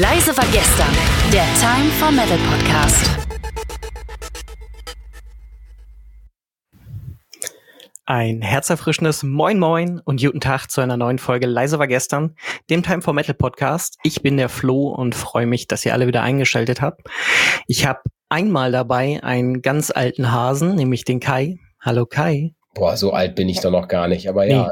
Leise 0.00 0.34
war 0.34 0.46
gestern, 0.50 0.88
der 1.30 1.44
Time 1.60 1.90
for 1.98 2.10
Metal 2.10 2.38
Podcast. 2.48 3.10
Ein 8.06 8.40
herzerfrischendes 8.40 9.22
Moin 9.24 9.58
Moin 9.58 10.00
und 10.02 10.18
guten 10.22 10.40
Tag 10.40 10.68
zu 10.68 10.80
einer 10.80 10.96
neuen 10.96 11.18
Folge 11.18 11.44
Leise 11.44 11.78
war 11.78 11.86
gestern, 11.86 12.34
dem 12.70 12.82
Time 12.82 13.02
for 13.02 13.12
Metal 13.12 13.34
Podcast. 13.34 13.98
Ich 14.02 14.22
bin 14.22 14.38
der 14.38 14.48
Flo 14.48 14.88
und 14.88 15.14
freue 15.14 15.44
mich, 15.44 15.68
dass 15.68 15.84
ihr 15.84 15.92
alle 15.92 16.06
wieder 16.06 16.22
eingeschaltet 16.22 16.80
habt. 16.80 17.02
Ich 17.66 17.84
habe 17.84 18.00
einmal 18.30 18.72
dabei 18.72 19.22
einen 19.22 19.60
ganz 19.60 19.90
alten 19.90 20.32
Hasen, 20.32 20.76
nämlich 20.76 21.04
den 21.04 21.20
Kai. 21.20 21.58
Hallo 21.78 22.06
Kai. 22.06 22.54
Boah, 22.72 22.96
so 22.96 23.12
alt 23.12 23.34
bin 23.34 23.50
ich 23.50 23.60
doch 23.60 23.70
noch 23.70 23.86
gar 23.86 24.08
nicht, 24.08 24.30
aber 24.30 24.46
ja. 24.46 24.70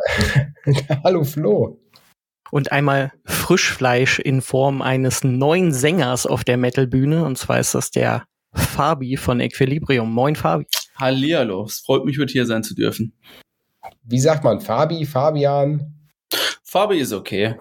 Hallo 1.04 1.22
Flo. 1.24 1.78
Und 2.50 2.72
einmal 2.72 3.12
Frischfleisch 3.24 4.18
in 4.18 4.40
Form 4.40 4.82
eines 4.82 5.24
neuen 5.24 5.72
Sängers 5.72 6.26
auf 6.26 6.44
der 6.44 6.56
Metal-Bühne. 6.56 7.24
Und 7.24 7.38
zwar 7.38 7.60
ist 7.60 7.74
das 7.74 7.90
der 7.90 8.24
Fabi 8.52 9.16
von 9.16 9.40
Equilibrium. 9.40 10.12
Moin 10.12 10.36
Fabi. 10.36 10.66
Hallihallo, 10.98 11.64
es 11.64 11.80
freut 11.80 12.04
mich, 12.04 12.18
heute 12.18 12.32
hier 12.32 12.46
sein 12.46 12.64
zu 12.64 12.74
dürfen. 12.74 13.12
Wie 14.02 14.18
sagt 14.18 14.44
man, 14.44 14.60
Fabi, 14.60 15.04
Fabian? 15.06 15.94
Fabi 16.64 16.98
ist 16.98 17.12
okay. 17.12 17.54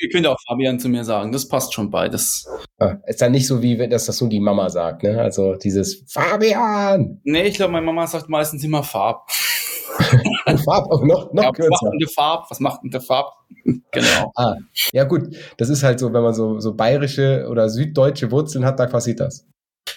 Ihr 0.00 0.08
könnt 0.10 0.26
auch 0.26 0.38
Fabian 0.46 0.78
zu 0.80 0.88
mir 0.88 1.04
sagen, 1.04 1.32
das 1.32 1.48
passt 1.48 1.74
schon 1.74 1.90
beides. 1.90 2.48
Ah, 2.78 2.96
ist 3.06 3.20
dann 3.20 3.32
nicht 3.32 3.46
so, 3.46 3.60
wie 3.62 3.76
dass 3.88 4.06
das 4.06 4.16
so 4.16 4.26
die 4.26 4.40
Mama 4.40 4.70
sagt, 4.70 5.02
ne? 5.02 5.20
Also 5.20 5.54
dieses 5.56 6.04
Fabian! 6.08 7.20
Nee, 7.24 7.48
ich 7.48 7.56
glaube, 7.56 7.72
meine 7.72 7.84
Mama 7.84 8.06
sagt 8.06 8.28
meistens 8.28 8.64
immer 8.64 8.82
Farb. 8.82 9.28
Farb, 10.64 10.86
aber 10.90 11.06
noch, 11.06 11.32
noch 11.32 11.44
ja, 11.44 11.52
kürzer. 11.52 11.70
Was 11.70 11.80
macht 11.80 11.92
denn 11.92 11.98
der 12.00 12.08
Farb? 12.08 12.50
Was 12.50 12.60
macht 12.60 12.82
denn 12.82 12.90
der 12.90 13.00
Farb? 13.00 13.32
genau. 13.92 14.32
Ah, 14.36 14.56
ja 14.92 15.04
gut, 15.04 15.36
das 15.56 15.68
ist 15.68 15.82
halt 15.82 15.98
so, 15.98 16.12
wenn 16.12 16.22
man 16.22 16.34
so, 16.34 16.60
so 16.60 16.74
bayerische 16.74 17.46
oder 17.50 17.68
süddeutsche 17.68 18.30
Wurzeln 18.30 18.64
hat, 18.64 18.78
da 18.78 18.86
passiert 18.86 19.20
das. 19.20 19.46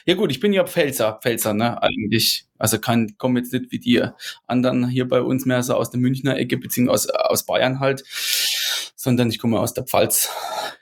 Ja 0.06 0.16
gut, 0.16 0.32
ich 0.32 0.40
bin 0.40 0.54
ja 0.54 0.66
Pfälzer, 0.66 1.20
Pfälzer, 1.22 1.54
ne, 1.54 1.82
eigentlich. 1.82 2.46
Also 2.58 2.80
kann, 2.80 3.16
komme 3.18 3.40
jetzt 3.40 3.54
nicht 3.54 3.72
wie 3.72 3.80
die 3.80 4.04
anderen 4.48 4.88
hier 4.88 5.08
bei 5.08 5.22
uns 5.22 5.46
mehr 5.46 5.64
so 5.64 5.76
aus 5.76 5.92
der 5.92 6.00
Münchner 6.00 6.38
Ecke, 6.38 6.58
beziehungsweise 6.58 7.14
aus, 7.14 7.32
aus 7.32 7.46
Bayern 7.46 7.80
halt, 7.80 8.04
sondern 8.96 9.30
ich 9.30 9.40
komme 9.40 9.60
aus 9.60 9.74
der 9.74 9.84
Pfalz. 9.84 10.30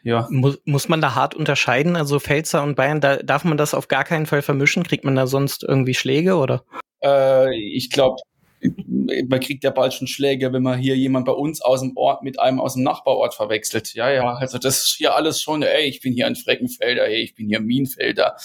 Ja. 0.04 0.28
Muss, 0.30 0.60
muss 0.66 0.90
man 0.90 1.02
da 1.02 1.16
hart 1.16 1.36
unterscheiden? 1.36 1.96
Also 1.96 2.20
Pfälzer 2.20 2.64
und 2.64 2.76
Bayern, 2.76 3.02
da 3.02 3.18
darf 3.18 3.44
man 3.44 3.58
das 3.58 3.74
auf 3.74 3.88
gar 3.88 4.04
keinen 4.04 4.26
Fall 4.26 4.42
vermischen? 4.42 4.84
Kriegt 4.84 5.04
man 5.06 5.16
da 5.16 5.28
sonst 5.28 5.64
irgendwie 5.64 5.94
Schläge 5.94 6.36
oder? 6.36 6.64
Äh, 7.04 7.56
ich 7.56 7.90
glaube, 7.90 8.18
man 8.62 9.40
kriegt 9.40 9.64
ja 9.64 9.72
bald 9.72 9.94
schon 9.94 10.08
Schläge, 10.08 10.52
wenn 10.54 10.64
man 10.64 10.80
hier 10.80 10.96
jemand 10.96 11.26
bei 11.26 11.32
uns 11.32 11.62
aus 11.62 11.82
dem 11.82 11.96
Ort 11.96 12.24
mit 12.24 12.40
einem 12.40 12.60
aus 12.60 12.74
dem 12.74 12.84
Nachbarort 12.84 13.34
verwechselt. 13.34 13.94
Ja, 13.94 14.10
ja, 14.12 14.34
also 14.34 14.58
das 14.58 14.80
ist 14.80 14.96
hier 14.98 15.16
alles 15.16 15.42
schon, 15.42 15.64
ey, 15.64 15.86
ich 15.86 16.02
bin 16.02 16.14
hier 16.14 16.28
ein 16.28 16.36
Freckenfelder, 16.36 17.08
ey, 17.08 17.22
ich 17.22 17.36
bin 17.36 17.48
hier 17.48 17.60
ein 17.60 17.66
Mienfelder. 17.66 18.36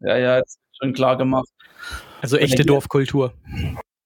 Ja, 0.00 0.18
ja, 0.18 0.42
schon 0.78 0.92
klar 0.92 1.16
gemacht. 1.16 1.48
Also 2.20 2.36
echte 2.36 2.64
Dorfkultur. 2.64 3.32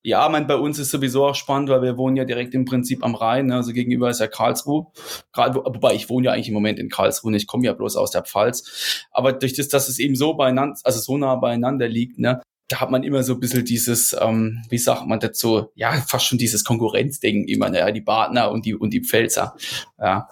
Ja, 0.05 0.29
mein, 0.29 0.47
bei 0.47 0.57
uns 0.57 0.79
ist 0.79 0.91
sowieso 0.91 1.27
auch 1.27 1.35
spannend, 1.35 1.69
weil 1.69 1.83
wir 1.83 1.97
wohnen 1.99 2.17
ja 2.17 2.25
direkt 2.25 2.55
im 2.55 2.65
Prinzip 2.65 3.05
am 3.05 3.15
Rhein, 3.15 3.47
ne? 3.47 3.57
also 3.57 3.73
gegenüber 3.73 4.09
ist 4.09 4.21
ja 4.21 4.29
Karlsruhe. 4.29 4.87
Gerade, 5.33 5.57
wobei 5.57 5.95
ich 5.95 6.09
wohne 6.09 6.27
ja 6.27 6.33
eigentlich 6.33 6.49
im 6.49 6.55
Moment 6.55 6.79
in 6.79 6.89
Karlsruhe, 6.89 7.37
ich 7.37 7.47
komme 7.47 7.67
ja 7.67 7.73
bloß 7.73 7.97
aus 7.97 8.13
der 8.13 8.23
Pfalz. 8.23 9.07
Aber 9.11 9.33
durch 9.33 9.55
das, 9.55 9.69
dass 9.69 9.89
es 9.89 9.99
eben 9.99 10.15
so 10.15 10.35
beieinander, 10.35 10.79
also 10.85 11.01
so 11.01 11.19
nah 11.19 11.35
beieinander 11.35 11.89
liegt, 11.89 12.19
ne, 12.19 12.41
da 12.69 12.81
hat 12.81 12.91
man 12.91 13.03
immer 13.03 13.23
so 13.23 13.35
ein 13.35 13.41
bisschen 13.41 13.65
dieses, 13.65 14.15
ähm, 14.21 14.63
wie 14.69 14.79
sagt 14.79 15.07
man 15.07 15.21
dazu, 15.21 15.71
ja, 15.75 15.93
fast 16.07 16.27
schon 16.27 16.39
dieses 16.39 16.65
Konkurrenzdenken 16.65 17.49
immer, 17.49 17.71
ne? 17.71 17.91
die 17.93 18.03
Partner 18.03 18.51
und 18.51 18.67
die, 18.67 18.75
und 18.75 18.93
die 18.93 19.03
Pfälzer. 19.03 19.57
Ja. 19.99 20.29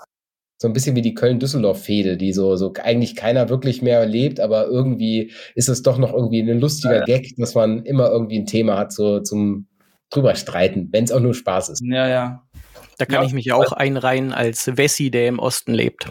So 0.59 0.69
ein 0.69 0.73
bisschen 0.73 0.97
wie 0.97 1.03
die 1.03 1.15
Köln-Düsseldorf-Fehde, 1.15 2.17
die 2.17 2.33
so, 2.33 2.57
so 2.57 2.73
eigentlich 2.83 3.17
keiner 3.17 3.49
wirklich 3.49 3.83
mehr 3.83 3.99
erlebt, 3.99 4.41
aber 4.41 4.67
irgendwie 4.67 5.33
ist 5.55 5.69
es 5.69 5.83
doch 5.83 5.99
noch 5.99 6.13
irgendwie 6.13 6.41
ein 6.41 6.61
lustiger 6.61 6.95
ja, 6.95 7.01
ja. 7.01 7.05
Gag, 7.05 7.35
dass 7.37 7.55
man 7.55 7.85
immer 7.85 8.11
irgendwie 8.11 8.39
ein 8.39 8.47
Thema 8.47 8.79
hat, 8.79 8.93
so 8.93 9.21
zum 9.21 9.67
drüber 10.11 10.35
streiten, 10.35 10.89
wenn 10.93 11.05
es 11.05 11.13
auch 11.13 11.21
nur 11.21 11.35
Spaß 11.35 11.71
ist. 11.71 11.83
Ja, 11.85 12.09
ja. 12.09 12.43
Da 12.99 13.05
kann 13.05 13.23
ja, 13.23 13.25
ich 13.25 13.35
mich 13.35 13.53
auch 13.53 13.73
einreihen 13.73 14.33
als 14.33 14.77
Wessi, 14.77 15.11
der 15.11 15.29
im 15.29 15.39
Osten 15.39 15.75
lebt. 15.75 16.11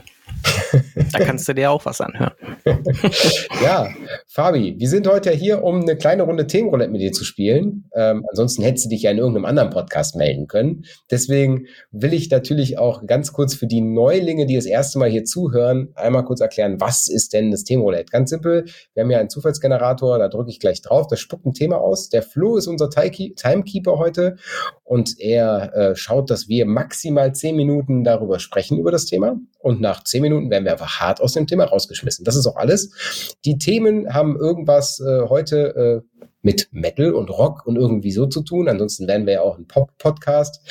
Da 1.12 1.19
kannst 1.19 1.47
du 1.47 1.53
dir 1.53 1.72
auch 1.72 1.86
was 1.86 2.02
anhören. 2.02 2.34
ja, 3.63 3.90
Fabi, 4.28 4.75
wir 4.78 4.90
sind 4.90 5.08
heute 5.08 5.31
hier, 5.31 5.63
um 5.63 5.81
eine 5.81 5.96
kleine 5.96 6.24
Runde 6.24 6.47
Themenroulette 6.47 6.91
mit 6.91 7.02
dir 7.02 7.12
zu 7.12 7.24
spielen. 7.24 7.90
Ähm, 7.96 8.25
ansonsten 8.30 8.63
hättest 8.63 8.86
du 8.86 8.90
dich 8.90 9.03
ja 9.03 9.12
in 9.12 9.18
irgendeinem 9.18 9.46
anderen 9.46 9.69
Podcast 9.69 10.16
melden 10.16 10.47
können. 10.47 10.86
Deswegen 11.12 11.68
will 11.91 12.13
ich 12.13 12.30
natürlich 12.30 12.78
auch 12.78 13.06
ganz 13.06 13.34
kurz 13.34 13.56
für 13.56 13.68
die 13.68 13.81
Neulinge, 13.81 14.46
die 14.46 14.56
das 14.56 14.66
erste 14.66 15.00
Mal 15.00 15.09
hier 15.09 15.25
zuhören, 15.25 15.90
einmal 15.96 16.25
kurz 16.25 16.42
erklären, 16.42 16.80
was 16.80 17.07
ist 17.07 17.34
denn 17.34 17.52
das 17.52 17.63
Themenroulette? 17.63 18.12
Ganz 18.12 18.30
simpel, 18.30 18.66
wir 18.94 19.03
haben 19.03 19.12
ja 19.12 19.19
einen 19.19 19.30
Zufallsgenerator, 19.30 20.18
da 20.18 20.28
drücke 20.28 20.50
ich 20.50 20.59
gleich 20.59 20.81
drauf, 20.81 21.07
das 21.07 21.19
spuckt 21.19 21.46
ein 21.46 21.53
Thema 21.53 21.78
aus. 21.78 22.09
Der 22.09 22.24
Flo 22.24 22.57
ist 22.57 22.68
unser 22.68 22.90
Timekeeper 22.90 23.97
heute 23.97 24.38
und 24.84 25.19
er 25.19 25.74
äh, 25.75 25.96
schaut, 25.96 26.30
dass 26.30 26.47
wir 26.47 26.66
maximal 26.66 27.34
zehn 27.34 27.56
Minuten 27.56 28.03
darüber 28.03 28.40
sprechen, 28.40 28.78
über 28.78 28.92
das 28.92 29.06
Thema. 29.06 29.38
Und 29.59 29.81
nach 29.81 30.03
zehn 30.03 30.14
Minuten 30.21 30.49
werden 30.49 30.65
wir 30.65 30.73
einfach 30.73 30.99
hart 30.99 31.21
aus 31.21 31.33
dem 31.33 31.47
Thema 31.47 31.65
rausgeschmissen. 31.65 32.25
Das 32.25 32.35
ist 32.35 32.47
auch 32.47 32.55
alles. 32.55 33.35
Die 33.45 33.57
Themen 33.57 34.13
haben 34.13 34.35
irgendwas 34.37 34.99
äh, 34.99 35.27
heute 35.27 36.03
äh, 36.03 36.25
mit 36.41 36.69
Metal 36.71 37.13
und 37.13 37.29
Rock 37.29 37.65
und 37.65 37.75
irgendwie 37.75 38.11
so 38.11 38.27
zu 38.27 38.43
tun. 38.43 38.69
Ansonsten 38.69 39.07
werden 39.07 39.25
wir 39.25 39.33
ja 39.33 39.41
auch 39.41 39.57
ein 39.57 39.67
Pop-Podcast. 39.67 40.61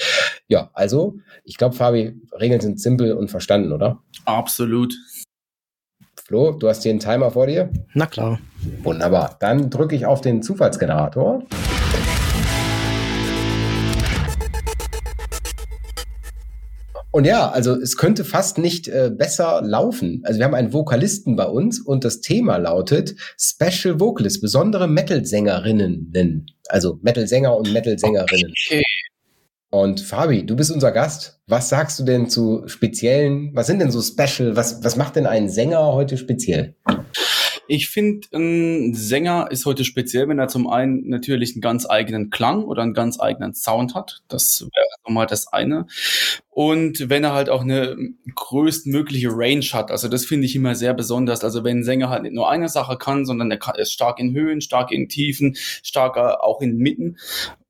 Ja, 0.46 0.70
also, 0.72 1.16
ich 1.42 1.56
glaube, 1.56 1.74
Fabi, 1.74 2.14
Regeln 2.38 2.60
sind 2.60 2.80
simpel 2.80 3.12
und 3.12 3.28
verstanden, 3.28 3.72
oder? 3.72 3.98
Absolut. 4.24 4.94
Flo, 6.22 6.52
du 6.52 6.68
hast 6.68 6.84
hier 6.84 6.90
einen 6.90 7.00
Timer 7.00 7.30
vor 7.32 7.48
dir? 7.48 7.70
Na 7.92 8.06
klar. 8.06 8.38
Wunderbar. 8.82 9.36
Dann 9.40 9.68
drücke 9.68 9.94
ich 9.94 10.06
auf 10.06 10.20
den 10.20 10.42
Zufallsgenerator. 10.42 11.42
Und 17.14 17.26
ja, 17.26 17.48
also 17.48 17.80
es 17.80 17.96
könnte 17.96 18.24
fast 18.24 18.58
nicht 18.58 18.88
äh, 18.88 19.08
besser 19.08 19.62
laufen. 19.62 20.22
Also 20.24 20.40
wir 20.40 20.46
haben 20.46 20.54
einen 20.56 20.72
Vokalisten 20.72 21.36
bei 21.36 21.46
uns 21.46 21.80
und 21.80 22.04
das 22.04 22.20
Thema 22.20 22.56
lautet 22.56 23.14
Special 23.38 24.00
Vocalist, 24.00 24.40
besondere 24.40 24.88
Metal-Sängerinnen. 24.88 26.46
Also 26.66 26.98
Metal-Sänger 27.02 27.56
und 27.56 27.72
Metal-Sängerinnen. 27.72 28.52
Okay. 28.66 28.82
Und 29.70 30.00
Fabi, 30.00 30.44
du 30.44 30.56
bist 30.56 30.72
unser 30.72 30.90
Gast. 30.90 31.38
Was 31.46 31.68
sagst 31.68 32.00
du 32.00 32.02
denn 32.02 32.28
zu 32.28 32.66
speziellen, 32.66 33.54
was 33.54 33.68
sind 33.68 33.78
denn 33.78 33.92
so 33.92 34.02
Special, 34.02 34.56
was, 34.56 34.82
was 34.82 34.96
macht 34.96 35.14
denn 35.14 35.26
ein 35.26 35.48
Sänger 35.48 35.92
heute 35.92 36.16
speziell? 36.16 36.74
Ich 37.66 37.88
finde, 37.88 38.28
ein 38.34 38.94
Sänger 38.94 39.48
ist 39.50 39.64
heute 39.64 39.84
speziell, 39.84 40.28
wenn 40.28 40.38
er 40.38 40.48
zum 40.48 40.68
einen 40.68 41.08
natürlich 41.08 41.54
einen 41.54 41.62
ganz 41.62 41.88
eigenen 41.88 42.30
Klang 42.30 42.64
oder 42.64 42.82
einen 42.82 42.94
ganz 42.94 43.18
eigenen 43.18 43.54
Sound 43.54 43.94
hat. 43.94 44.22
Das 44.28 44.66
wäre 44.74 44.86
nochmal 45.04 45.26
das 45.26 45.46
eine. 45.52 45.86
Und 46.50 47.08
wenn 47.08 47.24
er 47.24 47.32
halt 47.32 47.48
auch 47.48 47.62
eine 47.62 47.96
größtmögliche 48.34 49.30
Range 49.30 49.64
hat. 49.72 49.90
Also 49.90 50.08
das 50.08 50.26
finde 50.26 50.46
ich 50.46 50.54
immer 50.54 50.74
sehr 50.74 50.94
besonders. 50.94 51.42
Also 51.42 51.64
wenn 51.64 51.78
ein 51.78 51.84
Sänger 51.84 52.10
halt 52.10 52.22
nicht 52.22 52.34
nur 52.34 52.50
eine 52.50 52.68
Sache 52.68 52.98
kann, 52.98 53.24
sondern 53.24 53.50
er 53.50 53.78
ist 53.78 53.92
stark 53.92 54.20
in 54.20 54.34
Höhen, 54.34 54.60
stark 54.60 54.92
in 54.92 55.08
Tiefen, 55.08 55.56
stark 55.82 56.16
auch 56.16 56.60
in 56.60 56.76
Mitten. 56.76 57.16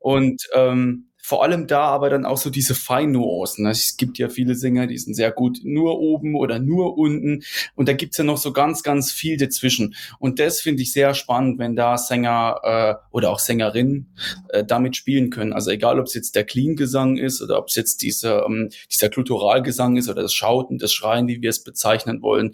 Und 0.01 0.43
ähm, 0.55 1.07
vor 1.27 1.43
allem 1.43 1.67
da 1.67 1.85
aber 1.85 2.11
dann 2.11 2.27
auch 2.27 2.37
so 2.37 2.51
diese 2.51 2.75
Feinnuancen. 2.75 3.67
Es 3.67 3.97
gibt 3.97 4.19
ja 4.19 4.29
viele 4.29 4.55
Sänger, 4.55 4.87
die 4.87 4.99
sind 4.99 5.15
sehr 5.15 5.33
gut 5.33 5.61
nur 5.65 5.99
oben 5.99 6.35
oder 6.35 6.59
nur 6.59 6.99
unten. 6.99 7.43
Und 7.75 7.89
da 7.89 7.95
gibt's 7.95 8.19
ja 8.19 8.25
noch 8.25 8.37
so 8.37 8.53
ganz, 8.53 8.83
ganz 8.83 9.11
viel 9.11 9.39
dazwischen. 9.39 9.95
Und 10.19 10.39
das 10.39 10.61
finde 10.61 10.83
ich 10.83 10.93
sehr 10.93 11.15
spannend, 11.15 11.59
wenn 11.59 11.77
da 11.77 11.97
Sänger 11.97 12.61
äh, 12.63 12.95
oder 13.11 13.31
auch 13.31 13.39
Sängerinnen 13.39 14.15
äh, 14.51 14.65
damit 14.67 14.97
spielen 14.97 15.31
können. 15.31 15.55
Also 15.55 15.71
egal, 15.71 15.99
ob 15.99 16.09
es 16.09 16.13
jetzt 16.13 16.35
der 16.35 16.45
Clean-Gesang 16.45 17.17
ist 17.17 17.41
oder 17.41 17.59
ob 17.59 17.69
es 17.69 17.75
jetzt 17.75 18.03
dieser, 18.03 18.45
ähm, 18.45 18.69
dieser 18.93 19.09
Gluturalgesang 19.09 19.97
ist 19.97 20.11
oder 20.11 20.21
das 20.21 20.35
Schauten, 20.35 20.77
das 20.77 20.93
Schreien, 20.93 21.27
wie 21.27 21.41
wir 21.41 21.49
es 21.49 21.65
bezeichnen 21.65 22.21
wollen. 22.21 22.53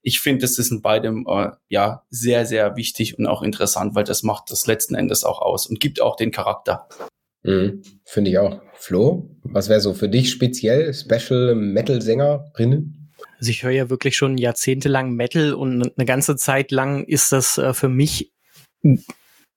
Ich 0.00 0.20
finde, 0.20 0.40
das 0.40 0.58
ist 0.58 0.70
in 0.70 0.80
beidem 0.80 1.26
äh, 1.28 1.50
ja 1.68 2.02
sehr, 2.08 2.46
sehr 2.46 2.76
wichtig 2.76 3.18
und 3.18 3.26
auch 3.26 3.42
interessant, 3.42 3.94
weil 3.94 4.04
das 4.04 4.22
macht 4.22 4.50
das 4.50 4.66
letzten 4.66 4.94
Endes 4.94 5.22
auch 5.22 5.42
aus 5.42 5.66
und 5.66 5.80
gibt 5.80 6.00
auch 6.00 6.16
den 6.16 6.30
Charakter. 6.30 6.88
Mhm, 7.46 7.82
Finde 8.04 8.30
ich 8.30 8.38
auch. 8.38 8.60
Flo, 8.74 9.30
was 9.44 9.68
wäre 9.68 9.80
so 9.80 9.94
für 9.94 10.08
dich 10.08 10.30
speziell 10.30 10.92
Special 10.92 11.54
Metal-Sängerinnen? 11.54 13.12
Also 13.38 13.50
ich 13.50 13.62
höre 13.62 13.70
ja 13.70 13.88
wirklich 13.88 14.16
schon 14.16 14.36
jahrzehntelang 14.36 15.12
Metal 15.12 15.54
und 15.54 15.92
eine 15.96 16.06
ganze 16.06 16.36
Zeit 16.36 16.70
lang 16.72 17.04
ist 17.04 17.32
das 17.32 17.56
äh, 17.58 17.72
für 17.72 17.88
mich 17.88 18.32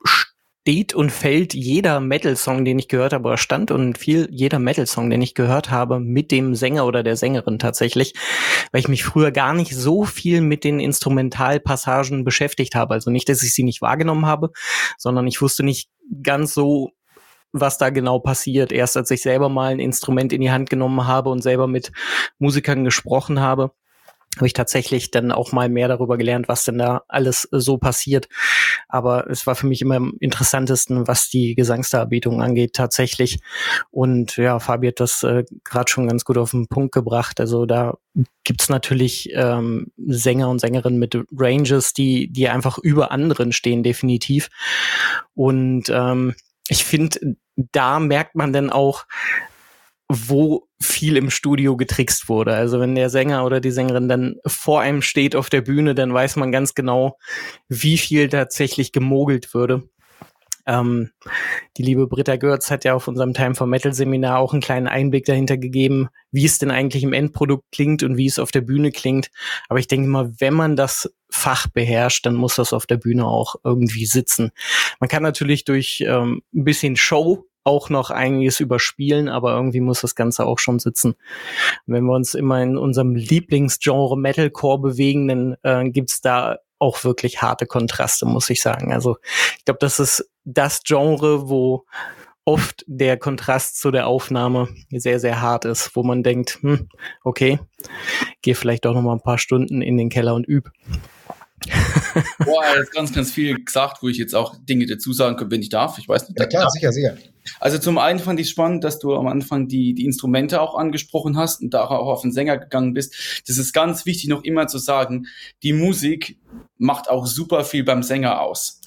steht 0.04 0.94
und 0.94 1.12
fällt 1.12 1.54
jeder 1.54 2.00
Metal-Song, 2.00 2.64
den 2.64 2.78
ich 2.78 2.90
gehört 2.90 3.14
habe, 3.14 3.28
oder 3.28 3.38
stand 3.38 3.72
und 3.72 3.98
viel 3.98 4.28
jeder 4.30 4.60
Metal-Song, 4.60 5.10
den 5.10 5.22
ich 5.22 5.34
gehört 5.34 5.72
habe, 5.72 6.00
mit 6.00 6.32
dem 6.32 6.54
Sänger 6.54 6.86
oder 6.86 7.02
der 7.02 7.16
Sängerin 7.16 7.58
tatsächlich, 7.58 8.14
weil 8.72 8.82
ich 8.82 8.88
mich 8.88 9.04
früher 9.04 9.32
gar 9.32 9.54
nicht 9.54 9.76
so 9.76 10.04
viel 10.06 10.42
mit 10.42 10.64
den 10.64 10.80
Instrumentalpassagen 10.80 12.24
beschäftigt 12.24 12.76
habe. 12.76 12.94
Also 12.94 13.10
nicht, 13.10 13.30
dass 13.30 13.42
ich 13.42 13.54
sie 13.54 13.64
nicht 13.64 13.82
wahrgenommen 13.82 14.26
habe, 14.26 14.52
sondern 14.98 15.26
ich 15.28 15.42
wusste 15.42 15.64
nicht 15.64 15.90
ganz 16.22 16.54
so, 16.54 16.92
was 17.52 17.78
da 17.78 17.90
genau 17.90 18.20
passiert. 18.20 18.72
Erst 18.72 18.98
als 18.98 19.12
ich 19.12 19.22
selber 19.22 19.50
mal 19.50 19.72
ein 19.72 19.80
Instrument 19.80 20.34
in 20.34 20.42
die 20.42 20.52
Hand 20.52 20.70
genommen 20.70 21.08
habe 21.08 21.30
und 21.30 21.42
selber 21.42 21.68
mit 21.68 21.92
Musikern 22.38 22.84
gesprochen 22.84 23.40
habe, 23.40 23.72
habe 24.38 24.48
ich 24.48 24.54
tatsächlich 24.54 25.12
dann 25.12 25.32
auch 25.32 25.52
mal 25.52 25.70
mehr 25.70 25.88
darüber 25.88 26.18
gelernt, 26.18 26.48
was 26.48 26.64
denn 26.64 26.78
da 26.78 27.02
alles 27.08 27.48
so 27.52 27.78
passiert. 27.78 28.30
Aber 28.88 29.30
es 29.30 29.48
war 29.48 29.56
für 29.56 29.68
mich 29.68 29.82
immer 29.82 29.96
am 29.96 30.14
interessantesten, 30.20 31.08
was 31.08 31.30
die 31.30 31.56
Gesangsdarbietung 31.56 32.42
angeht, 32.42 32.74
tatsächlich. 32.74 33.40
Und 33.92 34.38
ja, 34.38 34.60
Fabi 34.60 34.88
hat 34.88 35.00
das 35.00 35.24
äh, 35.24 35.44
gerade 35.64 35.90
schon 35.90 36.08
ganz 36.08 36.24
gut 36.26 36.38
auf 36.38 36.52
den 36.52 36.68
Punkt 36.68 36.94
gebracht. 36.94 37.40
Also 37.40 37.66
da 37.66 37.98
gibt's 38.44 38.70
natürlich 38.70 39.30
ähm, 39.34 39.88
Sänger 39.98 40.50
und 40.50 40.60
Sängerinnen 40.60 41.00
mit 41.00 41.18
Ranges, 41.36 41.94
die, 41.94 42.32
die 42.32 42.50
einfach 42.50 42.78
über 42.78 43.12
anderen 43.12 43.52
stehen, 43.52 43.84
definitiv. 43.84 44.50
Und 45.34 45.90
ähm, 45.90 46.36
ich 46.70 46.84
finde, 46.86 47.36
da 47.56 48.00
merkt 48.00 48.36
man 48.36 48.54
dann 48.54 48.70
auch, 48.70 49.06
wo 50.08 50.68
viel 50.82 51.18
im 51.18 51.30
Studio 51.30 51.78
getrickst 51.78 52.30
wurde. 52.30 52.54
Also 52.54 52.80
wenn 52.80 52.96
der 52.96 53.10
Sänger 53.10 53.46
oder 53.46 53.60
die 53.60 53.72
Sängerin 53.72 54.10
dann 54.10 54.36
vor 54.46 54.82
einem 54.82 55.02
steht 55.02 55.36
auf 55.36 55.50
der 55.50 55.62
Bühne, 55.62 55.94
dann 55.94 56.14
weiß 56.14 56.36
man 56.36 56.52
ganz 56.52 56.74
genau, 56.74 57.18
wie 57.68 57.98
viel 57.98 58.30
tatsächlich 58.30 58.92
gemogelt 58.92 59.54
würde. 59.54 59.90
Ähm, 60.66 61.12
die 61.78 61.84
liebe 61.84 62.08
Britta 62.08 62.36
Görz 62.36 62.72
hat 62.72 62.84
ja 62.84 62.94
auf 62.94 63.08
unserem 63.08 63.34
Time 63.34 63.56
for 63.56 63.68
Metal 63.68 63.94
Seminar 63.94 64.40
auch 64.40 64.54
einen 64.54 64.62
kleinen 64.62 64.88
Einblick 64.88 65.26
dahinter 65.26 65.58
gegeben, 65.58 66.10
wie 66.32 66.46
es 66.46 66.60
denn 66.60 66.72
eigentlich 66.72 67.04
im 67.04 67.14
Endprodukt 67.14 67.66
klingt 67.72 68.04
und 68.04 68.18
wie 68.18 68.26
es 68.28 68.40
auf 68.40 68.52
der 68.52 68.62
Bühne 68.62 68.92
klingt. 68.92 69.30
Aber 69.68 69.80
ich 69.80 69.88
denke 69.88 70.08
mal, 70.08 70.32
wenn 70.40 70.54
man 70.54 70.76
das 70.76 71.14
Fach 71.30 71.68
beherrscht, 71.68 72.26
dann 72.26 72.36
muss 72.36 72.56
das 72.56 72.74
auf 72.74 72.86
der 72.86 72.98
Bühne 72.98 73.26
auch 73.26 73.56
irgendwie 73.64 74.06
sitzen. 74.06 74.52
Man 75.00 75.10
kann 75.10 75.24
natürlich 75.24 75.64
durch 75.64 76.04
ähm, 76.08 76.42
ein 76.54 76.64
bisschen 76.64 76.96
Show 76.96 77.46
auch 77.64 77.90
noch 77.90 78.10
einiges 78.10 78.60
überspielen, 78.60 79.30
aber 79.30 79.54
irgendwie 79.54 79.82
muss 79.82 80.02
das 80.02 80.16
Ganze 80.16 80.46
auch 80.46 80.60
schon 80.60 80.80
sitzen. 80.80 81.16
Wenn 81.86 82.06
wir 82.06 82.14
uns 82.16 82.34
immer 82.34 82.62
in 82.64 82.78
unserem 82.78 83.16
Lieblingsgenre 83.16 84.18
Metalcore 84.18 84.80
bewegen, 84.80 85.28
dann 85.28 85.56
äh, 85.64 85.90
gibt's 85.90 86.22
da 86.22 86.58
auch 86.80 87.04
wirklich 87.04 87.42
harte 87.42 87.66
Kontraste, 87.66 88.26
muss 88.26 88.50
ich 88.50 88.62
sagen. 88.62 88.94
Also 88.94 89.18
ich 89.58 89.66
glaube, 89.66 89.80
das 89.82 90.00
ist 90.00 90.30
das 90.44 90.82
Genre, 90.84 91.50
wo 91.50 91.86
oft 92.46 92.84
der 92.88 93.18
Kontrast 93.18 93.80
zu 93.80 93.92
der 93.92 94.08
Aufnahme 94.08 94.70
sehr, 94.90 95.20
sehr 95.20 95.42
hart 95.42 95.66
ist, 95.66 95.96
wo 95.96 96.04
man 96.04 96.24
denkt, 96.24 96.58
hm, 96.62 96.90
okay, 97.24 97.60
geh 98.42 98.56
vielleicht 98.56 98.88
auch 98.88 98.94
noch 98.94 99.04
mal 99.04 99.14
ein 99.14 99.22
paar 99.22 99.38
Stunden 99.38 99.82
in 99.82 99.98
den 99.98 100.10
Keller 100.10 100.34
und 100.34 100.48
üb. 100.48 100.72
Boah, 102.46 102.64
jetzt 102.78 102.92
ganz, 102.92 103.14
ganz 103.14 103.32
viel 103.32 103.64
gesagt, 103.64 104.02
wo 104.02 104.08
ich 104.08 104.18
jetzt 104.18 104.36
auch 104.36 104.56
Dinge 104.58 104.86
dazu 104.86 105.14
sagen 105.14 105.36
könnte, 105.36 105.52
wenn 105.52 105.62
ich 105.62 105.70
darf. 105.70 105.98
Ich 105.98 106.08
weiß 106.08 106.30
nicht. 106.30 106.40
Ja, 106.40 106.46
klar, 106.46 106.70
sicher, 106.70 106.92
sicher. 106.92 107.18
Also 107.60 107.78
zum 107.78 107.98
einen 107.98 108.20
fand 108.20 108.40
ich 108.40 108.50
spannend, 108.50 108.84
dass 108.84 109.00
du 109.00 109.16
am 109.16 109.28
Anfang 109.28 109.68
die, 109.68 109.94
die 109.94 110.06
Instrumente 110.06 110.62
auch 110.62 110.76
angesprochen 110.76 111.38
hast 111.38 111.62
und 111.62 111.74
da 111.74 111.86
auch 111.86 112.08
auf 112.08 112.22
den 112.22 112.32
Sänger 112.32 112.58
gegangen 112.58 112.94
bist. 112.94 113.44
Das 113.48 113.58
ist 113.58 113.74
ganz 113.74 114.06
wichtig, 114.06 114.28
noch 114.28 114.44
immer 114.44 114.68
zu 114.68 114.78
sagen, 114.78 115.28
die 115.64 115.74
Musik 115.74 116.38
macht 116.78 117.10
auch 117.10 117.26
super 117.26 117.64
viel 117.64 117.84
beim 117.84 118.04
Sänger 118.04 118.42
aus. 118.42 118.82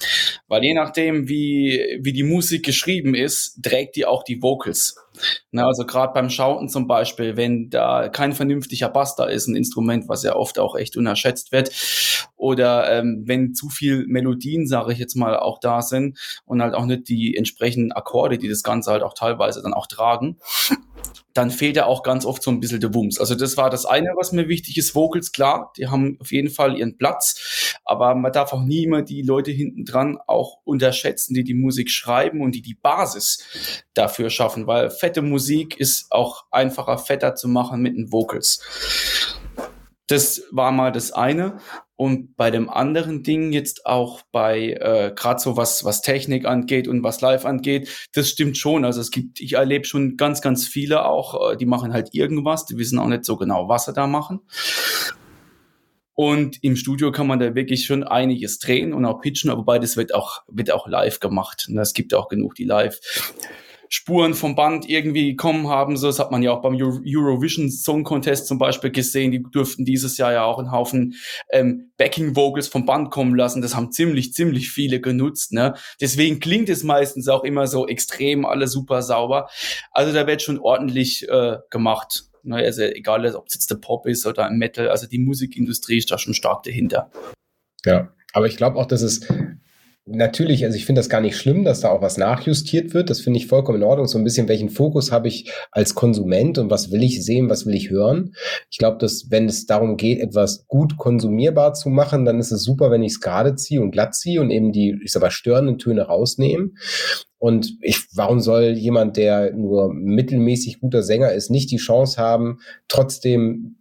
Weil 0.47 0.63
je 0.63 0.73
nachdem, 0.73 1.27
wie, 1.27 1.99
wie 2.01 2.13
die 2.13 2.23
Musik 2.23 2.65
geschrieben 2.65 3.15
ist, 3.15 3.59
trägt 3.63 3.95
die 3.95 4.05
auch 4.05 4.23
die 4.23 4.41
Vocals. 4.41 4.95
Na, 5.51 5.67
also 5.67 5.85
gerade 5.85 6.13
beim 6.13 6.29
Schauten 6.29 6.69
zum 6.69 6.87
Beispiel, 6.87 7.37
wenn 7.37 7.69
da 7.69 8.09
kein 8.09 8.33
vernünftiger 8.33 8.89
Bass 8.89 9.15
da 9.15 9.25
ist, 9.25 9.47
ein 9.47 9.55
Instrument, 9.55 10.09
was 10.09 10.23
ja 10.23 10.35
oft 10.35 10.59
auch 10.59 10.75
echt 10.75 10.97
unterschätzt 10.97 11.51
wird, 11.51 11.71
oder 12.35 12.91
ähm, 12.91 13.23
wenn 13.25 13.53
zu 13.53 13.69
viel 13.69 14.05
Melodien, 14.07 14.67
sage 14.67 14.91
ich 14.93 14.99
jetzt 14.99 15.15
mal, 15.15 15.37
auch 15.37 15.59
da 15.59 15.81
sind 15.81 16.17
und 16.45 16.61
halt 16.61 16.73
auch 16.73 16.85
nicht 16.85 17.07
die 17.07 17.37
entsprechenden 17.37 17.91
Akkorde, 17.91 18.37
die 18.37 18.49
das 18.49 18.63
Ganze 18.63 18.91
halt 18.91 19.03
auch 19.03 19.13
teilweise 19.13 19.61
dann 19.61 19.73
auch 19.73 19.87
tragen, 19.87 20.37
dann 21.33 21.49
fehlt 21.49 21.75
ja 21.75 21.85
auch 21.85 22.03
ganz 22.03 22.25
oft 22.25 22.43
so 22.43 22.51
ein 22.51 22.59
bisschen 22.59 22.79
der 22.79 22.93
Wumms. 22.93 23.19
Also 23.19 23.35
das 23.35 23.57
war 23.57 23.69
das 23.69 23.85
eine, 23.85 24.09
was 24.15 24.31
mir 24.31 24.47
wichtig 24.47 24.77
ist. 24.77 24.93
Vocals, 24.93 25.31
klar, 25.31 25.73
die 25.77 25.87
haben 25.87 26.17
auf 26.21 26.31
jeden 26.31 26.49
Fall 26.49 26.77
ihren 26.77 26.97
Platz, 26.97 27.79
aber 27.83 28.13
man 28.15 28.31
darf 28.31 28.53
auch 28.53 28.61
nie 28.61 28.83
immer 28.83 29.01
die 29.01 29.23
Leute 29.23 29.51
hinten 29.51 29.85
dran 29.85 30.19
auch 30.27 30.59
unterschätzen, 30.63 31.33
die 31.33 31.43
die 31.43 31.55
Musik 31.55 31.89
schreiben 31.89 32.41
und 32.41 32.53
die 32.53 32.61
die 32.61 32.75
Basis 32.75 33.43
dafür 33.93 34.29
schaffen, 34.29 34.67
weil 34.67 34.89
fette 34.89 35.21
Musik 35.21 35.79
ist 35.79 36.11
auch 36.11 36.45
einfacher 36.51 36.97
fetter 36.97 37.35
zu 37.35 37.47
machen 37.47 37.81
mit 37.81 37.95
den 37.95 38.11
Vocals. 38.11 38.61
Das 40.07 40.43
war 40.51 40.71
mal 40.71 40.91
das 40.91 41.11
eine. 41.11 41.59
Und 41.95 42.35
bei 42.35 42.49
dem 42.49 42.69
anderen 42.69 43.21
Ding 43.21 43.51
jetzt 43.51 43.85
auch 43.85 44.23
bei 44.31 44.71
äh, 44.71 45.13
gerade 45.15 45.39
so 45.39 45.57
was 45.57 45.83
was 45.83 46.01
Technik 46.01 46.45
angeht 46.45 46.87
und 46.87 47.03
was 47.03 47.21
Live 47.21 47.45
angeht, 47.45 47.87
das 48.13 48.29
stimmt 48.29 48.57
schon. 48.57 48.83
Also 48.83 48.99
es 48.99 49.11
gibt, 49.11 49.39
ich 49.39 49.53
erlebe 49.53 49.85
schon 49.85 50.17
ganz 50.17 50.41
ganz 50.41 50.67
viele 50.67 51.05
auch, 51.05 51.51
äh, 51.51 51.57
die 51.57 51.67
machen 51.67 51.93
halt 51.93 52.09
irgendwas, 52.13 52.65
die 52.65 52.77
wissen 52.77 52.97
auch 52.97 53.07
nicht 53.07 53.25
so 53.25 53.37
genau, 53.37 53.69
was 53.69 53.85
sie 53.85 53.93
da 53.93 54.07
machen. 54.07 54.41
Und 56.15 56.63
im 56.63 56.75
Studio 56.75 57.11
kann 57.11 57.27
man 57.27 57.39
da 57.39 57.55
wirklich 57.55 57.85
schon 57.85 58.03
einiges 58.03 58.59
drehen 58.59 58.93
und 58.93 59.05
auch 59.05 59.19
pitchen, 59.19 59.51
wobei 59.51 59.79
das 59.79 59.97
wird 59.97 60.13
auch 60.13 60.43
wird 60.47 60.71
auch 60.71 60.87
live 60.87 61.19
gemacht. 61.19 61.65
Und 61.69 61.77
es 61.77 61.93
gibt 61.93 62.13
auch 62.13 62.27
genug, 62.27 62.55
die 62.55 62.65
live 62.65 62.99
Spuren 63.95 64.33
vom 64.33 64.55
Band 64.55 64.89
irgendwie 64.89 65.29
gekommen 65.29 65.67
haben. 65.67 65.97
So, 65.97 66.07
das 66.07 66.17
hat 66.17 66.31
man 66.31 66.41
ja 66.41 66.49
auch 66.51 66.63
beim 66.63 66.75
Eurovision 66.75 67.69
Song 67.69 68.03
Contest 68.03 68.47
zum 68.47 68.57
Beispiel 68.57 68.89
gesehen. 68.89 69.29
Die 69.29 69.43
durften 69.43 69.85
dieses 69.85 70.17
Jahr 70.17 70.33
ja 70.33 70.45
auch 70.45 70.57
einen 70.57 70.71
Haufen 70.71 71.13
ähm, 71.51 71.91
Backing 71.97 72.35
Vocals 72.35 72.67
vom 72.67 72.87
Band 72.87 73.11
kommen 73.11 73.35
lassen. 73.35 73.61
Das 73.61 73.75
haben 73.75 73.91
ziemlich, 73.91 74.33
ziemlich 74.33 74.71
viele 74.71 74.99
genutzt. 74.99 75.53
Ne? 75.53 75.75
Deswegen 76.01 76.39
klingt 76.39 76.69
es 76.69 76.83
meistens 76.83 77.27
auch 77.27 77.43
immer 77.43 77.67
so 77.67 77.87
extrem, 77.87 78.45
alles 78.45 78.71
super 78.71 79.03
sauber. 79.03 79.47
Also 79.91 80.11
da 80.11 80.25
wird 80.25 80.41
schon 80.41 80.57
ordentlich 80.57 81.29
äh, 81.29 81.57
gemacht. 81.69 82.23
Ne? 82.41 82.55
Also 82.55 82.81
egal, 82.81 83.23
ob 83.35 83.45
es 83.45 83.53
jetzt 83.53 83.69
der 83.69 83.75
Pop 83.75 84.07
ist 84.07 84.25
oder 84.25 84.49
Metal. 84.49 84.89
Also 84.89 85.05
die 85.05 85.19
Musikindustrie 85.19 85.99
ist 85.99 86.09
da 86.09 86.17
schon 86.17 86.33
stark 86.33 86.63
dahinter. 86.63 87.11
Ja, 87.85 88.11
aber 88.33 88.47
ich 88.47 88.57
glaube 88.57 88.79
auch, 88.79 88.87
dass 88.87 89.03
es 89.03 89.27
Natürlich, 90.05 90.65
also 90.65 90.75
ich 90.75 90.85
finde 90.85 90.99
das 90.99 91.07
gar 91.07 91.21
nicht 91.21 91.37
schlimm, 91.37 91.63
dass 91.63 91.79
da 91.79 91.89
auch 91.89 92.01
was 92.01 92.17
nachjustiert 92.17 92.93
wird. 92.93 93.09
Das 93.09 93.21
finde 93.21 93.39
ich 93.39 93.47
vollkommen 93.47 93.77
in 93.81 93.87
Ordnung. 93.87 94.05
So 94.05 94.17
ein 94.17 94.25
bisschen, 94.25 94.49
welchen 94.49 94.69
Fokus 94.69 95.13
habe 95.13 95.29
ich 95.29 95.49
als 95.71 95.95
Konsument 95.95 96.57
und 96.57 96.69
was 96.69 96.91
will 96.91 97.03
ich 97.03 97.23
sehen, 97.23 97.49
was 97.49 97.65
will 97.65 97.73
ich 97.73 97.89
hören. 97.89 98.33
Ich 98.69 98.79
glaube, 98.79 98.97
dass 98.97 99.31
wenn 99.31 99.45
es 99.45 99.65
darum 99.65 99.95
geht, 99.95 100.19
etwas 100.19 100.67
gut 100.67 100.97
konsumierbar 100.97 101.73
zu 101.73 101.87
machen, 101.87 102.25
dann 102.25 102.37
ist 102.39 102.51
es 102.51 102.63
super, 102.63 102.91
wenn 102.91 103.01
ich 103.01 103.13
es 103.13 103.21
gerade 103.21 103.55
ziehe 103.55 103.81
und 103.81 103.91
glatt 103.91 104.13
ziehe 104.13 104.41
und 104.41 104.51
eben 104.51 104.73
die, 104.73 104.99
ich 105.01 105.13
sag 105.13 105.21
mal, 105.21 105.31
störenden 105.31 105.77
Töne 105.77 106.01
rausnehmen. 106.01 106.75
Und 107.37 107.77
ich, 107.81 108.05
warum 108.13 108.41
soll 108.41 108.71
jemand, 108.71 109.15
der 109.15 109.53
nur 109.53 109.93
mittelmäßig 109.93 110.81
guter 110.81 111.01
Sänger 111.01 111.31
ist, 111.31 111.49
nicht 111.49 111.71
die 111.71 111.77
Chance 111.77 112.21
haben, 112.21 112.59
trotzdem 112.89 113.77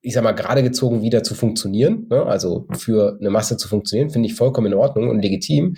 ich 0.00 0.14
sag 0.14 0.24
mal, 0.24 0.32
gerade 0.32 0.62
gezogen 0.62 1.02
wieder 1.02 1.22
zu 1.22 1.34
funktionieren, 1.34 2.06
ne? 2.08 2.24
also 2.24 2.66
für 2.72 3.16
eine 3.20 3.30
Masse 3.30 3.56
zu 3.56 3.68
funktionieren, 3.68 4.10
finde 4.10 4.28
ich 4.28 4.34
vollkommen 4.34 4.68
in 4.68 4.74
Ordnung 4.74 5.08
und 5.08 5.20
legitim. 5.20 5.76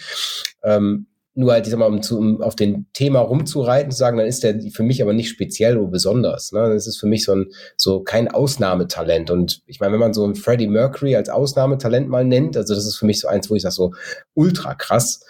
Ähm, 0.62 1.06
nur 1.34 1.52
halt, 1.52 1.66
ich 1.66 1.70
sag 1.70 1.78
mal, 1.78 1.86
um, 1.86 2.00
zu, 2.00 2.18
um 2.18 2.40
auf 2.42 2.54
den 2.54 2.86
Thema 2.92 3.18
rumzureiten, 3.18 3.90
zu 3.90 3.98
sagen, 3.98 4.16
dann 4.18 4.26
ist 4.26 4.44
der 4.44 4.60
für 4.72 4.84
mich 4.84 5.02
aber 5.02 5.12
nicht 5.12 5.28
speziell 5.28 5.76
oder 5.76 5.90
besonders. 5.90 6.52
Ne? 6.52 6.72
Das 6.72 6.86
ist 6.86 6.98
für 6.98 7.06
mich 7.06 7.24
so 7.24 7.32
ein 7.32 7.46
so 7.76 8.00
kein 8.00 8.28
Ausnahmetalent. 8.28 9.30
Und 9.30 9.62
ich 9.66 9.80
meine, 9.80 9.92
wenn 9.92 10.00
man 10.00 10.14
so 10.14 10.24
einen 10.24 10.36
Freddie 10.36 10.68
Mercury 10.68 11.16
als 11.16 11.28
Ausnahmetalent 11.28 12.08
mal 12.08 12.24
nennt, 12.24 12.56
also 12.56 12.74
das 12.74 12.86
ist 12.86 12.96
für 12.96 13.06
mich 13.06 13.20
so 13.20 13.28
eins, 13.28 13.50
wo 13.50 13.56
ich 13.56 13.62
sage, 13.62 13.74
so 13.74 13.92
ultra 14.34 14.74
krass. 14.74 15.24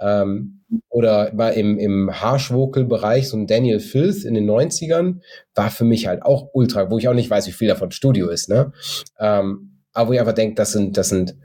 Ähm, 0.00 0.60
oder 0.88 1.32
mal 1.34 1.50
im, 1.50 1.78
im 1.78 2.10
Harsh-Vocal-Bereich, 2.10 3.28
so 3.28 3.36
ein 3.36 3.46
Daniel 3.46 3.80
Filth 3.80 4.24
in 4.24 4.34
den 4.34 4.48
90ern, 4.48 5.20
war 5.54 5.70
für 5.70 5.84
mich 5.84 6.06
halt 6.06 6.22
auch 6.22 6.48
ultra, 6.54 6.90
wo 6.90 6.96
ich 6.96 7.08
auch 7.08 7.14
nicht 7.14 7.28
weiß, 7.28 7.46
wie 7.48 7.52
viel 7.52 7.68
davon 7.68 7.90
Studio 7.90 8.28
ist, 8.30 8.48
ne? 8.48 8.72
Ähm, 9.18 9.80
aber 9.92 10.08
wo 10.08 10.12
ich 10.12 10.20
einfach 10.20 10.34
denke, 10.34 10.54
das 10.54 10.72
sind, 10.72 10.96
das 10.96 11.08
sind 11.08 11.36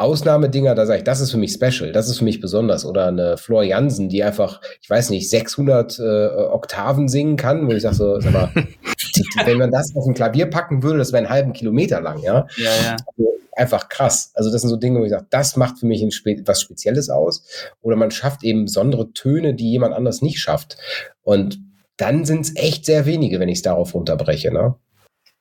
Ausnahmedinger, 0.00 0.74
da 0.74 0.86
sage 0.86 0.98
ich, 0.98 1.04
das 1.04 1.20
ist 1.20 1.30
für 1.30 1.36
mich 1.36 1.52
special, 1.52 1.92
das 1.92 2.08
ist 2.08 2.18
für 2.18 2.24
mich 2.24 2.40
besonders. 2.40 2.84
Oder 2.84 3.06
eine 3.06 3.36
Flor 3.36 3.62
Jansen, 3.62 4.08
die 4.08 4.22
einfach, 4.22 4.60
ich 4.80 4.88
weiß 4.88 5.10
nicht, 5.10 5.30
600 5.30 5.98
äh, 5.98 6.02
Oktaven 6.50 7.08
singen 7.08 7.36
kann, 7.36 7.66
wo 7.68 7.72
ich 7.72 7.82
sage 7.82 7.94
so, 7.94 8.20
sag 8.20 8.32
mal, 8.32 8.50
wenn 9.44 9.58
man 9.58 9.70
das 9.70 9.94
auf 9.94 10.06
ein 10.06 10.14
Klavier 10.14 10.46
packen 10.46 10.82
würde, 10.82 10.98
das 10.98 11.12
wäre 11.12 11.18
einen 11.18 11.30
halben 11.30 11.52
Kilometer 11.52 12.00
lang, 12.00 12.20
ja. 12.20 12.46
Ja, 12.56 12.70
ja. 12.82 12.96
Also 13.16 13.34
einfach 13.56 13.88
krass. 13.88 14.32
Also 14.34 14.50
das 14.50 14.62
sind 14.62 14.70
so 14.70 14.76
Dinge, 14.76 15.00
wo 15.00 15.04
ich 15.04 15.10
sage, 15.10 15.26
das 15.30 15.56
macht 15.56 15.78
für 15.78 15.86
mich 15.86 16.02
Spe 16.14 16.42
was 16.46 16.60
Spezielles 16.60 17.10
aus. 17.10 17.44
Oder 17.82 17.96
man 17.96 18.10
schafft 18.10 18.42
eben 18.42 18.64
besondere 18.64 19.12
Töne, 19.12 19.54
die 19.54 19.70
jemand 19.70 19.94
anders 19.94 20.22
nicht 20.22 20.40
schafft. 20.40 20.76
Und 21.22 21.60
dann 21.96 22.24
sind 22.24 22.40
es 22.40 22.56
echt 22.56 22.86
sehr 22.86 23.04
wenige, 23.06 23.40
wenn 23.40 23.48
ich 23.48 23.58
es 23.58 23.62
darauf 23.62 23.94
runterbreche, 23.94 24.52
ne? 24.52 24.76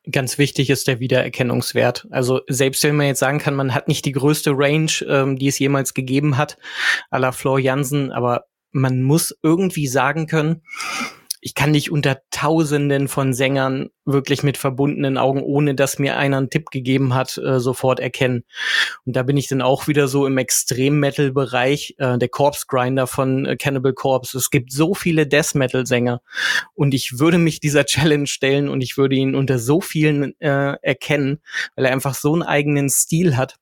Ganz 0.09 0.37
wichtig 0.37 0.69
ist 0.69 0.87
der 0.87 0.99
Wiedererkennungswert. 0.99 2.07
Also 2.09 2.41
selbst 2.47 2.83
wenn 2.83 2.95
man 2.95 3.07
jetzt 3.07 3.19
sagen 3.19 3.39
kann, 3.39 3.55
man 3.55 3.73
hat 3.73 3.87
nicht 3.87 4.05
die 4.05 4.13
größte 4.13 4.51
Range, 4.55 4.91
ähm, 5.07 5.37
die 5.37 5.47
es 5.47 5.59
jemals 5.59 5.93
gegeben 5.93 6.37
hat, 6.37 6.57
à 7.11 7.19
la 7.19 7.31
Flor 7.31 7.59
Jansen, 7.59 8.11
aber 8.11 8.45
man 8.71 9.01
muss 9.03 9.37
irgendwie 9.43 9.87
sagen 9.87 10.27
können, 10.27 10.61
ich 11.41 11.55
kann 11.55 11.73
dich 11.73 11.91
unter 11.91 12.21
Tausenden 12.31 13.07
von 13.07 13.33
Sängern 13.33 13.89
wirklich 14.05 14.43
mit 14.43 14.57
verbundenen 14.57 15.17
Augen, 15.17 15.41
ohne 15.41 15.75
dass 15.75 15.99
mir 15.99 16.17
einer 16.17 16.37
einen 16.37 16.49
Tipp 16.49 16.69
gegeben 16.71 17.13
hat, 17.13 17.37
äh, 17.37 17.59
sofort 17.59 17.99
erkennen. 17.99 18.43
Und 19.05 19.15
da 19.15 19.23
bin 19.23 19.37
ich 19.37 19.47
dann 19.47 19.61
auch 19.61 19.87
wieder 19.87 20.07
so 20.07 20.25
im 20.25 20.37
Extrem-Metal-Bereich, 20.37 21.95
äh, 21.97 22.17
der 22.17 22.29
Corpse 22.29 22.65
Grinder 22.67 23.07
von 23.07 23.45
äh, 23.45 23.55
Cannibal 23.55 23.93
Corpse. 23.93 24.37
Es 24.37 24.49
gibt 24.49 24.71
so 24.71 24.93
viele 24.93 25.27
Death 25.27 25.55
Metal-Sänger 25.55 26.21
und 26.73 26.93
ich 26.93 27.19
würde 27.19 27.37
mich 27.37 27.59
dieser 27.59 27.85
Challenge 27.85 28.27
stellen 28.27 28.67
und 28.67 28.81
ich 28.81 28.97
würde 28.97 29.15
ihn 29.15 29.35
unter 29.35 29.59
so 29.59 29.79
vielen 29.79 30.39
äh, 30.41 30.75
erkennen, 30.81 31.39
weil 31.75 31.85
er 31.85 31.93
einfach 31.93 32.15
so 32.15 32.33
einen 32.33 32.43
eigenen 32.43 32.89
Stil 32.89 33.37
hat 33.37 33.55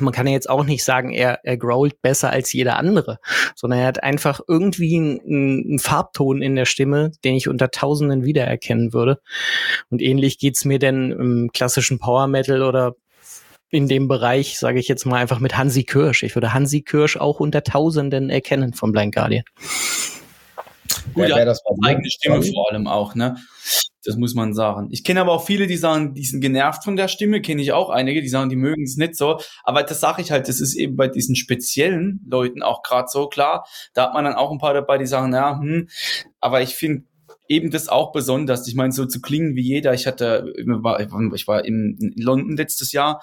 man 0.00 0.12
kann 0.12 0.26
ja 0.26 0.32
jetzt 0.32 0.48
auch 0.48 0.64
nicht 0.64 0.84
sagen, 0.84 1.12
er, 1.12 1.40
er 1.44 1.56
growlt 1.56 2.00
besser 2.02 2.30
als 2.30 2.52
jeder 2.52 2.76
andere, 2.76 3.18
sondern 3.54 3.80
er 3.80 3.86
hat 3.86 4.02
einfach 4.02 4.40
irgendwie 4.46 4.96
einen, 4.96 5.20
einen, 5.20 5.78
Farbton 5.78 6.42
in 6.42 6.56
der 6.56 6.64
Stimme, 6.64 7.12
den 7.24 7.34
ich 7.34 7.48
unter 7.48 7.70
Tausenden 7.70 8.24
wiedererkennen 8.24 8.92
würde. 8.92 9.20
Und 9.90 10.02
ähnlich 10.02 10.38
geht's 10.38 10.64
mir 10.64 10.78
denn 10.78 11.12
im 11.12 11.50
klassischen 11.52 11.98
Power 11.98 12.26
Metal 12.26 12.62
oder 12.62 12.94
in 13.70 13.86
dem 13.88 14.08
Bereich, 14.08 14.58
sage 14.58 14.78
ich 14.78 14.88
jetzt 14.88 15.04
mal 15.04 15.16
einfach 15.16 15.40
mit 15.40 15.56
Hansi 15.56 15.84
Kirsch. 15.84 16.22
Ich 16.22 16.34
würde 16.34 16.54
Hansi 16.54 16.82
Kirsch 16.82 17.16
auch 17.16 17.38
unter 17.40 17.62
Tausenden 17.62 18.30
erkennen 18.30 18.72
vom 18.72 18.92
Blind 18.92 19.14
Guardian. 19.14 19.44
Gut, 21.14 21.28
ja, 21.28 21.44
das 21.44 21.62
eigene 21.84 22.10
Stimme 22.10 22.42
vor 22.42 22.70
allem 22.70 22.86
auch, 22.86 23.14
ne? 23.14 23.36
Das 24.08 24.16
muss 24.16 24.34
man 24.34 24.54
sagen. 24.54 24.88
Ich 24.90 25.04
kenne 25.04 25.20
aber 25.20 25.32
auch 25.32 25.44
viele, 25.44 25.66
die 25.66 25.76
sagen, 25.76 26.14
die 26.14 26.24
sind 26.24 26.40
genervt 26.40 26.82
von 26.82 26.96
der 26.96 27.08
Stimme, 27.08 27.42
kenne 27.42 27.60
ich 27.60 27.72
auch 27.72 27.90
einige, 27.90 28.22
die 28.22 28.30
sagen, 28.30 28.48
die 28.48 28.56
mögen 28.56 28.84
es 28.84 28.96
nicht 28.96 29.14
so. 29.16 29.38
Aber 29.64 29.82
das 29.82 30.00
sage 30.00 30.22
ich 30.22 30.30
halt, 30.30 30.48
das 30.48 30.62
ist 30.62 30.76
eben 30.76 30.96
bei 30.96 31.08
diesen 31.08 31.36
speziellen 31.36 32.24
Leuten 32.26 32.62
auch 32.62 32.82
gerade 32.82 33.08
so 33.10 33.28
klar. 33.28 33.66
Da 33.92 34.04
hat 34.04 34.14
man 34.14 34.24
dann 34.24 34.32
auch 34.32 34.50
ein 34.50 34.56
paar 34.56 34.72
dabei, 34.72 34.96
die 34.96 35.06
sagen, 35.06 35.34
ja, 35.34 35.60
hm, 35.60 35.88
aber 36.40 36.62
ich 36.62 36.74
finde 36.74 37.04
eben 37.48 37.70
das 37.70 37.88
auch 37.88 38.12
besonders. 38.12 38.68
Ich 38.68 38.74
meine, 38.74 38.92
so 38.92 39.06
zu 39.06 39.20
klingen 39.20 39.56
wie 39.56 39.62
jeder. 39.62 39.94
Ich 39.94 40.06
hatte, 40.06 40.52
ich 40.56 41.48
war 41.48 41.64
in 41.64 42.14
London 42.16 42.56
letztes 42.56 42.92
Jahr 42.92 43.22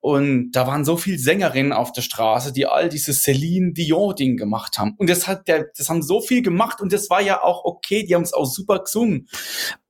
und 0.00 0.52
da 0.52 0.66
waren 0.66 0.86
so 0.86 0.96
viele 0.96 1.18
Sängerinnen 1.18 1.72
auf 1.72 1.92
der 1.92 2.00
Straße, 2.00 2.52
die 2.52 2.66
all 2.66 2.88
dieses 2.88 3.22
Celine 3.22 3.72
Dion-Ding 3.72 4.38
gemacht 4.38 4.78
haben. 4.78 4.94
Und 4.96 5.10
das 5.10 5.28
hat 5.28 5.48
das 5.48 5.88
haben 5.88 6.02
so 6.02 6.20
viel 6.20 6.42
gemacht 6.42 6.80
und 6.80 6.92
das 6.92 7.10
war 7.10 7.20
ja 7.20 7.42
auch 7.42 7.64
okay. 7.64 8.04
Die 8.04 8.14
haben 8.14 8.22
es 8.22 8.32
auch 8.32 8.46
super 8.46 8.78
gesungen. 8.80 9.28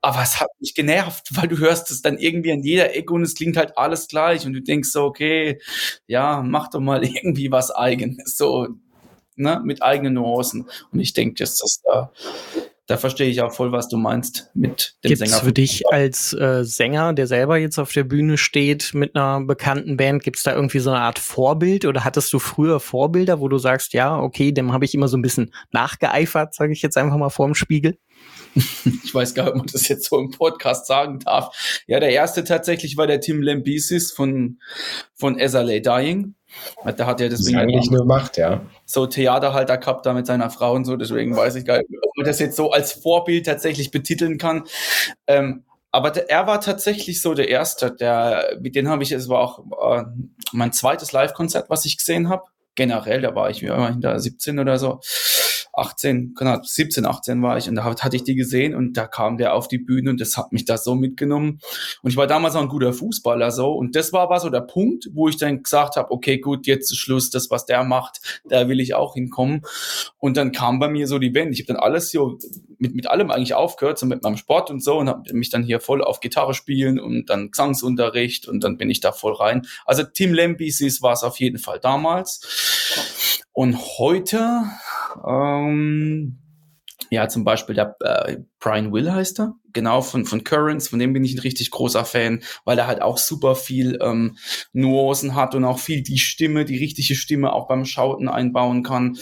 Aber 0.00 0.22
es 0.22 0.40
hat 0.40 0.48
mich 0.58 0.74
genervt, 0.74 1.28
weil 1.36 1.46
du 1.46 1.58
hörst 1.58 1.90
es 1.90 2.02
dann 2.02 2.18
irgendwie 2.18 2.52
an 2.52 2.62
jeder 2.62 2.94
Ecke 2.96 3.12
und 3.14 3.22
es 3.22 3.34
klingt 3.34 3.56
halt 3.56 3.78
alles 3.78 4.08
gleich 4.08 4.46
und 4.46 4.54
du 4.54 4.62
denkst 4.62 4.90
so, 4.90 5.04
okay, 5.04 5.60
ja, 6.06 6.42
mach 6.42 6.70
doch 6.70 6.80
mal 6.80 7.04
irgendwie 7.04 7.52
was 7.52 7.70
eigenes, 7.70 8.36
so, 8.36 8.68
ne, 9.36 9.60
mit 9.64 9.82
eigenen 9.82 10.14
Nuancen. 10.14 10.68
Und 10.90 11.00
ich 11.00 11.12
denke, 11.12 11.34
dass 11.44 11.58
das 11.58 11.82
da 11.84 12.10
da 12.90 12.96
verstehe 12.96 13.28
ich 13.28 13.40
auch 13.40 13.52
voll, 13.52 13.70
was 13.70 13.88
du 13.88 13.96
meinst 13.96 14.50
mit 14.52 14.96
dem 15.04 15.10
gibt's 15.10 15.20
Sänger. 15.20 15.44
für 15.44 15.52
dich 15.52 15.84
als 15.92 16.32
äh, 16.32 16.64
Sänger, 16.64 17.12
der 17.12 17.28
selber 17.28 17.56
jetzt 17.56 17.78
auf 17.78 17.92
der 17.92 18.02
Bühne 18.02 18.36
steht 18.36 18.94
mit 18.94 19.14
einer 19.14 19.40
bekannten 19.42 19.96
Band, 19.96 20.24
gibt 20.24 20.38
es 20.38 20.42
da 20.42 20.56
irgendwie 20.56 20.80
so 20.80 20.90
eine 20.90 20.98
Art 20.98 21.20
Vorbild 21.20 21.84
oder 21.84 22.02
hattest 22.02 22.32
du 22.32 22.40
früher 22.40 22.80
Vorbilder, 22.80 23.38
wo 23.38 23.46
du 23.46 23.58
sagst, 23.58 23.92
ja, 23.92 24.18
okay, 24.18 24.50
dem 24.50 24.72
habe 24.72 24.84
ich 24.84 24.92
immer 24.92 25.06
so 25.06 25.16
ein 25.16 25.22
bisschen 25.22 25.54
nachgeeifert, 25.70 26.52
sage 26.52 26.72
ich 26.72 26.82
jetzt 26.82 26.98
einfach 26.98 27.16
mal 27.16 27.30
vorm 27.30 27.54
Spiegel? 27.54 27.96
ich 29.04 29.14
weiß 29.14 29.34
gar 29.34 29.44
nicht, 29.44 29.52
ob 29.52 29.58
man 29.58 29.66
das 29.72 29.88
jetzt 29.88 30.08
so 30.08 30.18
im 30.18 30.30
Podcast 30.30 30.86
sagen 30.86 31.20
darf. 31.20 31.82
Ja, 31.86 32.00
der 32.00 32.10
erste 32.10 32.44
tatsächlich 32.44 32.96
war 32.96 33.06
der 33.06 33.20
Tim 33.20 33.42
Lambesis 33.42 34.12
von, 34.12 34.58
von 35.14 35.38
SLA 35.38 35.80
Dying. 35.80 36.34
Da 36.84 37.06
hat 37.06 37.20
er 37.20 37.28
deswegen 37.28 37.56
das 37.56 37.62
eigentlich 37.62 37.90
nur 37.90 38.04
Macht, 38.04 38.36
ja. 38.36 38.62
So 38.84 39.06
Theaterhalter 39.06 39.78
gehabt 39.78 40.04
da 40.04 40.12
mit 40.12 40.26
seiner 40.26 40.50
Frau 40.50 40.74
und 40.74 40.84
so, 40.84 40.96
deswegen 40.96 41.36
weiß 41.36 41.54
ich 41.54 41.64
gar 41.64 41.78
nicht, 41.78 41.88
ob 42.02 42.16
man 42.16 42.26
das 42.26 42.40
jetzt 42.40 42.56
so 42.56 42.72
als 42.72 42.92
Vorbild 42.92 43.46
tatsächlich 43.46 43.90
betiteln 43.92 44.36
kann. 44.36 44.64
Ähm, 45.26 45.64
aber 45.92 46.10
der, 46.10 46.30
er 46.30 46.46
war 46.46 46.60
tatsächlich 46.60 47.20
so 47.20 47.34
der 47.34 47.48
Erste, 47.48 47.92
der, 47.92 48.58
mit 48.60 48.74
dem 48.74 48.88
habe 48.88 49.02
ich, 49.02 49.12
es 49.12 49.28
war 49.28 49.40
auch 49.40 49.98
äh, 49.98 50.04
mein 50.52 50.72
zweites 50.72 51.12
Live-Konzert, 51.12 51.70
was 51.70 51.84
ich 51.84 51.98
gesehen 51.98 52.28
habe. 52.28 52.44
Generell, 52.76 53.20
da 53.20 53.34
war 53.34 53.50
ich 53.50 53.62
immerhin 53.62 54.00
da 54.00 54.18
17 54.18 54.58
oder 54.58 54.78
so. 54.78 55.00
18, 55.80 56.34
genau, 56.36 56.58
17, 56.62 57.06
18 57.06 57.42
war 57.42 57.56
ich 57.56 57.68
und 57.68 57.74
da 57.74 57.84
hatte 57.84 58.16
ich 58.16 58.24
die 58.24 58.34
gesehen 58.34 58.74
und 58.74 58.96
da 58.96 59.06
kam 59.06 59.38
der 59.38 59.54
auf 59.54 59.68
die 59.68 59.78
Bühne 59.78 60.10
und 60.10 60.20
das 60.20 60.36
hat 60.36 60.52
mich 60.52 60.64
da 60.64 60.76
so 60.76 60.94
mitgenommen. 60.94 61.60
Und 62.02 62.10
ich 62.10 62.16
war 62.16 62.26
damals 62.26 62.54
auch 62.54 62.62
ein 62.62 62.68
guter 62.68 62.92
Fußballer 62.92 63.50
so 63.50 63.72
und 63.72 63.96
das 63.96 64.12
war 64.12 64.22
aber 64.22 64.40
so 64.40 64.50
der 64.50 64.60
Punkt, 64.60 65.08
wo 65.12 65.28
ich 65.28 65.36
dann 65.36 65.62
gesagt 65.62 65.96
habe, 65.96 66.10
okay, 66.10 66.38
gut, 66.38 66.66
jetzt 66.66 66.90
ist 66.90 66.98
Schluss, 66.98 67.30
das, 67.30 67.50
was 67.50 67.66
der 67.66 67.84
macht, 67.84 68.20
da 68.48 68.68
will 68.68 68.80
ich 68.80 68.94
auch 68.94 69.14
hinkommen. 69.14 69.62
Und 70.18 70.36
dann 70.36 70.52
kam 70.52 70.78
bei 70.78 70.88
mir 70.88 71.06
so 71.06 71.18
die 71.18 71.34
Wende. 71.34 71.54
Ich 71.54 71.60
habe 71.60 71.74
dann 71.74 71.82
alles 71.82 72.10
hier 72.10 72.36
mit, 72.78 72.94
mit 72.94 73.08
allem 73.08 73.30
eigentlich 73.30 73.54
aufgehört, 73.54 73.98
so 73.98 74.06
mit 74.06 74.22
meinem 74.22 74.36
Sport 74.36 74.70
und 74.70 74.82
so 74.82 74.98
und 74.98 75.08
habe 75.08 75.32
mich 75.34 75.50
dann 75.50 75.62
hier 75.62 75.80
voll 75.80 76.02
auf 76.02 76.20
Gitarre 76.20 76.54
spielen 76.54 76.98
und 76.98 77.26
dann 77.26 77.50
Gesangsunterricht 77.50 78.48
und 78.48 78.64
dann 78.64 78.78
bin 78.78 78.90
ich 78.90 79.00
da 79.00 79.12
voll 79.12 79.34
rein. 79.34 79.66
Also 79.84 80.02
Tim 80.02 80.34
Lambesis 80.34 81.02
war 81.02 81.12
es 81.12 81.22
auf 81.22 81.38
jeden 81.40 81.58
Fall 81.58 81.78
damals. 81.80 83.38
Und 83.52 83.76
heute, 83.98 84.62
ähm, 85.26 86.38
ja, 87.10 87.28
zum 87.28 87.44
Beispiel 87.44 87.74
der 87.74 87.96
äh, 88.00 88.36
Brian 88.60 88.92
Will 88.92 89.10
heißt 89.10 89.40
er, 89.40 89.54
genau, 89.72 90.00
von, 90.02 90.24
von 90.26 90.44
Currents, 90.44 90.88
von 90.88 90.98
dem 90.98 91.12
bin 91.12 91.24
ich 91.24 91.34
ein 91.34 91.40
richtig 91.40 91.70
großer 91.70 92.04
Fan, 92.04 92.42
weil 92.64 92.78
er 92.78 92.86
halt 92.86 93.02
auch 93.02 93.18
super 93.18 93.56
viel 93.56 93.98
ähm, 94.00 94.36
Nuancen 94.72 95.34
hat 95.34 95.54
und 95.54 95.64
auch 95.64 95.78
viel 95.78 96.02
die 96.02 96.18
Stimme, 96.18 96.64
die 96.64 96.78
richtige 96.78 97.14
Stimme 97.14 97.52
auch 97.52 97.66
beim 97.66 97.84
Schauten 97.84 98.28
einbauen 98.28 98.82
kann. 98.82 99.18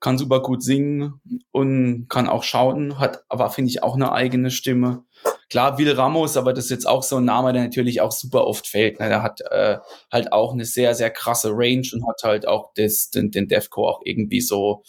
Kann 0.00 0.18
super 0.18 0.42
gut 0.42 0.62
singen 0.62 1.20
und 1.52 2.08
kann 2.08 2.28
auch 2.28 2.42
schauten, 2.42 2.98
hat 2.98 3.24
aber, 3.28 3.48
finde 3.50 3.70
ich, 3.70 3.82
auch 3.82 3.94
eine 3.94 4.12
eigene 4.12 4.50
Stimme. 4.50 5.04
Klar, 5.54 5.78
Will 5.78 5.92
Ramos, 5.92 6.36
aber 6.36 6.52
das 6.52 6.64
ist 6.64 6.72
jetzt 6.72 6.88
auch 6.88 7.04
so 7.04 7.18
ein 7.18 7.24
Name, 7.24 7.52
der 7.52 7.62
natürlich 7.62 8.00
auch 8.00 8.10
super 8.10 8.44
oft 8.44 8.66
fällt. 8.66 8.98
Ne? 8.98 9.08
Der 9.08 9.22
hat 9.22 9.40
äh, 9.52 9.78
halt 10.10 10.32
auch 10.32 10.52
eine 10.52 10.64
sehr, 10.64 10.96
sehr 10.96 11.10
krasse 11.10 11.50
Range 11.52 11.86
und 11.92 12.04
hat 12.08 12.24
halt 12.24 12.48
auch 12.48 12.72
das, 12.74 13.10
den, 13.10 13.30
den 13.30 13.46
Defco 13.46 13.88
auch 13.88 14.00
irgendwie 14.04 14.40
so 14.40 14.82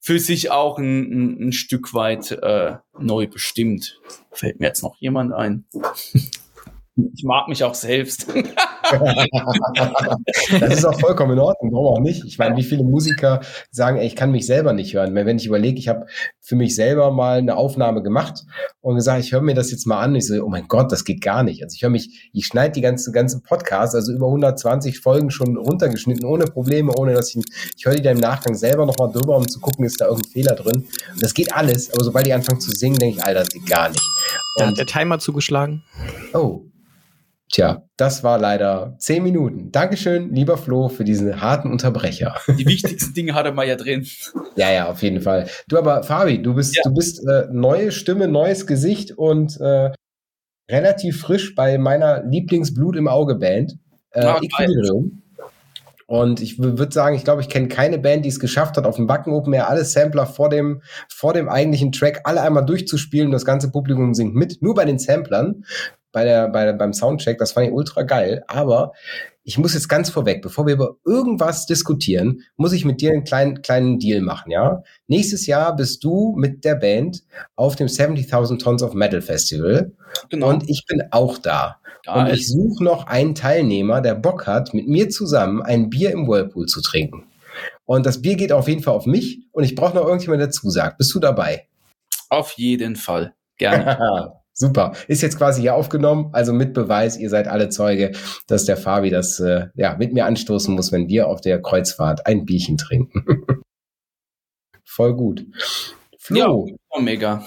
für 0.00 0.18
sich 0.18 0.50
auch 0.50 0.76
ein, 0.76 1.00
ein, 1.10 1.48
ein 1.48 1.52
Stück 1.54 1.94
weit 1.94 2.32
äh, 2.32 2.74
neu 2.98 3.26
bestimmt. 3.26 4.02
Fällt 4.32 4.60
mir 4.60 4.66
jetzt 4.66 4.82
noch 4.82 4.96
jemand 4.98 5.32
ein? 5.32 5.64
Ich 6.96 7.24
mag 7.24 7.48
mich 7.48 7.64
auch 7.64 7.74
selbst. 7.74 8.28
das 10.60 10.74
ist 10.74 10.84
auch 10.84 10.98
vollkommen 11.00 11.32
in 11.32 11.38
Ordnung, 11.38 11.72
warum 11.72 11.86
auch 11.86 12.00
nicht? 12.00 12.24
Ich 12.24 12.38
meine, 12.38 12.56
wie 12.56 12.62
viele 12.62 12.84
Musiker 12.84 13.40
sagen, 13.70 13.98
ey, 13.98 14.06
ich 14.06 14.16
kann 14.16 14.30
mich 14.30 14.46
selber 14.46 14.72
nicht 14.72 14.94
hören. 14.94 15.14
Wenn 15.14 15.36
ich 15.36 15.46
überlege, 15.46 15.78
ich 15.78 15.88
habe 15.88 16.06
für 16.40 16.56
mich 16.56 16.74
selber 16.74 17.10
mal 17.10 17.38
eine 17.38 17.56
Aufnahme 17.56 18.02
gemacht 18.02 18.44
und 18.80 18.96
gesagt, 18.96 19.24
ich 19.24 19.32
höre 19.32 19.40
mir 19.40 19.54
das 19.54 19.70
jetzt 19.70 19.86
mal 19.86 20.00
an. 20.00 20.14
Ich 20.14 20.26
so, 20.26 20.42
oh 20.42 20.48
mein 20.48 20.68
Gott, 20.68 20.92
das 20.92 21.04
geht 21.04 21.22
gar 21.22 21.42
nicht. 21.42 21.62
Also 21.62 21.74
ich 21.74 21.82
höre 21.82 21.90
mich, 21.90 22.30
ich 22.32 22.46
schneide 22.46 22.72
die 22.72 22.80
ganzen 22.80 23.12
ganzen 23.12 23.42
Podcasts, 23.42 23.94
also 23.94 24.12
über 24.12 24.26
120 24.26 25.00
Folgen 25.00 25.30
schon 25.30 25.56
runtergeschnitten, 25.56 26.24
ohne 26.24 26.44
Probleme, 26.44 26.92
ohne 26.96 27.14
dass 27.14 27.34
ich, 27.34 27.42
ich 27.76 27.86
höre 27.86 27.94
die 27.94 28.02
dann 28.02 28.16
im 28.16 28.20
Nachgang 28.20 28.54
selber 28.54 28.84
nochmal 28.84 29.10
drüber, 29.10 29.36
um 29.36 29.48
zu 29.48 29.60
gucken, 29.60 29.84
ist 29.84 30.00
da 30.00 30.06
irgendein 30.06 30.30
Fehler 30.30 30.54
drin. 30.54 30.86
Und 31.12 31.22
das 31.22 31.32
geht 31.32 31.54
alles, 31.54 31.92
aber 31.92 32.04
sobald 32.04 32.26
die 32.26 32.32
anfangen 32.32 32.60
zu 32.60 32.70
singen, 32.70 32.98
denke 32.98 33.18
ich, 33.18 33.24
Alter, 33.24 33.40
das 33.40 33.48
geht 33.48 33.66
gar 33.66 33.88
nicht. 33.88 34.02
Und 34.56 34.62
da 34.62 34.66
hat 34.68 34.78
der 34.78 34.86
Timer 34.86 35.18
zugeschlagen. 35.18 35.82
Oh, 36.32 36.62
Tja, 37.54 37.84
das 37.96 38.24
war 38.24 38.36
leider 38.40 38.96
zehn 38.98 39.22
Minuten. 39.22 39.70
Dankeschön, 39.70 40.34
lieber 40.34 40.58
Flo, 40.58 40.88
für 40.88 41.04
diesen 41.04 41.40
harten 41.40 41.70
Unterbrecher. 41.70 42.34
Die 42.48 42.66
wichtigsten 42.66 43.14
Dinge 43.14 43.34
hatte 43.34 43.52
man 43.52 43.68
ja 43.68 43.76
drin. 43.76 44.04
Ja, 44.56 44.72
ja, 44.72 44.88
auf 44.88 45.02
jeden 45.02 45.20
Fall. 45.20 45.48
Du 45.66 45.76
aber, 45.78 46.04
Fabi, 46.04 46.40
du 46.40 46.54
bist, 46.54 46.76
ja. 46.76 46.82
du 46.84 46.94
bist 46.94 47.26
äh, 47.28 47.48
neue 47.50 47.90
Stimme, 47.90 48.28
neues 48.28 48.68
Gesicht 48.68 49.10
und 49.10 49.60
äh, 49.60 49.90
relativ 50.70 51.20
frisch 51.22 51.56
bei 51.56 51.76
meiner 51.76 52.24
Lieblingsblut 52.24 52.94
im 52.94 53.08
Auge 53.08 53.34
Band. 53.34 53.74
Äh, 54.10 54.24
ah, 54.24 54.40
Equilibrium. 54.40 55.22
Und 56.06 56.40
ich 56.40 56.60
würde 56.60 56.92
sagen, 56.92 57.16
ich 57.16 57.24
glaube, 57.24 57.40
ich 57.40 57.48
kenne 57.48 57.66
keine 57.66 57.98
Band, 57.98 58.24
die 58.24 58.28
es 58.28 58.38
geschafft 58.38 58.76
hat, 58.76 58.86
auf 58.86 58.94
dem 58.94 59.08
Backen 59.08 59.32
Open 59.32 59.52
Air 59.52 59.68
alle 59.68 59.84
Sampler 59.84 60.26
vor 60.26 60.50
dem, 60.50 60.82
vor 61.08 61.32
dem 61.32 61.48
eigentlichen 61.48 61.90
Track 61.90 62.20
alle 62.24 62.42
einmal 62.42 62.64
durchzuspielen. 62.64 63.32
Das 63.32 63.44
ganze 63.44 63.72
Publikum 63.72 64.14
singt 64.14 64.36
mit, 64.36 64.62
nur 64.62 64.74
bei 64.74 64.84
den 64.84 65.00
Samplern 65.00 65.64
bei 66.14 66.24
der, 66.24 66.48
bei 66.48 66.64
der, 66.64 66.72
beim 66.72 66.94
Soundcheck. 66.94 67.36
Das 67.38 67.52
fand 67.52 67.66
ich 67.66 67.72
ultra 67.72 68.02
geil. 68.02 68.42
Aber 68.46 68.92
ich 69.42 69.58
muss 69.58 69.74
jetzt 69.74 69.88
ganz 69.88 70.08
vorweg, 70.08 70.40
bevor 70.40 70.66
wir 70.66 70.72
über 70.72 70.96
irgendwas 71.04 71.66
diskutieren, 71.66 72.40
muss 72.56 72.72
ich 72.72 72.86
mit 72.86 73.02
dir 73.02 73.10
einen 73.10 73.24
kleinen, 73.24 73.60
kleinen 73.60 73.98
Deal 73.98 74.22
machen, 74.22 74.50
ja? 74.50 74.82
Nächstes 75.06 75.46
Jahr 75.46 75.76
bist 75.76 76.02
du 76.02 76.34
mit 76.38 76.64
der 76.64 76.76
Band 76.76 77.22
auf 77.54 77.76
dem 77.76 77.88
70.000 77.88 78.58
Tons 78.58 78.82
of 78.82 78.94
Metal 78.94 79.20
Festival. 79.20 79.92
Genau. 80.30 80.48
Und 80.48 80.70
ich 80.70 80.86
bin 80.86 81.02
auch 81.10 81.36
da. 81.36 81.76
Geil. 82.04 82.16
Und 82.16 82.32
ich 82.32 82.48
suche 82.48 82.82
noch 82.82 83.06
einen 83.06 83.34
Teilnehmer, 83.34 84.00
der 84.00 84.14
Bock 84.14 84.46
hat, 84.46 84.72
mit 84.72 84.88
mir 84.88 85.10
zusammen 85.10 85.60
ein 85.60 85.90
Bier 85.90 86.12
im 86.12 86.26
Whirlpool 86.26 86.66
zu 86.66 86.80
trinken. 86.80 87.24
Und 87.84 88.06
das 88.06 88.22
Bier 88.22 88.36
geht 88.36 88.52
auf 88.52 88.68
jeden 88.68 88.82
Fall 88.82 88.94
auf 88.94 89.06
mich 89.06 89.40
und 89.52 89.64
ich 89.64 89.74
brauche 89.74 89.94
noch 89.94 90.06
irgendjemand, 90.06 90.40
der 90.40 90.50
zusagt. 90.50 90.96
Bist 90.96 91.14
du 91.14 91.20
dabei? 91.20 91.66
Auf 92.30 92.52
jeden 92.52 92.96
Fall. 92.96 93.34
Gerne. 93.58 94.32
Super. 94.56 94.92
Ist 95.08 95.20
jetzt 95.20 95.36
quasi 95.36 95.62
hier 95.62 95.74
aufgenommen, 95.74 96.30
also 96.32 96.52
mit 96.52 96.74
Beweis, 96.74 97.18
ihr 97.18 97.28
seid 97.28 97.48
alle 97.48 97.70
Zeuge, 97.70 98.12
dass 98.46 98.64
der 98.64 98.76
Fabi 98.76 99.10
das 99.10 99.40
äh, 99.40 99.66
ja, 99.74 99.96
mit 99.96 100.12
mir 100.12 100.26
anstoßen 100.26 100.72
muss, 100.72 100.92
wenn 100.92 101.08
wir 101.08 101.26
auf 101.26 101.40
der 101.40 101.60
Kreuzfahrt 101.60 102.26
ein 102.26 102.44
Bierchen 102.44 102.76
trinken. 102.76 103.24
Voll 104.84 105.16
gut. 105.16 105.44
Flo. 106.18 106.68
Ja, 106.94 107.00
mega. 107.00 107.44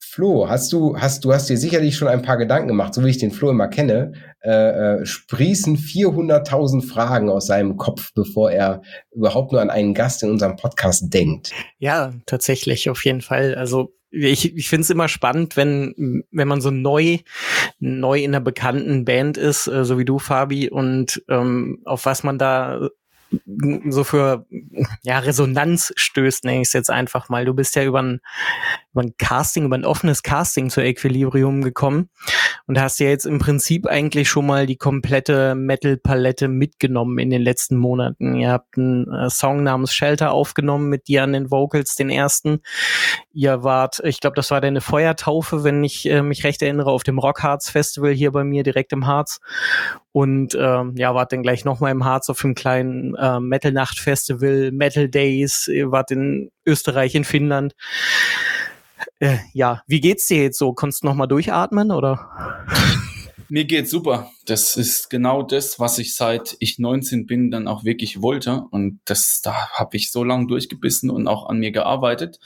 Flo, 0.00 0.48
hast 0.48 0.72
du, 0.72 0.96
hast, 0.96 1.24
du 1.24 1.34
hast 1.34 1.50
dir 1.50 1.58
sicherlich 1.58 1.96
schon 1.96 2.08
ein 2.08 2.22
paar 2.22 2.38
Gedanken 2.38 2.68
gemacht, 2.68 2.94
so 2.94 3.04
wie 3.04 3.10
ich 3.10 3.18
den 3.18 3.32
Flo 3.32 3.50
immer 3.50 3.68
kenne, 3.68 4.12
äh, 4.42 5.00
äh, 5.00 5.04
sprießen 5.04 5.76
400.000 5.76 6.88
Fragen 6.88 7.28
aus 7.28 7.48
seinem 7.48 7.76
Kopf, 7.76 8.12
bevor 8.14 8.50
er 8.50 8.80
überhaupt 9.10 9.52
nur 9.52 9.60
an 9.60 9.68
einen 9.68 9.92
Gast 9.92 10.22
in 10.22 10.30
unserem 10.30 10.56
Podcast 10.56 11.12
denkt. 11.12 11.52
Ja, 11.78 12.14
tatsächlich, 12.24 12.88
auf 12.88 13.04
jeden 13.04 13.20
Fall. 13.20 13.56
Also 13.56 13.95
ich, 14.10 14.56
ich 14.56 14.68
finde 14.68 14.82
es 14.82 14.90
immer 14.90 15.08
spannend, 15.08 15.56
wenn, 15.56 16.24
wenn 16.30 16.48
man 16.48 16.60
so 16.60 16.70
neu, 16.70 17.18
neu 17.78 18.22
in 18.22 18.34
einer 18.34 18.44
bekannten 18.44 19.04
Band 19.04 19.36
ist, 19.36 19.66
äh, 19.66 19.84
so 19.84 19.98
wie 19.98 20.04
du, 20.04 20.18
Fabi, 20.18 20.70
und 20.70 21.22
ähm, 21.28 21.82
auf 21.84 22.06
was 22.06 22.22
man 22.22 22.38
da 22.38 22.88
so 23.88 24.04
für 24.04 24.46
ja, 25.02 25.18
Resonanz 25.18 25.92
stößt, 25.96 26.44
nenne 26.44 26.62
ich 26.62 26.68
es 26.68 26.72
jetzt 26.72 26.90
einfach 26.90 27.28
mal. 27.28 27.44
Du 27.44 27.54
bist 27.54 27.74
ja 27.76 27.84
über 27.84 28.02
ein, 28.02 28.20
über 28.92 29.02
ein 29.02 29.14
Casting, 29.18 29.64
über 29.64 29.76
ein 29.76 29.84
offenes 29.84 30.22
Casting 30.22 30.70
zu 30.70 30.80
Equilibrium 30.80 31.62
gekommen 31.62 32.10
und 32.66 32.80
hast 32.80 33.00
ja 33.00 33.08
jetzt 33.08 33.26
im 33.26 33.38
Prinzip 33.38 33.86
eigentlich 33.86 34.28
schon 34.28 34.46
mal 34.46 34.66
die 34.66 34.76
komplette 34.76 35.54
Metal-Palette 35.54 36.48
mitgenommen 36.48 37.18
in 37.18 37.30
den 37.30 37.42
letzten 37.42 37.76
Monaten. 37.76 38.36
Ihr 38.36 38.50
habt 38.50 38.76
einen 38.76 39.12
äh, 39.12 39.30
Song 39.30 39.62
namens 39.62 39.94
Shelter 39.94 40.32
aufgenommen 40.32 40.88
mit 40.88 41.08
dir 41.08 41.22
an 41.22 41.32
den 41.32 41.50
Vocals, 41.50 41.94
den 41.94 42.10
ersten. 42.10 42.60
Ihr 43.32 43.62
wart, 43.62 44.00
ich 44.04 44.20
glaube, 44.20 44.36
das 44.36 44.50
war 44.50 44.60
deine 44.60 44.80
Feuertaufe, 44.80 45.64
wenn 45.64 45.82
ich 45.84 46.08
äh, 46.08 46.22
mich 46.22 46.44
recht 46.44 46.62
erinnere, 46.62 46.90
auf 46.90 47.02
dem 47.02 47.18
Rock 47.18 47.42
Hearts 47.42 47.70
Festival 47.70 48.12
hier 48.12 48.32
bei 48.32 48.44
mir 48.44 48.62
direkt 48.62 48.92
im 48.92 49.06
Harz. 49.06 49.40
Und 50.16 50.56
ähm, 50.58 50.94
ja, 50.96 51.14
wart 51.14 51.32
dann 51.32 51.42
gleich 51.42 51.66
nochmal 51.66 51.92
im 51.92 52.06
Harz 52.06 52.30
auf 52.30 52.40
dem 52.40 52.54
kleinen 52.54 53.14
äh, 53.16 53.38
Metal 53.38 53.70
Nacht 53.70 53.98
Festival, 53.98 54.72
Metal 54.72 55.10
Days, 55.10 55.68
wart 55.68 56.10
in 56.10 56.50
Österreich, 56.64 57.14
in 57.14 57.24
Finnland. 57.24 57.74
Äh, 59.18 59.36
ja, 59.52 59.82
wie 59.86 60.00
geht's 60.00 60.26
dir 60.26 60.42
jetzt 60.42 60.56
so? 60.56 60.72
Konntest 60.72 61.02
du 61.02 61.08
nochmal 61.08 61.28
durchatmen 61.28 61.90
oder? 61.90 62.64
Mir 63.50 63.66
geht's 63.66 63.90
super. 63.90 64.30
Das 64.46 64.76
ist 64.76 65.10
genau 65.10 65.42
das, 65.42 65.78
was 65.78 65.98
ich 65.98 66.14
seit 66.14 66.56
ich 66.60 66.78
19 66.78 67.26
bin 67.26 67.50
dann 67.50 67.68
auch 67.68 67.84
wirklich 67.84 68.22
wollte. 68.22 68.64
Und 68.70 69.00
das, 69.04 69.42
da 69.42 69.68
habe 69.74 69.98
ich 69.98 70.10
so 70.10 70.24
lange 70.24 70.46
durchgebissen 70.46 71.10
und 71.10 71.28
auch 71.28 71.46
an 71.46 71.58
mir 71.58 71.72
gearbeitet. 71.72 72.40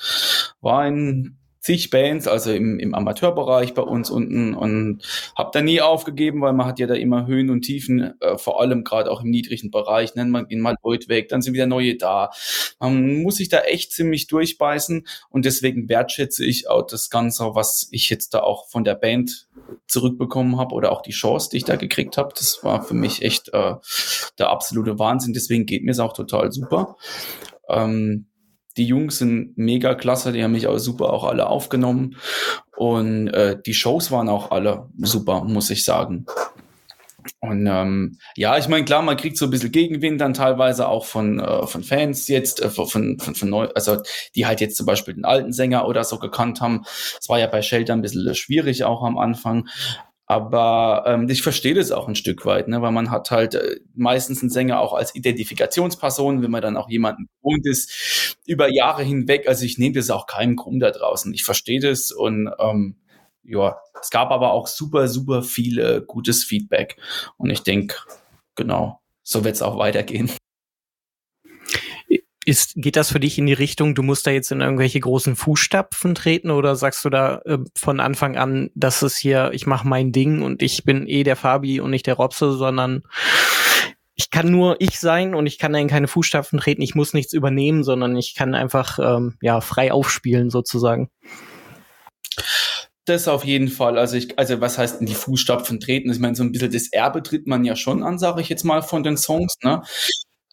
War 0.60 0.80
ein 0.80 1.38
zig 1.60 1.90
Bands, 1.90 2.26
also 2.26 2.52
im, 2.52 2.78
im 2.78 2.94
Amateurbereich 2.94 3.74
bei 3.74 3.82
uns 3.82 4.10
unten 4.10 4.54
und 4.54 5.02
habe 5.36 5.50
da 5.52 5.60
nie 5.60 5.80
aufgegeben, 5.80 6.40
weil 6.40 6.54
man 6.54 6.66
hat 6.66 6.78
ja 6.78 6.86
da 6.86 6.94
immer 6.94 7.26
Höhen 7.26 7.50
und 7.50 7.62
Tiefen, 7.62 8.18
äh, 8.20 8.38
vor 8.38 8.60
allem 8.60 8.82
gerade 8.82 9.10
auch 9.10 9.22
im 9.22 9.30
niedrigen 9.30 9.70
Bereich, 9.70 10.14
nennt 10.14 10.30
man 10.30 10.48
ihn 10.48 10.60
mal 10.60 10.76
Leute 10.82 11.08
weg, 11.08 11.28
dann 11.28 11.42
sind 11.42 11.52
wieder 11.52 11.66
neue 11.66 11.96
da. 11.96 12.30
Man 12.78 13.22
muss 13.22 13.36
sich 13.36 13.50
da 13.50 13.60
echt 13.60 13.92
ziemlich 13.92 14.26
durchbeißen 14.26 15.06
und 15.28 15.44
deswegen 15.44 15.88
wertschätze 15.88 16.44
ich 16.46 16.68
auch 16.68 16.86
das 16.86 17.10
Ganze, 17.10 17.54
was 17.54 17.88
ich 17.90 18.08
jetzt 18.08 18.32
da 18.32 18.40
auch 18.40 18.68
von 18.68 18.84
der 18.84 18.94
Band 18.94 19.48
zurückbekommen 19.86 20.56
habe 20.56 20.74
oder 20.74 20.92
auch 20.92 21.02
die 21.02 21.10
Chance, 21.10 21.50
die 21.52 21.58
ich 21.58 21.64
da 21.64 21.76
gekriegt 21.76 22.16
habe. 22.16 22.32
Das 22.36 22.64
war 22.64 22.82
für 22.82 22.94
mich 22.94 23.22
echt 23.22 23.52
äh, 23.52 23.74
der 24.38 24.48
absolute 24.48 24.98
Wahnsinn. 24.98 25.34
Deswegen 25.34 25.66
geht 25.66 25.84
mir 25.84 25.90
es 25.90 25.98
auch 25.98 26.14
total 26.14 26.52
super. 26.52 26.96
Ähm, 27.68 28.29
die 28.80 28.86
Jungs 28.86 29.18
sind 29.18 29.58
mega 29.58 29.94
klasse, 29.94 30.32
die 30.32 30.42
haben 30.42 30.52
mich 30.52 30.66
auch 30.66 30.78
super 30.78 31.12
auch 31.12 31.24
alle 31.24 31.48
aufgenommen. 31.48 32.16
Und 32.78 33.28
äh, 33.28 33.60
die 33.60 33.74
Shows 33.74 34.10
waren 34.10 34.30
auch 34.30 34.52
alle 34.52 34.88
super, 34.96 35.44
muss 35.44 35.68
ich 35.68 35.84
sagen. 35.84 36.24
Und 37.40 37.66
ähm, 37.66 38.16
ja, 38.36 38.56
ich 38.56 38.68
meine, 38.68 38.86
klar, 38.86 39.02
man 39.02 39.18
kriegt 39.18 39.36
so 39.36 39.44
ein 39.44 39.50
bisschen 39.50 39.70
Gegenwind 39.70 40.18
dann 40.22 40.32
teilweise 40.32 40.88
auch 40.88 41.04
von, 41.04 41.40
äh, 41.40 41.66
von 41.66 41.82
Fans 41.82 42.26
jetzt, 42.28 42.62
äh, 42.62 42.70
von, 42.70 42.86
von, 42.86 43.18
von 43.18 43.50
neu, 43.50 43.68
also 43.74 43.98
die 44.34 44.46
halt 44.46 44.62
jetzt 44.62 44.78
zum 44.78 44.86
Beispiel 44.86 45.12
den 45.12 45.26
alten 45.26 45.52
Sänger 45.52 45.86
oder 45.86 46.02
so 46.02 46.18
gekannt 46.18 46.62
haben. 46.62 46.84
Es 47.20 47.28
war 47.28 47.38
ja 47.38 47.48
bei 47.48 47.60
Shelter 47.60 47.92
ein 47.92 48.00
bisschen 48.00 48.34
schwierig 48.34 48.84
auch 48.84 49.02
am 49.02 49.18
Anfang. 49.18 49.68
Aber 50.30 51.02
ähm, 51.08 51.28
ich 51.28 51.42
verstehe 51.42 51.74
das 51.74 51.90
auch 51.90 52.06
ein 52.06 52.14
Stück 52.14 52.46
weit, 52.46 52.68
ne? 52.68 52.80
weil 52.80 52.92
man 52.92 53.10
hat 53.10 53.32
halt 53.32 53.56
äh, 53.56 53.80
meistens 53.96 54.42
einen 54.42 54.50
Sänger 54.50 54.78
auch 54.78 54.92
als 54.92 55.12
Identifikationsperson, 55.16 56.40
wenn 56.40 56.52
man 56.52 56.62
dann 56.62 56.76
auch 56.76 56.88
jemanden 56.88 57.26
gewohnt 57.42 57.66
ist, 57.66 58.36
über 58.46 58.72
Jahre 58.72 59.02
hinweg. 59.02 59.48
Also 59.48 59.64
ich 59.64 59.76
nehme 59.76 59.96
das 59.96 60.08
auch 60.08 60.28
keinem 60.28 60.54
krumm 60.54 60.78
da 60.78 60.92
draußen. 60.92 61.34
Ich 61.34 61.42
verstehe 61.42 61.80
das 61.80 62.12
und 62.12 62.48
ähm, 62.60 62.94
ja, 63.42 63.80
es 64.00 64.10
gab 64.10 64.30
aber 64.30 64.52
auch 64.52 64.68
super, 64.68 65.08
super 65.08 65.42
viel 65.42 66.04
gutes 66.06 66.44
Feedback. 66.44 66.96
Und 67.36 67.50
ich 67.50 67.64
denke, 67.64 67.96
genau, 68.54 69.00
so 69.24 69.42
wird 69.42 69.56
es 69.56 69.62
auch 69.62 69.78
weitergehen. 69.78 70.30
Ist, 72.50 72.72
geht 72.74 72.96
das 72.96 73.12
für 73.12 73.20
dich 73.20 73.38
in 73.38 73.46
die 73.46 73.52
Richtung, 73.52 73.94
du 73.94 74.02
musst 74.02 74.26
da 74.26 74.32
jetzt 74.32 74.50
in 74.50 74.60
irgendwelche 74.60 74.98
großen 74.98 75.36
Fußstapfen 75.36 76.16
treten 76.16 76.50
oder 76.50 76.74
sagst 76.74 77.04
du 77.04 77.08
da 77.08 77.40
äh, 77.44 77.58
von 77.78 78.00
Anfang 78.00 78.36
an, 78.36 78.70
das 78.74 79.04
ist 79.04 79.18
hier, 79.18 79.52
ich 79.52 79.68
mache 79.68 79.86
mein 79.86 80.10
Ding 80.10 80.42
und 80.42 80.60
ich 80.60 80.82
bin 80.82 81.06
eh 81.06 81.22
der 81.22 81.36
Fabi 81.36 81.78
und 81.78 81.92
nicht 81.92 82.08
der 82.08 82.14
Robse, 82.14 82.50
sondern 82.54 83.04
ich 84.16 84.30
kann 84.30 84.50
nur 84.50 84.74
ich 84.80 84.98
sein 84.98 85.36
und 85.36 85.46
ich 85.46 85.58
kann 85.58 85.76
in 85.76 85.86
keine 85.86 86.08
Fußstapfen 86.08 86.58
treten, 86.58 86.82
ich 86.82 86.96
muss 86.96 87.14
nichts 87.14 87.32
übernehmen, 87.34 87.84
sondern 87.84 88.16
ich 88.16 88.34
kann 88.34 88.56
einfach 88.56 88.98
ähm, 88.98 89.36
ja 89.40 89.60
frei 89.60 89.92
aufspielen 89.92 90.50
sozusagen. 90.50 91.08
Das 93.04 93.28
auf 93.28 93.44
jeden 93.44 93.68
Fall. 93.68 93.96
Also 93.96 94.16
ich, 94.16 94.36
also 94.40 94.60
was 94.60 94.76
heißt 94.76 95.00
in 95.00 95.06
die 95.06 95.14
Fußstapfen 95.14 95.78
treten? 95.78 96.10
Ich 96.10 96.18
meine, 96.18 96.34
so 96.34 96.42
ein 96.42 96.50
bisschen 96.50 96.72
das 96.72 96.90
Erbe 96.90 97.22
tritt 97.22 97.46
man 97.46 97.64
ja 97.64 97.76
schon 97.76 98.02
an, 98.02 98.18
sage 98.18 98.40
ich 98.40 98.48
jetzt 98.48 98.64
mal 98.64 98.82
von 98.82 99.04
den 99.04 99.16
Songs. 99.16 99.54
Ne? 99.62 99.82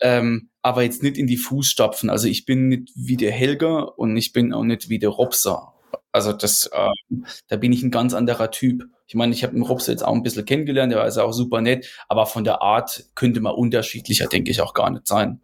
ähm, 0.01 0.49
aber 0.67 0.83
jetzt 0.83 1.01
nicht 1.01 1.17
in 1.17 1.27
die 1.27 1.37
Fußstapfen. 1.37 2.09
Also 2.09 2.27
ich 2.27 2.45
bin 2.45 2.67
nicht 2.67 2.91
wie 2.95 3.15
der 3.15 3.31
Helger 3.31 3.97
und 3.97 4.17
ich 4.17 4.33
bin 4.33 4.53
auch 4.53 4.63
nicht 4.63 4.89
wie 4.89 4.99
der 4.99 5.09
Robser. 5.09 5.73
Also 6.11 6.33
das, 6.33 6.69
äh, 6.73 7.15
da 7.47 7.55
bin 7.55 7.71
ich 7.71 7.83
ein 7.83 7.91
ganz 7.91 8.13
anderer 8.13 8.51
Typ. 8.51 8.83
Ich 9.07 9.15
meine, 9.15 9.33
ich 9.33 9.43
habe 9.43 9.53
den 9.53 9.63
Robser 9.63 9.93
jetzt 9.93 10.03
auch 10.03 10.13
ein 10.13 10.23
bisschen 10.23 10.43
kennengelernt, 10.43 10.91
der 10.91 11.01
also 11.01 11.21
auch 11.21 11.31
super 11.31 11.61
nett, 11.61 11.87
aber 12.09 12.25
von 12.25 12.43
der 12.43 12.61
Art 12.61 13.05
könnte 13.15 13.39
man 13.39 13.53
unterschiedlicher, 13.53 14.27
denke 14.27 14.51
ich, 14.51 14.59
auch 14.59 14.73
gar 14.73 14.89
nicht 14.89 15.07
sein. 15.07 15.41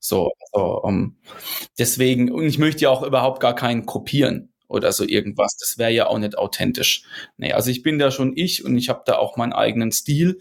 So, 0.00 0.32
also, 0.52 0.82
ähm, 0.88 1.18
deswegen, 1.78 2.32
und 2.32 2.44
ich 2.44 2.58
möchte 2.58 2.82
ja 2.82 2.90
auch 2.90 3.04
überhaupt 3.04 3.38
gar 3.40 3.54
keinen 3.54 3.86
kopieren 3.86 4.52
oder 4.66 4.90
so 4.90 5.04
irgendwas. 5.04 5.56
Das 5.56 5.78
wäre 5.78 5.92
ja 5.92 6.08
auch 6.08 6.18
nicht 6.18 6.36
authentisch. 6.36 7.04
Nee, 7.36 7.52
also 7.52 7.70
ich 7.70 7.84
bin 7.84 8.00
da 8.00 8.10
schon 8.10 8.36
ich 8.36 8.64
und 8.64 8.76
ich 8.76 8.88
habe 8.88 9.02
da 9.06 9.18
auch 9.18 9.36
meinen 9.36 9.52
eigenen 9.52 9.92
Stil. 9.92 10.40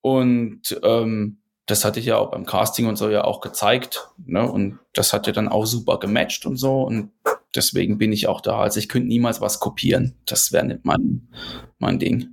Und 0.00 0.78
ähm, 0.84 1.38
das 1.68 1.84
hatte 1.84 2.00
ich 2.00 2.06
ja 2.06 2.16
auch 2.16 2.30
beim 2.30 2.46
Casting 2.46 2.86
und 2.86 2.96
so 2.96 3.10
ja 3.10 3.24
auch 3.24 3.40
gezeigt. 3.40 4.08
Ne? 4.26 4.50
Und 4.50 4.78
das 4.94 5.12
hat 5.12 5.26
ja 5.26 5.32
dann 5.32 5.48
auch 5.48 5.66
super 5.66 5.98
gematcht 5.98 6.46
und 6.46 6.56
so. 6.56 6.82
Und 6.82 7.10
deswegen 7.54 7.98
bin 7.98 8.10
ich 8.10 8.26
auch 8.26 8.40
da. 8.40 8.60
Also 8.60 8.80
ich 8.80 8.88
könnte 8.88 9.08
niemals 9.08 9.42
was 9.42 9.60
kopieren. 9.60 10.14
Das 10.24 10.50
wäre 10.50 10.64
nicht 10.64 10.84
mein, 10.84 11.28
mein 11.78 11.98
Ding. 11.98 12.28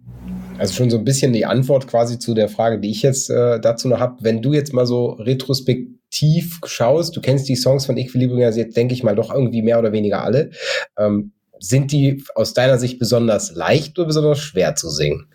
Also 0.57 0.73
schon 0.73 0.89
so 0.89 0.97
ein 0.97 1.03
bisschen 1.03 1.33
die 1.33 1.45
Antwort 1.45 1.87
quasi 1.87 2.17
zu 2.17 2.33
der 2.33 2.47
Frage, 2.47 2.79
die 2.79 2.89
ich 2.89 3.01
jetzt 3.01 3.29
äh, 3.29 3.59
dazu 3.59 3.89
noch 3.89 3.99
habe. 3.99 4.17
Wenn 4.21 4.41
du 4.41 4.53
jetzt 4.53 4.73
mal 4.73 4.85
so 4.85 5.09
retrospektiv 5.11 6.61
schaust, 6.65 7.15
du 7.17 7.19
kennst 7.19 7.49
die 7.49 7.57
Songs 7.57 7.85
von 7.85 7.97
Equilibrium 7.97 8.39
ja 8.39 8.51
jetzt, 8.51 8.77
denke 8.77 8.93
ich 8.93 9.03
mal, 9.03 9.15
doch 9.15 9.33
irgendwie 9.33 9.61
mehr 9.61 9.79
oder 9.79 9.91
weniger 9.91 10.23
alle. 10.23 10.51
Ähm, 10.97 11.33
sind 11.59 11.91
die 11.91 12.23
aus 12.35 12.53
deiner 12.53 12.79
Sicht 12.79 12.99
besonders 12.99 13.53
leicht 13.53 13.99
oder 13.99 14.07
besonders 14.07 14.39
schwer 14.39 14.75
zu 14.75 14.89
singen? 14.89 15.27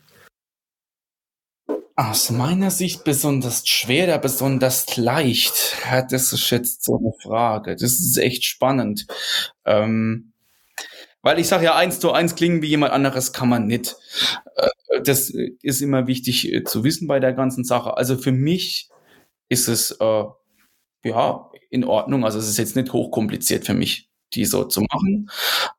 Aus 2.00 2.30
meiner 2.30 2.70
Sicht 2.70 3.04
besonders 3.04 3.68
schwer 3.68 4.04
oder 4.04 4.18
besonders 4.18 4.96
leicht? 4.96 5.76
Das 6.08 6.32
ist 6.32 6.48
jetzt 6.48 6.82
so 6.82 6.96
eine 6.96 7.12
Frage. 7.22 7.76
Das 7.76 7.92
ist 7.92 8.16
echt 8.16 8.42
spannend. 8.46 9.06
Ähm, 9.66 10.32
weil 11.20 11.38
ich 11.38 11.46
sage 11.46 11.66
ja, 11.66 11.76
eins 11.76 12.00
zu 12.00 12.10
eins 12.12 12.36
klingen 12.36 12.62
wie 12.62 12.68
jemand 12.68 12.94
anderes 12.94 13.34
kann 13.34 13.50
man 13.50 13.66
nicht. 13.66 13.96
Äh, 14.56 15.02
das 15.04 15.28
ist 15.28 15.82
immer 15.82 16.06
wichtig 16.06 16.50
äh, 16.50 16.64
zu 16.64 16.84
wissen 16.84 17.06
bei 17.06 17.20
der 17.20 17.34
ganzen 17.34 17.64
Sache. 17.64 17.98
Also 17.98 18.16
für 18.16 18.32
mich 18.32 18.88
ist 19.50 19.68
es 19.68 19.90
äh, 20.00 20.24
ja 21.04 21.50
in 21.68 21.84
Ordnung. 21.84 22.24
Also 22.24 22.38
es 22.38 22.48
ist 22.48 22.56
jetzt 22.56 22.76
nicht 22.76 22.94
hochkompliziert 22.94 23.66
für 23.66 23.74
mich, 23.74 24.08
die 24.32 24.46
so 24.46 24.64
zu 24.64 24.80
machen. 24.80 25.30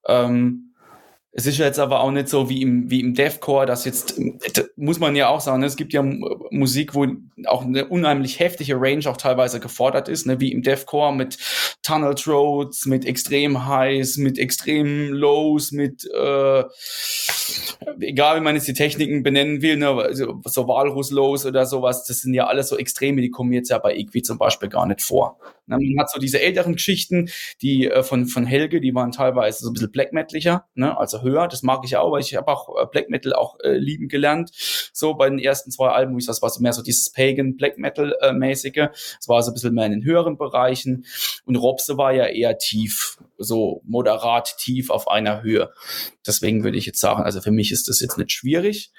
Ähm, 0.08 0.71
es 1.34 1.46
ist 1.46 1.58
jetzt 1.60 1.80
aber 1.80 2.02
auch 2.02 2.12
nicht 2.12 2.28
so 2.28 2.50
wie 2.50 2.62
im, 2.62 2.90
wie 2.90 3.00
im 3.00 3.14
Deathcore, 3.14 3.66
das 3.66 3.86
jetzt, 3.86 4.20
das 4.54 4.70
muss 4.76 5.00
man 5.00 5.16
ja 5.16 5.30
auch 5.30 5.40
sagen, 5.40 5.62
ne? 5.62 5.66
es 5.66 5.78
gibt 5.78 5.94
ja 5.94 6.04
Musik, 6.04 6.94
wo 6.94 7.08
auch 7.46 7.64
eine 7.64 7.88
unheimlich 7.88 8.40
heftige 8.40 8.76
Range 8.76 9.10
auch 9.10 9.16
teilweise 9.16 9.62
gefordert 9.62 10.10
ist, 10.10 10.26
ne? 10.26 10.42
wie 10.42 10.52
im 10.52 10.62
Deathcore 10.62 11.16
mit 11.16 11.38
Tunnel 11.84 12.16
Throats, 12.16 12.86
mit 12.86 13.06
extrem 13.06 13.66
Highs, 13.66 14.18
mit 14.18 14.38
extrem 14.38 15.14
Lows, 15.14 15.72
mit, 15.72 16.04
äh, 16.14 16.64
egal 18.02 18.38
wie 18.38 18.44
man 18.44 18.56
jetzt 18.56 18.68
die 18.68 18.74
Techniken 18.74 19.24
benennen 19.24 19.62
will, 19.62 19.78
ne? 19.78 19.88
also 19.88 20.42
so 20.44 20.68
Walrus 20.68 21.12
Lows 21.12 21.46
oder 21.46 21.66
sowas, 21.66 22.04
das 22.04 22.20
sind 22.20 22.34
ja 22.34 22.48
alles 22.48 22.68
so 22.68 22.78
Extreme, 22.78 23.22
die 23.22 23.30
kommen 23.30 23.54
jetzt 23.54 23.70
ja 23.70 23.78
bei 23.78 23.96
Equi 23.96 24.22
zum 24.22 24.38
Beispiel 24.38 24.68
gar 24.68 24.86
nicht 24.86 25.02
vor. 25.02 25.40
Ne? 25.68 25.78
Man 25.78 26.04
hat 26.04 26.12
so 26.12 26.20
diese 26.20 26.42
älteren 26.42 26.74
Geschichten, 26.74 27.30
die 27.62 27.90
äh, 27.90 28.04
von, 28.04 28.26
von 28.26 28.46
Helge, 28.46 28.82
die 28.82 28.94
waren 28.94 29.12
teilweise 29.12 29.64
so 29.64 29.70
ein 29.70 29.74
bisschen 29.74 29.92
black 29.92 30.12
metaliger, 30.12 30.66
ne? 30.76 30.98
also 30.98 31.21
höher. 31.22 31.48
Das 31.48 31.64
mag 31.64 31.82
ich 31.84 31.98
auch, 31.98 32.12
weil 32.12 32.22
ich 32.22 32.36
habe 32.36 32.48
auch 32.52 32.70
äh, 32.82 32.86
Black 32.86 33.10
Metal 33.10 33.34
auch 33.34 33.60
äh, 33.60 33.78
lieben 33.78 34.08
gelernt. 34.08 34.52
So 34.94 35.14
bei 35.14 35.30
den 35.30 35.40
ersten 35.40 35.72
zwei 35.72 35.90
Alben, 35.90 36.18
das 36.26 36.42
war 36.42 36.50
so 36.50 36.62
mehr 36.62 36.74
so 36.74 36.82
dieses 36.82 37.12
Pagan 37.12 37.56
Black 37.58 37.78
Metal 37.78 38.16
äh, 38.22 38.34
mäßige. 38.34 38.90
Es 39.20 39.28
war 39.28 39.42
so 39.44 39.52
ein 39.52 39.54
bisschen 39.54 39.74
mehr 39.74 39.86
in 39.86 39.92
den 39.92 40.04
höheren 40.04 40.38
Bereichen. 40.38 41.06
Und 41.46 41.56
Robse 41.56 41.98
war 41.98 42.14
ja 42.14 42.26
eher 42.26 42.58
tief 42.58 43.18
so 43.44 43.82
moderat 43.86 44.58
tief 44.58 44.90
auf 44.90 45.08
einer 45.08 45.42
Höhe. 45.44 45.72
Deswegen 46.26 46.64
würde 46.64 46.78
ich 46.78 46.86
jetzt 46.86 47.00
sagen, 47.00 47.24
also 47.24 47.42
für 47.42 47.52
mich 47.52 47.72
ist 47.72 47.88
das 47.88 48.00
jetzt 48.00 48.18
nicht 48.18 48.32
schwierig. 48.32 48.92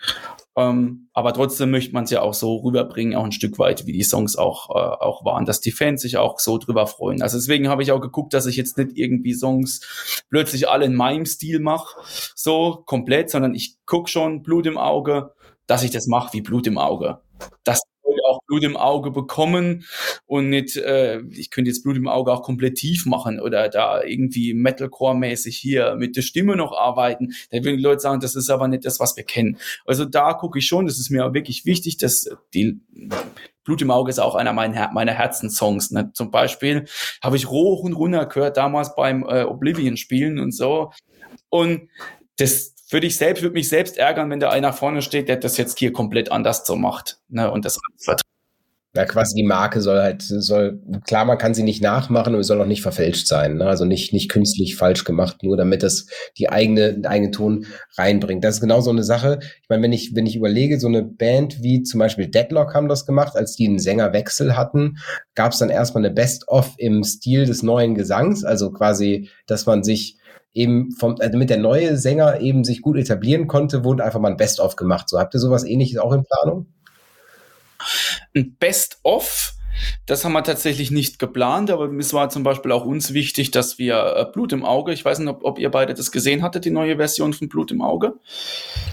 Ähm, 0.57 1.09
aber 1.13 1.33
trotzdem 1.33 1.71
möchte 1.71 1.93
man 1.93 2.05
es 2.05 2.11
ja 2.11 2.21
auch 2.21 2.35
so 2.35 2.57
rüberbringen, 2.57 3.17
auch 3.17 3.25
ein 3.25 3.33
Stück 3.33 3.59
weit, 3.59 3.87
wie 3.87 3.93
die 3.93 4.03
Songs 4.03 4.37
auch, 4.37 4.71
äh, 4.71 4.73
auch 4.73 5.25
waren, 5.25 5.47
dass 5.47 5.61
die 5.61 5.73
Fans 5.73 6.03
sich 6.03 6.17
auch 6.17 6.39
so 6.39 6.59
drüber 6.59 6.87
freuen. 6.87 7.23
Also 7.23 7.39
deswegen 7.39 7.69
habe 7.69 7.83
ich 7.83 7.93
auch 7.93 8.01
geguckt, 8.01 8.35
dass 8.35 8.47
ich 8.47 8.57
jetzt 8.57 8.77
nicht 8.77 8.91
irgendwie 8.95 9.35
Songs 9.35 10.25
plötzlich 10.29 10.69
alle 10.69 10.85
in 10.85 10.95
meinem 10.95 11.27
Stil 11.27 11.61
mache, 11.61 11.97
so 12.35 12.83
komplett, 12.87 13.31
sondern 13.31 13.55
ich 13.55 13.79
guck 13.87 14.09
schon 14.09 14.43
Blut 14.43 14.67
im 14.67 14.79
Auge, 14.79 15.33
dass 15.67 15.83
ich 15.85 15.91
das 15.91 16.07
mache 16.07 16.33
wie 16.35 16.43
Blut 16.43 16.67
im 16.67 16.79
Auge. 16.79 17.21
Das 17.65 17.81
Blut 18.53 18.65
im 18.65 18.77
Auge 18.77 19.11
bekommen 19.11 19.87
und 20.27 20.51
nicht, 20.51 20.77
äh, 20.77 21.21
ich 21.31 21.51
könnte 21.51 21.71
jetzt 21.71 21.83
Blut 21.85 21.97
im 21.97 22.07
Auge 22.07 22.31
auch 22.31 22.43
komplett 22.43 22.75
tief 22.75 23.07
machen 23.07 23.41
oder 23.41 23.71
da 23.71 24.03
irgendwie 24.03 24.53
Metalcore-mäßig 24.53 25.57
hier 25.57 25.95
mit 25.97 26.17
der 26.17 26.23
Stimme 26.23 26.55
noch 26.55 26.77
arbeiten. 26.77 27.33
Da 27.51 27.65
würden 27.65 27.79
die 27.79 27.83
Leute 27.83 28.01
sagen, 28.01 28.21
das 28.21 28.35
ist 28.35 28.51
aber 28.51 28.69
nicht 28.69 28.85
das, 28.85 29.01
was 29.01 29.17
wir 29.17 29.25
kennen. 29.25 29.57
Also 29.87 30.05
da 30.05 30.35
gucke 30.35 30.59
ich 30.59 30.67
schon, 30.67 30.85
das 30.85 30.99
ist 30.99 31.09
mir 31.09 31.33
wirklich 31.33 31.65
wichtig, 31.65 31.97
dass 31.97 32.29
die 32.53 32.79
Blut 33.65 33.81
im 33.81 33.91
Auge 33.91 34.11
ist 34.11 34.19
auch 34.19 34.35
einer 34.35 34.53
meiner, 34.53 34.93
meiner 34.93 35.13
Herzenssongs. 35.13 35.91
Ne? 35.91 36.11
Zum 36.13 36.31
Beispiel 36.31 36.85
habe 37.23 37.37
ich 37.37 37.49
hoch 37.49 37.85
und 37.85 37.95
runter 37.95 38.27
gehört 38.27 38.59
damals 38.59 38.95
beim 38.95 39.23
äh, 39.23 39.45
Oblivion 39.45 39.97
spielen 39.97 40.39
und 40.39 40.53
so. 40.53 40.93
Und 41.49 41.89
das 42.37 42.75
würde 42.91 43.07
ich 43.07 43.17
selbst, 43.17 43.43
würde 43.43 43.55
mich 43.55 43.71
selbst 43.71 43.97
ärgern, 43.97 44.29
wenn 44.31 44.41
da 44.41 44.51
einer 44.51 44.73
vorne 44.75 45.01
steht, 45.01 45.29
der 45.29 45.37
das 45.37 45.57
jetzt 45.57 45.79
hier 45.79 45.93
komplett 45.93 46.31
anders 46.31 46.67
so 46.67 46.77
macht. 46.77 47.19
Ne, 47.29 47.51
und 47.51 47.65
das 47.65 47.79
ja, 48.95 49.07
quasi 49.07 49.35
die 49.35 49.43
Marke 49.43 49.81
soll 49.81 50.01
halt, 50.01 50.21
soll, 50.23 50.79
klar, 51.07 51.25
man 51.25 51.39
kann 51.39 51.55
sie 51.55 51.63
nicht 51.63 51.83
nachmachen, 51.83 52.37
sie 52.37 52.43
soll 52.43 52.61
auch 52.61 52.67
nicht 52.67 52.83
verfälscht 52.83 53.27
sein. 53.27 53.57
Ne? 53.57 53.67
Also 53.67 53.87
nicht, 53.87 54.13
nicht 54.13 54.29
künstlich 54.29 54.77
falsch 54.77 55.05
gemacht, 55.05 55.43
nur 55.43 55.57
damit 55.57 55.83
es 55.83 56.09
die 56.37 56.51
eigene, 56.51 56.93
den 56.93 57.07
eigenen 57.07 57.33
Ton 57.33 57.65
reinbringt. 57.97 58.45
Das 58.45 58.57
ist 58.57 58.61
genau 58.61 58.83
so 58.83 58.91
eine 58.91 59.03
Sache. 59.03 59.39
Ich 59.63 59.69
meine, 59.71 59.83
wenn 59.83 59.95
ich, 59.95 60.15
wenn 60.15 60.27
ich 60.27 60.37
überlege, 60.37 60.79
so 60.79 60.89
eine 60.89 61.03
Band 61.03 61.63
wie 61.63 61.83
zum 61.83 62.01
Beispiel 62.01 62.29
Deadlock 62.29 62.75
haben 62.75 62.89
das 62.89 63.07
gemacht, 63.07 63.35
als 63.35 63.57
die 63.57 63.67
einen 63.67 63.79
Sängerwechsel 63.79 64.59
hatten, 64.59 64.99
gab 65.35 65.53
es 65.53 65.59
dann 65.59 65.71
erstmal 65.71 66.05
eine 66.05 66.15
Best-of 66.15 66.75
im 66.77 67.03
Stil 67.03 67.47
des 67.47 67.63
neuen 67.63 67.95
Gesangs. 67.95 68.45
Also 68.45 68.73
quasi, 68.73 69.31
dass 69.47 69.65
man 69.65 69.83
sich 69.83 70.19
eben 70.53 70.91
vom, 70.93 71.13
also 71.19 71.33
damit 71.33 71.49
der 71.49 71.57
neue 71.57 71.97
Sänger 71.97 72.41
eben 72.41 72.63
sich 72.63 72.83
gut 72.83 72.99
etablieren 72.99 73.47
konnte, 73.47 73.85
wurde 73.85 74.05
einfach 74.05 74.21
mal 74.21 74.31
ein 74.31 74.37
Best-of 74.37 74.77
gemacht. 74.77 75.09
So 75.09 75.19
habt 75.19 75.33
ihr 75.33 75.41
sowas 75.41 75.65
ähnliches 75.65 75.99
auch 75.99 76.13
in 76.13 76.25
Planung? 76.25 76.67
Ein 78.35 78.57
Best-of, 78.59 79.55
das 80.07 80.25
haben 80.25 80.33
wir 80.33 80.45
tatsächlich 80.45 80.91
nicht 80.91 81.19
geplant, 81.19 81.71
aber 81.71 81.91
es 81.93 82.13
war 82.13 82.29
zum 82.29 82.43
Beispiel 82.43 82.73
auch 82.73 82.85
uns 82.85 83.13
wichtig, 83.13 83.51
dass 83.51 83.79
wir 83.79 84.15
äh, 84.17 84.33
Blut 84.33 84.53
im 84.53 84.65
Auge, 84.65 84.93
ich 84.93 85.05
weiß 85.05 85.19
nicht, 85.19 85.29
ob, 85.29 85.45
ob, 85.45 85.59
ihr 85.59 85.71
beide 85.71 85.95
das 85.95 86.13
gesehen 86.13 86.43
hattet, 86.43 86.65
die 86.65 86.71
neue 86.71 86.97
Version 86.97 87.33
von 87.33 87.49
Blut 87.49 87.71
im 87.71 87.83
Auge. 87.83 88.15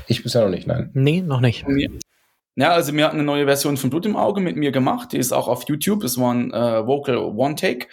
Ich 0.07 0.23
bisher 0.23 0.43
noch 0.43 0.49
nicht, 0.49 0.67
nein. 0.67 0.91
Nee, 0.93 1.21
noch 1.21 1.41
nicht. 1.41 1.65
Ja, 2.55 2.71
also 2.71 2.93
wir 2.93 3.05
hatten 3.05 3.17
eine 3.17 3.25
neue 3.25 3.45
Version 3.45 3.77
von 3.77 3.89
Blut 3.89 4.05
im 4.05 4.17
Auge 4.17 4.41
mit 4.41 4.57
mir 4.57 4.71
gemacht, 4.71 5.13
die 5.13 5.17
ist 5.17 5.31
auch 5.31 5.47
auf 5.47 5.67
YouTube, 5.69 6.03
es 6.03 6.17
war 6.17 6.33
ein 6.33 6.51
äh, 6.51 6.85
Vocal 6.85 7.17
One 7.17 7.55
Take 7.55 7.87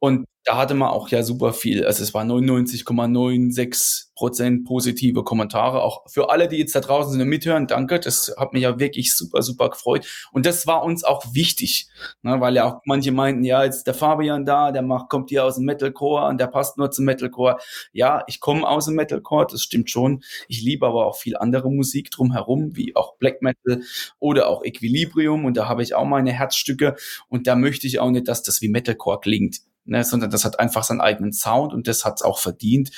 und 0.00 0.26
da 0.44 0.56
hatte 0.56 0.74
man 0.74 0.88
auch 0.88 1.10
ja 1.10 1.22
super 1.22 1.52
viel. 1.52 1.84
Also 1.84 2.02
es 2.02 2.14
war 2.14 2.24
99,96 2.24 4.06
Prozent 4.14 4.64
positive 4.64 5.22
Kommentare. 5.22 5.82
Auch 5.82 6.02
für 6.08 6.30
alle, 6.30 6.48
die 6.48 6.56
jetzt 6.56 6.74
da 6.74 6.80
draußen 6.80 7.12
sind 7.12 7.20
und 7.20 7.28
mithören, 7.28 7.66
danke. 7.66 8.00
Das 8.00 8.34
hat 8.38 8.54
mich 8.54 8.62
ja 8.62 8.78
wirklich 8.78 9.14
super, 9.14 9.42
super 9.42 9.68
gefreut. 9.68 10.06
Und 10.32 10.46
das 10.46 10.66
war 10.66 10.82
uns 10.82 11.04
auch 11.04 11.34
wichtig, 11.34 11.90
ne, 12.22 12.40
weil 12.40 12.54
ja 12.54 12.64
auch 12.64 12.80
manche 12.86 13.12
meinten, 13.12 13.44
ja, 13.44 13.64
jetzt 13.64 13.86
der 13.86 13.92
Fabian 13.92 14.46
da, 14.46 14.72
der 14.72 14.80
macht, 14.80 15.10
kommt 15.10 15.28
hier 15.28 15.44
aus 15.44 15.56
dem 15.56 15.66
Metalcore 15.66 16.28
und 16.28 16.40
der 16.40 16.46
passt 16.46 16.78
nur 16.78 16.90
zum 16.90 17.04
Metalcore. 17.04 17.58
Ja, 17.92 18.24
ich 18.26 18.40
komme 18.40 18.66
aus 18.66 18.86
dem 18.86 18.94
Metalcore, 18.94 19.46
das 19.50 19.62
stimmt 19.62 19.90
schon. 19.90 20.22
Ich 20.48 20.62
liebe 20.62 20.86
aber 20.86 21.06
auch 21.06 21.16
viel 21.16 21.36
andere 21.36 21.70
Musik 21.70 22.10
drumherum, 22.10 22.76
wie 22.76 22.96
auch 22.96 23.16
Black 23.18 23.42
Metal 23.42 23.82
oder 24.18 24.48
auch 24.48 24.64
Equilibrium. 24.64 25.44
Und 25.44 25.58
da 25.58 25.68
habe 25.68 25.82
ich 25.82 25.94
auch 25.94 26.06
meine 26.06 26.32
Herzstücke. 26.32 26.96
Und 27.28 27.46
da 27.46 27.56
möchte 27.56 27.86
ich 27.86 28.00
auch 28.00 28.10
nicht, 28.10 28.26
dass 28.26 28.42
das 28.42 28.62
wie 28.62 28.68
Metalcore 28.68 29.20
klingt 29.20 29.60
ne, 29.90 30.04
sondern 30.04 30.30
das 30.30 30.44
hat 30.44 30.58
einfach 30.58 30.84
seinen 30.84 31.00
eigenen 31.00 31.32
Sound 31.32 31.74
und 31.74 31.88
das 31.88 32.04
hat 32.04 32.14
es 32.16 32.22
auch 32.22 32.38
verdient. 32.38 32.90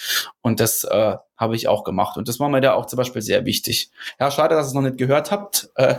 Und 0.42 0.60
das 0.60 0.84
äh, 0.84 1.16
habe 1.36 1.56
ich 1.56 1.66
auch 1.66 1.82
gemacht. 1.82 2.16
Und 2.16 2.28
das 2.28 2.38
war 2.38 2.48
mir 2.48 2.60
da 2.60 2.74
auch 2.74 2.86
zum 2.86 2.98
Beispiel 2.98 3.22
sehr 3.22 3.44
wichtig. 3.44 3.90
Ja, 4.20 4.30
schade, 4.30 4.54
dass 4.54 4.66
ihr 4.66 4.68
es 4.68 4.74
noch 4.74 4.82
nicht 4.82 4.98
gehört 4.98 5.32
habt. 5.32 5.70
Äh, 5.74 5.96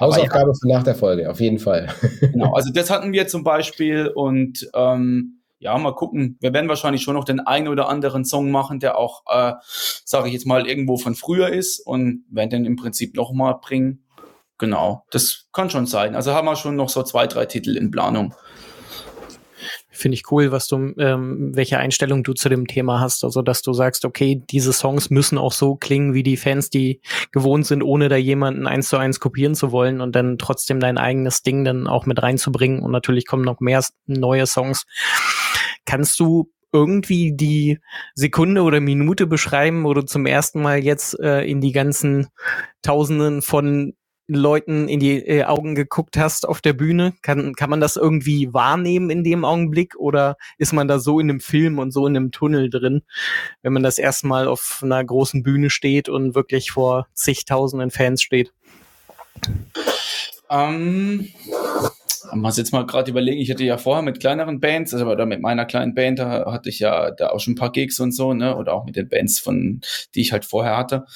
Hausaufgabe 0.00 0.50
ja. 0.50 0.54
für 0.60 0.68
nach 0.68 0.84
der 0.84 0.94
Folge, 0.94 1.30
auf 1.30 1.40
jeden 1.40 1.58
Fall. 1.58 1.88
genau, 2.20 2.54
also 2.54 2.72
das 2.72 2.90
hatten 2.90 3.12
wir 3.12 3.26
zum 3.28 3.44
Beispiel 3.44 4.08
und 4.08 4.70
ähm, 4.74 5.42
ja, 5.58 5.76
mal 5.78 5.94
gucken. 5.94 6.36
Wir 6.40 6.52
werden 6.52 6.68
wahrscheinlich 6.68 7.02
schon 7.02 7.14
noch 7.14 7.24
den 7.24 7.40
einen 7.40 7.68
oder 7.68 7.88
anderen 7.88 8.24
Song 8.24 8.50
machen, 8.50 8.78
der 8.78 8.98
auch, 8.98 9.22
äh, 9.26 9.54
sage 10.04 10.28
ich 10.28 10.34
jetzt 10.34 10.46
mal, 10.46 10.66
irgendwo 10.66 10.96
von 10.96 11.14
früher 11.14 11.48
ist 11.48 11.80
und 11.80 12.24
werden 12.30 12.50
den 12.50 12.64
im 12.66 12.76
Prinzip 12.76 13.16
nochmal 13.16 13.56
bringen. 13.60 14.04
Genau, 14.58 15.04
das 15.10 15.48
kann 15.52 15.68
schon 15.68 15.86
sein. 15.86 16.14
Also 16.14 16.32
haben 16.32 16.46
wir 16.46 16.56
schon 16.56 16.76
noch 16.76 16.88
so 16.88 17.02
zwei, 17.02 17.26
drei 17.26 17.46
Titel 17.46 17.76
in 17.76 17.90
Planung. 17.90 18.34
Finde 19.96 20.14
ich 20.14 20.30
cool, 20.30 20.52
was 20.52 20.68
du, 20.68 20.94
ähm, 20.98 21.50
welche 21.54 21.78
Einstellung 21.78 22.22
du 22.22 22.32
zu 22.34 22.48
dem 22.48 22.66
Thema 22.66 23.00
hast. 23.00 23.24
Also, 23.24 23.42
dass 23.42 23.62
du 23.62 23.72
sagst, 23.72 24.04
okay, 24.04 24.42
diese 24.50 24.72
Songs 24.72 25.10
müssen 25.10 25.38
auch 25.38 25.52
so 25.52 25.76
klingen, 25.76 26.14
wie 26.14 26.22
die 26.22 26.36
Fans, 26.36 26.70
die 26.70 27.00
gewohnt 27.32 27.66
sind, 27.66 27.82
ohne 27.82 28.08
da 28.08 28.16
jemanden 28.16 28.66
eins 28.66 28.88
zu 28.88 28.96
eins 28.96 29.20
kopieren 29.20 29.54
zu 29.54 29.72
wollen 29.72 30.00
und 30.00 30.14
dann 30.14 30.38
trotzdem 30.38 30.80
dein 30.80 30.98
eigenes 30.98 31.42
Ding 31.42 31.64
dann 31.64 31.86
auch 31.86 32.06
mit 32.06 32.22
reinzubringen. 32.22 32.82
Und 32.82 32.92
natürlich 32.92 33.26
kommen 33.26 33.44
noch 33.44 33.60
mehr 33.60 33.82
neue 34.06 34.46
Songs. 34.46 34.84
Kannst 35.84 36.20
du 36.20 36.50
irgendwie 36.72 37.32
die 37.34 37.78
Sekunde 38.14 38.62
oder 38.62 38.80
Minute 38.80 39.26
beschreiben, 39.26 39.84
wo 39.84 39.94
du 39.94 40.02
zum 40.02 40.26
ersten 40.26 40.60
Mal 40.60 40.84
jetzt 40.84 41.18
äh, 41.20 41.42
in 41.42 41.60
die 41.60 41.72
ganzen 41.72 42.28
Tausenden 42.82 43.40
von 43.40 43.94
Leuten 44.28 44.88
in 44.88 45.00
die 45.00 45.18
äh, 45.18 45.44
Augen 45.44 45.74
geguckt 45.74 46.16
hast 46.16 46.48
auf 46.48 46.60
der 46.60 46.72
Bühne? 46.72 47.14
Kann, 47.22 47.54
kann 47.54 47.70
man 47.70 47.80
das 47.80 47.96
irgendwie 47.96 48.52
wahrnehmen 48.52 49.10
in 49.10 49.24
dem 49.24 49.44
Augenblick 49.44 49.96
oder 49.96 50.36
ist 50.58 50.72
man 50.72 50.88
da 50.88 50.98
so 50.98 51.20
in 51.20 51.30
einem 51.30 51.40
Film 51.40 51.78
und 51.78 51.92
so 51.92 52.06
in 52.06 52.16
einem 52.16 52.32
Tunnel 52.32 52.70
drin, 52.70 53.02
wenn 53.62 53.72
man 53.72 53.82
das 53.82 53.98
erstmal 53.98 54.48
auf 54.48 54.80
einer 54.82 55.04
großen 55.04 55.42
Bühne 55.42 55.70
steht 55.70 56.08
und 56.08 56.34
wirklich 56.34 56.70
vor 56.70 57.06
zigtausenden 57.14 57.90
Fans 57.90 58.22
steht? 58.22 58.52
Ähm, 60.50 61.28
man 62.30 62.40
muss 62.40 62.56
jetzt 62.56 62.72
mal 62.72 62.86
gerade 62.86 63.10
überlegen, 63.10 63.40
ich 63.40 63.50
hatte 63.50 63.64
ja 63.64 63.78
vorher 63.78 64.02
mit 64.02 64.20
kleineren 64.20 64.60
Bands, 64.60 64.92
also 64.92 65.06
oder 65.06 65.26
mit 65.26 65.40
meiner 65.40 65.64
kleinen 65.64 65.94
Band, 65.94 66.18
da 66.18 66.50
hatte 66.52 66.68
ich 66.68 66.78
ja 66.78 67.10
da 67.10 67.30
auch 67.30 67.40
schon 67.40 67.52
ein 67.52 67.56
paar 67.56 67.72
Gigs 67.72 68.00
und 68.00 68.12
so, 68.12 68.34
ne, 68.34 68.56
oder 68.56 68.72
auch 68.74 68.84
mit 68.84 68.96
den 68.96 69.08
Bands 69.08 69.38
von, 69.38 69.80
die 70.14 70.20
ich 70.20 70.32
halt 70.32 70.44
vorher 70.44 70.76
hatte. 70.76 71.06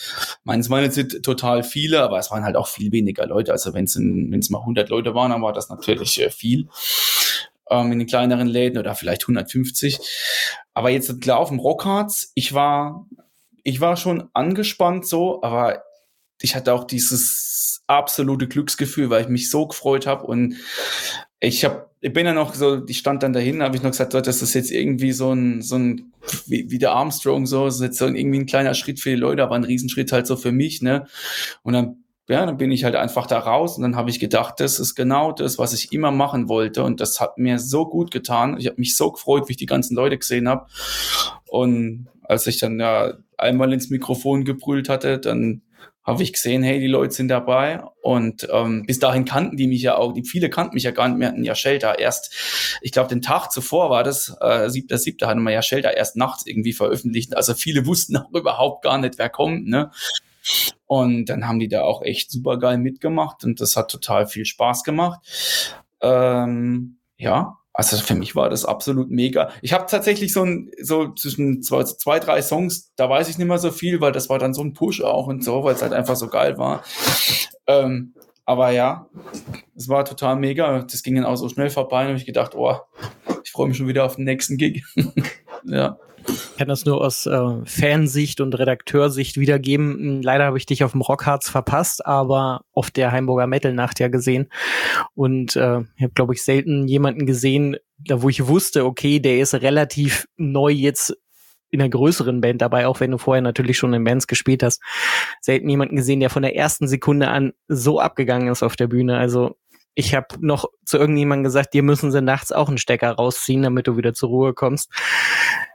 Meines 0.45 0.71
waren 0.71 0.85
jetzt 0.85 1.23
total 1.23 1.63
viele, 1.63 2.03
aber 2.03 2.19
es 2.19 2.31
waren 2.31 2.45
halt 2.45 2.57
auch 2.57 2.69
viel 2.69 2.93
weniger 2.93 3.27
Leute. 3.27 3.53
Also 3.53 3.75
wenn 3.75 3.85
es 3.85 3.97
wenn 3.97 4.39
es 4.39 4.51
mal 4.51 4.61
100 4.61 4.89
Leute 4.89 5.15
waren, 5.15 5.31
dann 5.31 5.43
war 5.43 5.53
das 5.53 5.69
natürlich 5.69 6.21
äh, 6.21 6.31
viel 6.31 6.69
ähm, 7.71 7.93
in 7.93 7.99
den 8.01 8.09
kleineren 8.09 8.49
Läden 8.49 8.79
oder 8.79 8.95
vielleicht 8.95 9.23
150. 9.23 9.99
Aber 10.75 10.91
jetzt 10.91 11.21
klar 11.21 11.39
auf 11.39 11.49
dem 11.49 11.59
Rockharz, 11.59 12.33
ich 12.35 12.53
war, 12.53 13.07
ich 13.63 13.81
war 13.81 13.97
schon 13.97 14.29
angespannt 14.35 15.07
so, 15.07 15.43
aber 15.43 15.83
ich 16.41 16.55
hatte 16.55 16.73
auch 16.75 16.85
dieses 16.85 17.83
absolute 17.87 18.49
Glücksgefühl, 18.49 19.11
weil 19.11 19.23
ich 19.23 19.29
mich 19.29 19.51
so 19.51 19.67
gefreut 19.67 20.07
habe 20.07 20.27
und 20.27 20.57
ich 21.41 21.65
habe 21.65 21.91
ich 22.03 22.13
bin 22.13 22.25
ja 22.25 22.33
noch 22.33 22.55
so, 22.55 22.83
ich 22.87 22.99
stand 22.99 23.23
dann 23.23 23.35
dahin, 23.35 23.63
habe 23.63 23.77
ich 23.77 23.83
noch 23.83 23.91
gesagt, 23.91 24.15
das 24.15 24.41
ist 24.41 24.55
jetzt 24.55 24.71
irgendwie 24.71 25.13
so 25.13 25.33
ein, 25.33 25.61
so 25.61 25.77
ein, 25.77 26.13
wie, 26.47 26.71
wie 26.71 26.79
der 26.79 26.93
Armstrong 26.93 27.45
so, 27.45 27.67
das 27.67 27.77
ist 27.77 27.83
jetzt 27.83 27.99
so 27.99 28.07
irgendwie 28.07 28.39
ein 28.39 28.47
kleiner 28.47 28.73
Schritt 28.73 29.01
für 29.01 29.11
die 29.11 29.17
Leute, 29.17 29.43
aber 29.43 29.55
ein 29.55 29.65
Riesenschritt 29.65 30.11
halt 30.11 30.27
so 30.27 30.37
für 30.37 30.51
mich, 30.51 30.81
ne? 30.81 31.07
Und 31.63 31.75
dann, 31.75 32.05
ja, 32.27 32.47
dann 32.47 32.57
bin 32.57 32.73
ich 32.73 32.85
halt 32.85 32.95
einfach 32.95 33.27
da 33.27 33.39
raus 33.39 33.77
und 33.77 33.83
dann 33.83 33.97
habe 33.97 34.09
ich 34.09 34.19
gedacht, 34.19 34.61
das 34.61 34.79
ist 34.79 34.95
genau 34.95 35.33
das, 35.33 35.59
was 35.59 35.75
ich 35.75 35.93
immer 35.93 36.11
machen 36.11 36.49
wollte 36.49 36.85
und 36.85 37.01
das 37.01 37.21
hat 37.21 37.37
mir 37.37 37.59
so 37.59 37.87
gut 37.87 38.11
getan. 38.11 38.57
Ich 38.59 38.67
habe 38.67 38.77
mich 38.79 38.97
so 38.97 39.13
gefreut, 39.13 39.49
wie 39.49 39.53
ich 39.53 39.59
die 39.59 39.67
ganzen 39.67 39.95
Leute 39.95 40.17
gesehen 40.17 40.49
habe. 40.49 40.67
Und 41.49 42.09
als 42.23 42.47
ich 42.47 42.59
dann 42.59 42.81
ja 42.81 43.13
einmal 43.37 43.73
ins 43.73 43.91
Mikrofon 43.91 44.45
gebrüllt 44.45 44.89
hatte, 44.89 45.19
dann 45.19 45.63
habe 46.03 46.23
ich 46.23 46.33
gesehen, 46.33 46.63
hey, 46.63 46.81
die 46.81 46.87
Leute 46.87 47.13
sind 47.13 47.29
dabei. 47.29 47.83
Und 48.03 48.49
ähm, 48.51 48.85
bis 48.87 48.99
dahin 48.99 49.25
kannten 49.25 49.57
die 49.57 49.67
mich 49.67 49.83
ja 49.83 49.97
auch, 49.97 50.13
die 50.13 50.25
viele 50.25 50.51
kannten 50.51 50.75
mich 50.75 50.85
ja 50.85 50.91
gar 50.91 51.09
nicht 51.09 51.19
mehr, 51.19 51.29
hatten 51.29 51.45
ja 51.45 51.55
Shelter 51.55 51.99
erst, 51.99 52.79
ich 52.81 52.93
glaube, 52.93 53.09
den 53.09 53.23
Tag 53.23 53.51
zuvor 53.51 53.91
war 53.91 54.03
das, 54.03 54.35
äh, 54.41 54.71
siebter, 54.71 54.99
siebter, 54.99 55.27
hatten 55.29 55.43
wir 55.43 55.53
ja 55.53 55.63
Shelter 55.63 55.97
erst 55.97 56.17
nachts 56.17 56.47
irgendwie 56.47 56.73
veröffentlicht. 56.73 57.37
Also 57.37 57.55
viele 57.55 57.87
wussten 57.87 58.17
auch 58.17 58.31
überhaupt 58.33 58.83
gar 58.83 58.99
nicht, 58.99 59.19
wer 59.19 59.29
kommt, 59.29 59.69
ne? 59.69 59.91
Und 60.87 61.27
dann 61.27 61.47
haben 61.47 61.59
die 61.59 61.69
da 61.69 61.83
auch 61.83 62.03
echt 62.03 62.31
super 62.31 62.59
geil 62.59 62.79
mitgemacht 62.79 63.45
und 63.45 63.61
das 63.61 63.77
hat 63.77 63.91
total 63.91 64.27
viel 64.27 64.47
Spaß 64.47 64.85
gemacht. 64.85 65.21
Ähm, 66.01 66.99
ja, 67.19 67.60
also 67.73 67.97
für 67.99 68.15
mich 68.15 68.35
war 68.35 68.51
das 68.51 68.65
absolut 68.65 69.11
mega. 69.11 69.51
Ich 69.63 69.73
habe 69.73 69.87
tatsächlich 69.87 70.33
so 70.33 70.45
ein, 70.45 70.71
so 70.83 71.13
zwischen 71.15 71.63
zwei, 71.63 71.85
zwei, 71.85 72.19
drei 72.19 72.43
Songs, 72.43 72.93
da 72.97 73.09
weiß 73.09 73.29
ich 73.29 73.39
nicht 73.39 73.47
mehr 73.47 73.59
so 73.59 73.71
viel, 73.71 74.01
weil 74.01 74.13
das 74.13 74.29
war 74.29 74.39
dann 74.39 74.55
so 74.55 74.63
ein 74.63 74.73
Push 74.73 75.03
auch 75.03 75.29
und 75.29 75.45
so, 75.45 75.63
weil 75.65 75.75
es 75.75 75.83
halt 75.83 75.93
einfach 75.93 76.17
so 76.17 76.29
geil 76.29 76.59
war. 76.59 76.83
Ähm, 77.67 78.15
aber 78.45 78.71
ja, 78.71 79.07
es 79.77 79.89
war 79.89 80.05
total 80.05 80.35
mega. 80.35 80.83
Das 80.83 81.05
ging 81.05 81.15
dann 81.15 81.25
auch 81.25 81.37
so 81.37 81.49
schnell 81.49 81.71
vorbei 81.71 82.03
und 82.03 82.09
habe 82.09 82.19
ich 82.19 82.27
gedacht, 82.27 82.57
oh, 82.57 82.77
ich 83.45 83.53
freue 83.53 83.69
mich 83.69 83.77
schon 83.77 83.87
wieder 83.87 84.05
auf 84.05 84.17
den 84.17 84.25
nächsten 84.25 84.57
Gig. 84.57 84.85
ja. 85.65 85.99
Ich 86.53 86.59
kann 86.59 86.69
das 86.69 86.85
nur 86.85 87.01
aus 87.01 87.27
äh, 87.27 87.65
Fansicht 87.65 88.41
und 88.41 88.59
Redakteursicht 88.59 89.39
wiedergeben. 89.39 89.99
Hm, 89.99 90.23
leider 90.23 90.45
habe 90.45 90.59
ich 90.59 90.67
dich 90.67 90.85
auf 90.85 90.93
dem 90.93 91.01
Rockharz 91.01 91.49
verpasst, 91.49 92.05
aber 92.07 92.63
auf 92.73 92.91
der 92.91 93.13
Heimburger 93.13 93.47
Metal-Nacht 93.47 94.01
ja 94.01 94.09
gesehen. 94.09 94.49
Und 95.15 95.57
äh, 95.57 95.81
ich 95.97 96.03
habe, 96.03 96.15
glaube 96.15 96.35
ich, 96.35 96.43
selten 96.43 96.89
jemanden 96.89 97.27
gesehen, 97.27 97.77
da 97.99 98.23
wo 98.23 98.29
ich 98.29 98.47
wusste, 98.47 98.85
okay, 98.85 99.21
der 99.21 99.41
ist 99.41 99.55
relativ 99.55 100.27
neu 100.37 100.71
jetzt 100.71 101.17
in 101.71 101.81
einer 101.81 101.91
größeren 101.91 102.41
Band 102.41 102.63
dabei, 102.63 102.87
auch 102.87 103.01
wenn 103.01 103.13
du 103.13 103.19
vorher 103.19 103.43
natürlich 103.43 103.79
schon 103.79 103.95
in 103.95 104.05
Bands 104.05 104.27
gespielt 104.27 104.63
hast, 104.63 104.83
selten 105.41 105.69
jemanden 105.69 105.97
gesehen, 105.97 106.21
der 106.21 106.31
von 106.31 106.43
der 106.43 106.57
ersten 106.57 106.89
Sekunde 106.89 107.29
an 107.29 107.53
so 107.69 108.01
abgegangen 108.01 108.49
ist 108.49 108.63
auf 108.63 108.77
der 108.77 108.89
Bühne. 108.89 109.17
Also 109.19 109.57
ich 109.95 110.15
habe 110.15 110.27
noch 110.41 110.67
zu 110.85 110.99
irgendjemandem 110.99 111.45
gesagt, 111.45 111.75
dir 111.75 111.83
müssen 111.83 112.13
sie 112.13 112.23
nachts 112.23 112.53
auch 112.53 112.69
einen 112.69 112.79
Stecker 112.79 113.13
rausziehen, 113.13 113.63
damit 113.63 113.87
du 113.87 113.97
wieder 113.97 114.15
zur 114.15 114.29
Ruhe 114.31 114.55
kommst. 114.55 114.91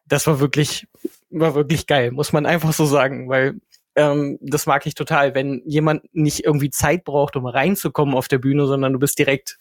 Das 0.08 0.28
war 0.28 0.40
wirklich, 0.40 0.88
war 1.30 1.56
wirklich 1.56 1.88
geil, 1.88 2.12
muss 2.12 2.34
man 2.34 2.46
einfach 2.46 2.74
so 2.74 2.86
sagen, 2.86 3.30
weil 3.30 3.56
ähm, 3.96 4.38
das 4.42 4.66
mag 4.66 4.86
ich 4.86 4.94
total, 4.94 5.36
wenn 5.36 5.62
jemand 5.66 6.14
nicht 6.14 6.44
irgendwie 6.44 6.70
Zeit 6.70 7.06
braucht, 7.06 7.36
um 7.36 7.46
reinzukommen 7.46 8.16
auf 8.16 8.28
der 8.28 8.40
Bühne, 8.40 8.68
sondern 8.68 8.94
du 8.94 9.00
bist 9.00 9.18
direkt 9.18 9.58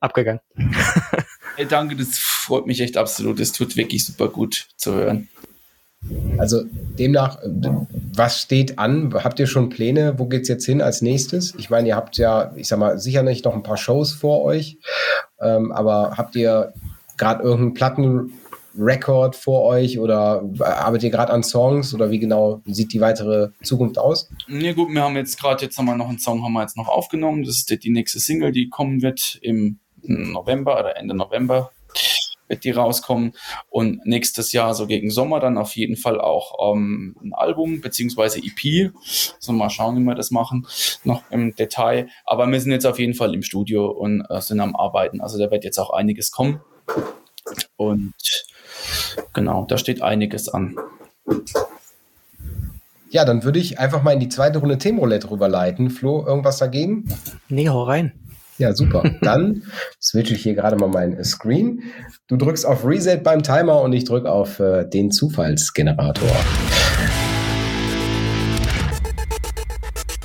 abgegangen. 0.00 0.40
hey, 1.56 1.66
danke, 1.66 1.96
das 1.96 2.18
freut 2.18 2.66
mich 2.66 2.80
echt 2.80 2.96
absolut. 2.96 3.38
Das 3.38 3.52
tut 3.52 3.76
wirklich 3.76 4.04
super 4.04 4.28
gut 4.28 4.68
zu 4.76 4.94
hören. 4.94 5.28
Also 6.36 6.64
demnach, 6.98 7.38
was 8.14 8.42
steht 8.42 8.78
an? 8.78 9.14
Habt 9.14 9.40
ihr 9.40 9.46
schon 9.46 9.70
Pläne? 9.70 10.18
Wo 10.18 10.26
geht's 10.26 10.48
jetzt 10.48 10.66
hin 10.66 10.82
als 10.82 11.00
nächstes? 11.00 11.54
Ich 11.56 11.70
meine, 11.70 11.88
ihr 11.88 11.96
habt 11.96 12.18
ja, 12.18 12.52
ich 12.56 12.68
sag 12.68 12.78
mal, 12.78 12.98
sicher 12.98 13.22
nicht 13.22 13.44
noch 13.44 13.54
ein 13.54 13.62
paar 13.62 13.78
Shows 13.78 14.12
vor 14.12 14.42
euch, 14.42 14.78
ähm, 15.40 15.72
aber 15.72 16.14
habt 16.18 16.36
ihr 16.36 16.74
gerade 17.16 17.42
irgendeinen 17.42 17.74
Plattenrekord 18.74 19.36
vor 19.36 19.62
euch 19.62 19.98
oder 19.98 20.42
arbeitet 20.60 21.04
ihr 21.04 21.10
gerade 21.10 21.32
an 21.32 21.42
Songs 21.42 21.94
oder 21.94 22.10
wie 22.10 22.18
genau 22.18 22.60
sieht 22.66 22.92
die 22.92 23.00
weitere 23.00 23.50
Zukunft 23.62 23.98
aus? 23.98 24.30
Ja 24.48 24.72
gut, 24.72 24.92
wir 24.92 25.02
haben 25.02 25.16
jetzt 25.16 25.40
gerade, 25.40 25.64
jetzt 25.64 25.78
wir 25.78 25.96
noch 25.96 26.08
einen 26.08 26.18
Song 26.18 26.44
haben 26.44 26.52
wir 26.52 26.62
jetzt 26.62 26.76
noch 26.76 26.88
aufgenommen. 26.88 27.44
Das 27.44 27.56
ist 27.56 27.70
die, 27.70 27.78
die 27.78 27.90
nächste 27.90 28.20
Single, 28.20 28.52
die 28.52 28.68
kommen 28.68 29.02
wird 29.02 29.38
im 29.42 29.78
November 30.02 30.78
oder 30.78 30.96
Ende 30.96 31.14
November 31.14 31.70
wird 32.46 32.64
die 32.64 32.72
rauskommen. 32.72 33.32
Und 33.70 34.04
nächstes 34.04 34.52
Jahr, 34.52 34.74
so 34.74 34.86
gegen 34.86 35.08
Sommer, 35.10 35.40
dann 35.40 35.56
auf 35.56 35.76
jeden 35.76 35.96
Fall 35.96 36.20
auch 36.20 36.74
ähm, 36.74 37.16
ein 37.22 37.32
Album 37.32 37.80
beziehungsweise 37.80 38.38
EP. 38.38 38.92
So 39.38 39.52
mal 39.52 39.70
schauen, 39.70 39.96
wie 39.96 40.04
wir 40.04 40.14
das 40.14 40.30
machen, 40.30 40.66
noch 41.04 41.22
im 41.30 41.54
Detail. 41.54 42.08
Aber 42.26 42.46
wir 42.46 42.60
sind 42.60 42.72
jetzt 42.72 42.84
auf 42.84 42.98
jeden 42.98 43.14
Fall 43.14 43.32
im 43.32 43.42
Studio 43.42 43.86
und 43.86 44.26
äh, 44.28 44.42
sind 44.42 44.60
am 44.60 44.76
Arbeiten. 44.76 45.22
Also 45.22 45.38
da 45.38 45.50
wird 45.50 45.64
jetzt 45.64 45.78
auch 45.78 45.90
einiges 45.90 46.32
kommen. 46.32 46.60
Und 47.76 48.12
genau, 49.32 49.66
da 49.68 49.78
steht 49.78 50.02
einiges 50.02 50.48
an. 50.48 50.76
Ja, 53.10 53.24
dann 53.24 53.44
würde 53.44 53.60
ich 53.60 53.78
einfach 53.78 54.02
mal 54.02 54.12
in 54.12 54.20
die 54.20 54.28
zweite 54.28 54.58
Runde 54.58 54.78
Themenroulette 54.78 55.30
rüberleiten. 55.30 55.90
Flo, 55.90 56.26
irgendwas 56.26 56.58
dagegen? 56.58 57.04
Nee, 57.48 57.68
hau 57.68 57.84
rein. 57.84 58.12
Ja, 58.58 58.72
super. 58.72 59.02
Dann 59.22 59.62
switche 60.00 60.34
ich 60.34 60.42
hier 60.42 60.54
gerade 60.54 60.76
mal 60.76 60.88
meinen 60.88 61.22
Screen. 61.24 61.82
Du 62.28 62.36
drückst 62.36 62.66
auf 62.66 62.84
Reset 62.84 63.18
beim 63.18 63.42
Timer 63.42 63.80
und 63.82 63.92
ich 63.92 64.04
drücke 64.04 64.30
auf 64.30 64.60
äh, 64.60 64.84
den 64.84 65.10
Zufallsgenerator. 65.10 66.30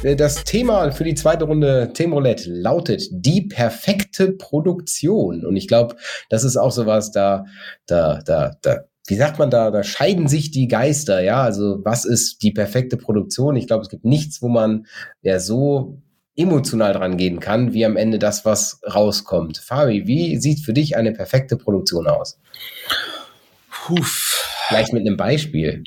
Das 0.04 0.44
Thema 0.44 0.92
für 0.92 1.04
die 1.04 1.16
zweite 1.16 1.46
Runde 1.46 1.92
Themenroulette 1.94 2.50
lautet 2.52 3.04
die 3.12 3.42
perfekte 3.42 4.32
Produktion. 4.32 5.46
Und 5.46 5.56
ich 5.56 5.68
glaube, 5.68 5.96
das 6.30 6.44
ist 6.44 6.58
auch 6.58 6.72
sowas, 6.72 7.12
da, 7.12 7.46
da, 7.86 8.22
da, 8.26 8.56
da, 8.62 8.86
wie 9.08 9.16
sagt 9.16 9.40
man 9.40 9.50
da, 9.50 9.72
da 9.72 9.84
scheiden 9.84 10.28
sich 10.28 10.52
die 10.52 10.68
Geister, 10.68 11.22
ja. 11.22 11.44
Also 11.44 11.80
was 11.84 12.06
ist 12.06 12.44
die 12.44 12.52
perfekte 12.52 12.98
Produktion? 12.98 13.56
Ich 13.56 13.68
glaube, 13.68 13.84
es 13.84 13.90
gibt 13.90 14.06
nichts, 14.06 14.42
wo 14.42 14.48
man 14.48 14.86
ja 15.22 15.40
so 15.40 16.02
emotional 16.36 16.94
dran 16.94 17.18
gehen 17.18 17.42
kann, 17.42 17.74
wie 17.74 17.86
am 17.86 17.98
Ende 17.98 18.20
das, 18.20 18.46
was 18.46 18.80
rauskommt. 18.84 19.58
Fabi, 19.58 20.08
wie 20.08 20.38
sieht 20.38 20.62
für 20.64 20.74
dich 20.74 20.96
eine 20.96 21.12
perfekte 21.12 21.58
Produktion 21.58 22.08
aus? 22.08 22.40
Puh. 23.70 24.06
Vielleicht 24.70 24.94
mit 24.94 25.06
einem 25.06 25.18
Beispiel. 25.18 25.84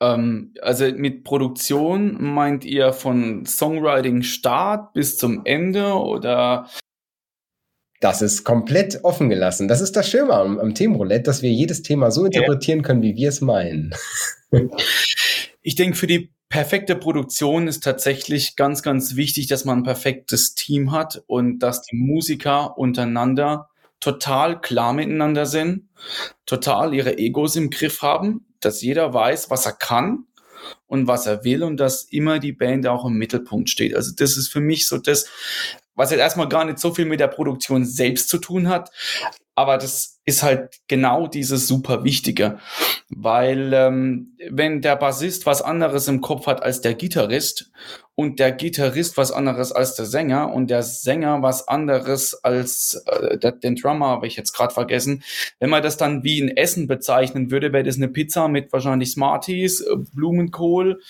Ähm, 0.00 0.54
also 0.60 0.86
mit 0.92 1.24
Produktion 1.24 2.16
meint 2.22 2.64
ihr 2.64 2.92
von 2.92 3.46
Songwriting 3.46 4.22
Start 4.22 4.92
bis 4.92 5.16
zum 5.16 5.42
Ende 5.44 5.94
oder? 5.94 6.68
Das 8.00 8.20
ist 8.20 8.44
komplett 8.44 9.04
offen 9.04 9.30
gelassen. 9.30 9.68
Das 9.68 9.80
ist 9.80 9.96
das 9.96 10.08
Schöne 10.08 10.34
am, 10.34 10.58
am 10.58 10.74
Themenroulette, 10.74 11.22
dass 11.22 11.42
wir 11.42 11.50
jedes 11.50 11.82
Thema 11.82 12.10
so 12.10 12.26
interpretieren 12.26 12.82
können, 12.82 13.02
wie 13.02 13.16
wir 13.16 13.30
es 13.30 13.40
meinen. 13.40 13.94
ich 15.62 15.74
denke, 15.76 15.96
für 15.96 16.06
die 16.06 16.30
perfekte 16.48 16.94
Produktion 16.94 17.66
ist 17.68 17.82
tatsächlich 17.82 18.54
ganz, 18.56 18.82
ganz 18.82 19.16
wichtig, 19.16 19.46
dass 19.46 19.64
man 19.64 19.78
ein 19.78 19.84
perfektes 19.84 20.54
Team 20.54 20.92
hat 20.92 21.22
und 21.26 21.58
dass 21.60 21.82
die 21.82 21.96
Musiker 21.96 22.76
untereinander 22.78 23.70
total 24.00 24.60
klar 24.60 24.92
miteinander 24.92 25.46
sind, 25.46 25.88
total 26.44 26.94
ihre 26.94 27.18
Egos 27.18 27.56
im 27.56 27.70
Griff 27.70 28.02
haben, 28.02 28.45
dass 28.66 28.82
jeder 28.82 29.14
weiß, 29.14 29.48
was 29.50 29.64
er 29.64 29.72
kann 29.72 30.26
und 30.86 31.06
was 31.06 31.26
er 31.26 31.44
will 31.44 31.62
und 31.62 31.78
dass 31.78 32.04
immer 32.04 32.38
die 32.38 32.52
Band 32.52 32.86
auch 32.86 33.04
im 33.04 33.14
Mittelpunkt 33.14 33.70
steht. 33.70 33.94
Also 33.94 34.12
das 34.14 34.36
ist 34.36 34.48
für 34.48 34.60
mich 34.60 34.86
so 34.86 34.98
das, 34.98 35.26
was 35.94 36.10
jetzt 36.10 36.20
erstmal 36.20 36.48
gar 36.48 36.64
nicht 36.64 36.78
so 36.78 36.92
viel 36.92 37.04
mit 37.04 37.20
der 37.20 37.28
Produktion 37.28 37.84
selbst 37.84 38.28
zu 38.28 38.38
tun 38.38 38.68
hat, 38.68 38.90
aber 39.54 39.78
das 39.78 40.15
ist 40.26 40.42
halt 40.42 40.80
genau 40.88 41.28
dieses 41.28 41.68
super 41.68 42.02
Wichtige, 42.02 42.58
weil 43.08 43.72
ähm, 43.72 44.36
wenn 44.50 44.82
der 44.82 44.96
Bassist 44.96 45.46
was 45.46 45.62
anderes 45.62 46.08
im 46.08 46.20
Kopf 46.20 46.46
hat 46.48 46.62
als 46.62 46.80
der 46.80 46.94
Gitarrist 46.94 47.70
und 48.16 48.40
der 48.40 48.50
Gitarrist 48.50 49.18
was 49.18 49.30
anderes 49.30 49.72
als 49.72 49.94
der 49.94 50.06
Sänger 50.06 50.52
und 50.52 50.70
der 50.70 50.82
Sänger 50.82 51.42
was 51.42 51.68
anderes 51.68 52.42
als 52.42 53.02
äh, 53.06 53.38
der, 53.38 53.52
den 53.52 53.76
Drummer, 53.76 54.08
habe 54.08 54.26
ich 54.26 54.36
jetzt 54.36 54.54
gerade 54.54 54.72
vergessen. 54.72 55.22
Wenn 55.60 55.68
man 55.68 55.82
das 55.82 55.98
dann 55.98 56.24
wie 56.24 56.40
ein 56.40 56.56
Essen 56.56 56.88
bezeichnen 56.88 57.50
würde, 57.50 57.74
wäre 57.74 57.84
das 57.84 57.96
eine 57.96 58.08
Pizza 58.08 58.48
mit 58.48 58.72
wahrscheinlich 58.72 59.12
Smarties, 59.12 59.82
äh, 59.82 59.96
Blumenkohl, 60.14 61.02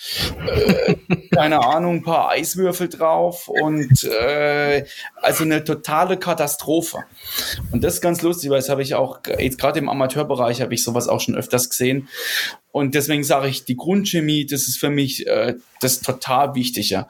äh, 0.45 0.95
keine 1.33 1.65
Ahnung, 1.65 1.95
ein 1.95 2.03
paar 2.03 2.29
Eiswürfel 2.29 2.89
drauf 2.89 3.47
und 3.47 4.03
äh, 4.03 4.83
also 5.15 5.45
eine 5.45 5.63
totale 5.63 6.17
Katastrophe. 6.17 7.05
Und 7.71 7.85
das 7.85 7.95
ist 7.95 8.01
ganz 8.01 8.21
lustig, 8.21 8.49
weil 8.49 8.59
das 8.59 8.67
habe 8.67 8.81
ich 8.81 8.95
auch 8.95 9.06
jetzt 9.39 9.59
gerade 9.59 9.79
im 9.79 9.89
Amateurbereich 9.89 10.61
habe 10.61 10.73
ich 10.73 10.83
sowas 10.83 11.07
auch 11.07 11.21
schon 11.21 11.35
öfters 11.35 11.69
gesehen. 11.69 12.07
Und 12.71 12.95
deswegen 12.95 13.23
sage 13.23 13.47
ich, 13.47 13.65
die 13.65 13.75
Grundchemie, 13.75 14.45
das 14.45 14.67
ist 14.67 14.77
für 14.77 14.89
mich 14.89 15.25
äh, 15.27 15.55
das 15.81 16.01
total 16.01 16.55
Wichtige. 16.55 17.07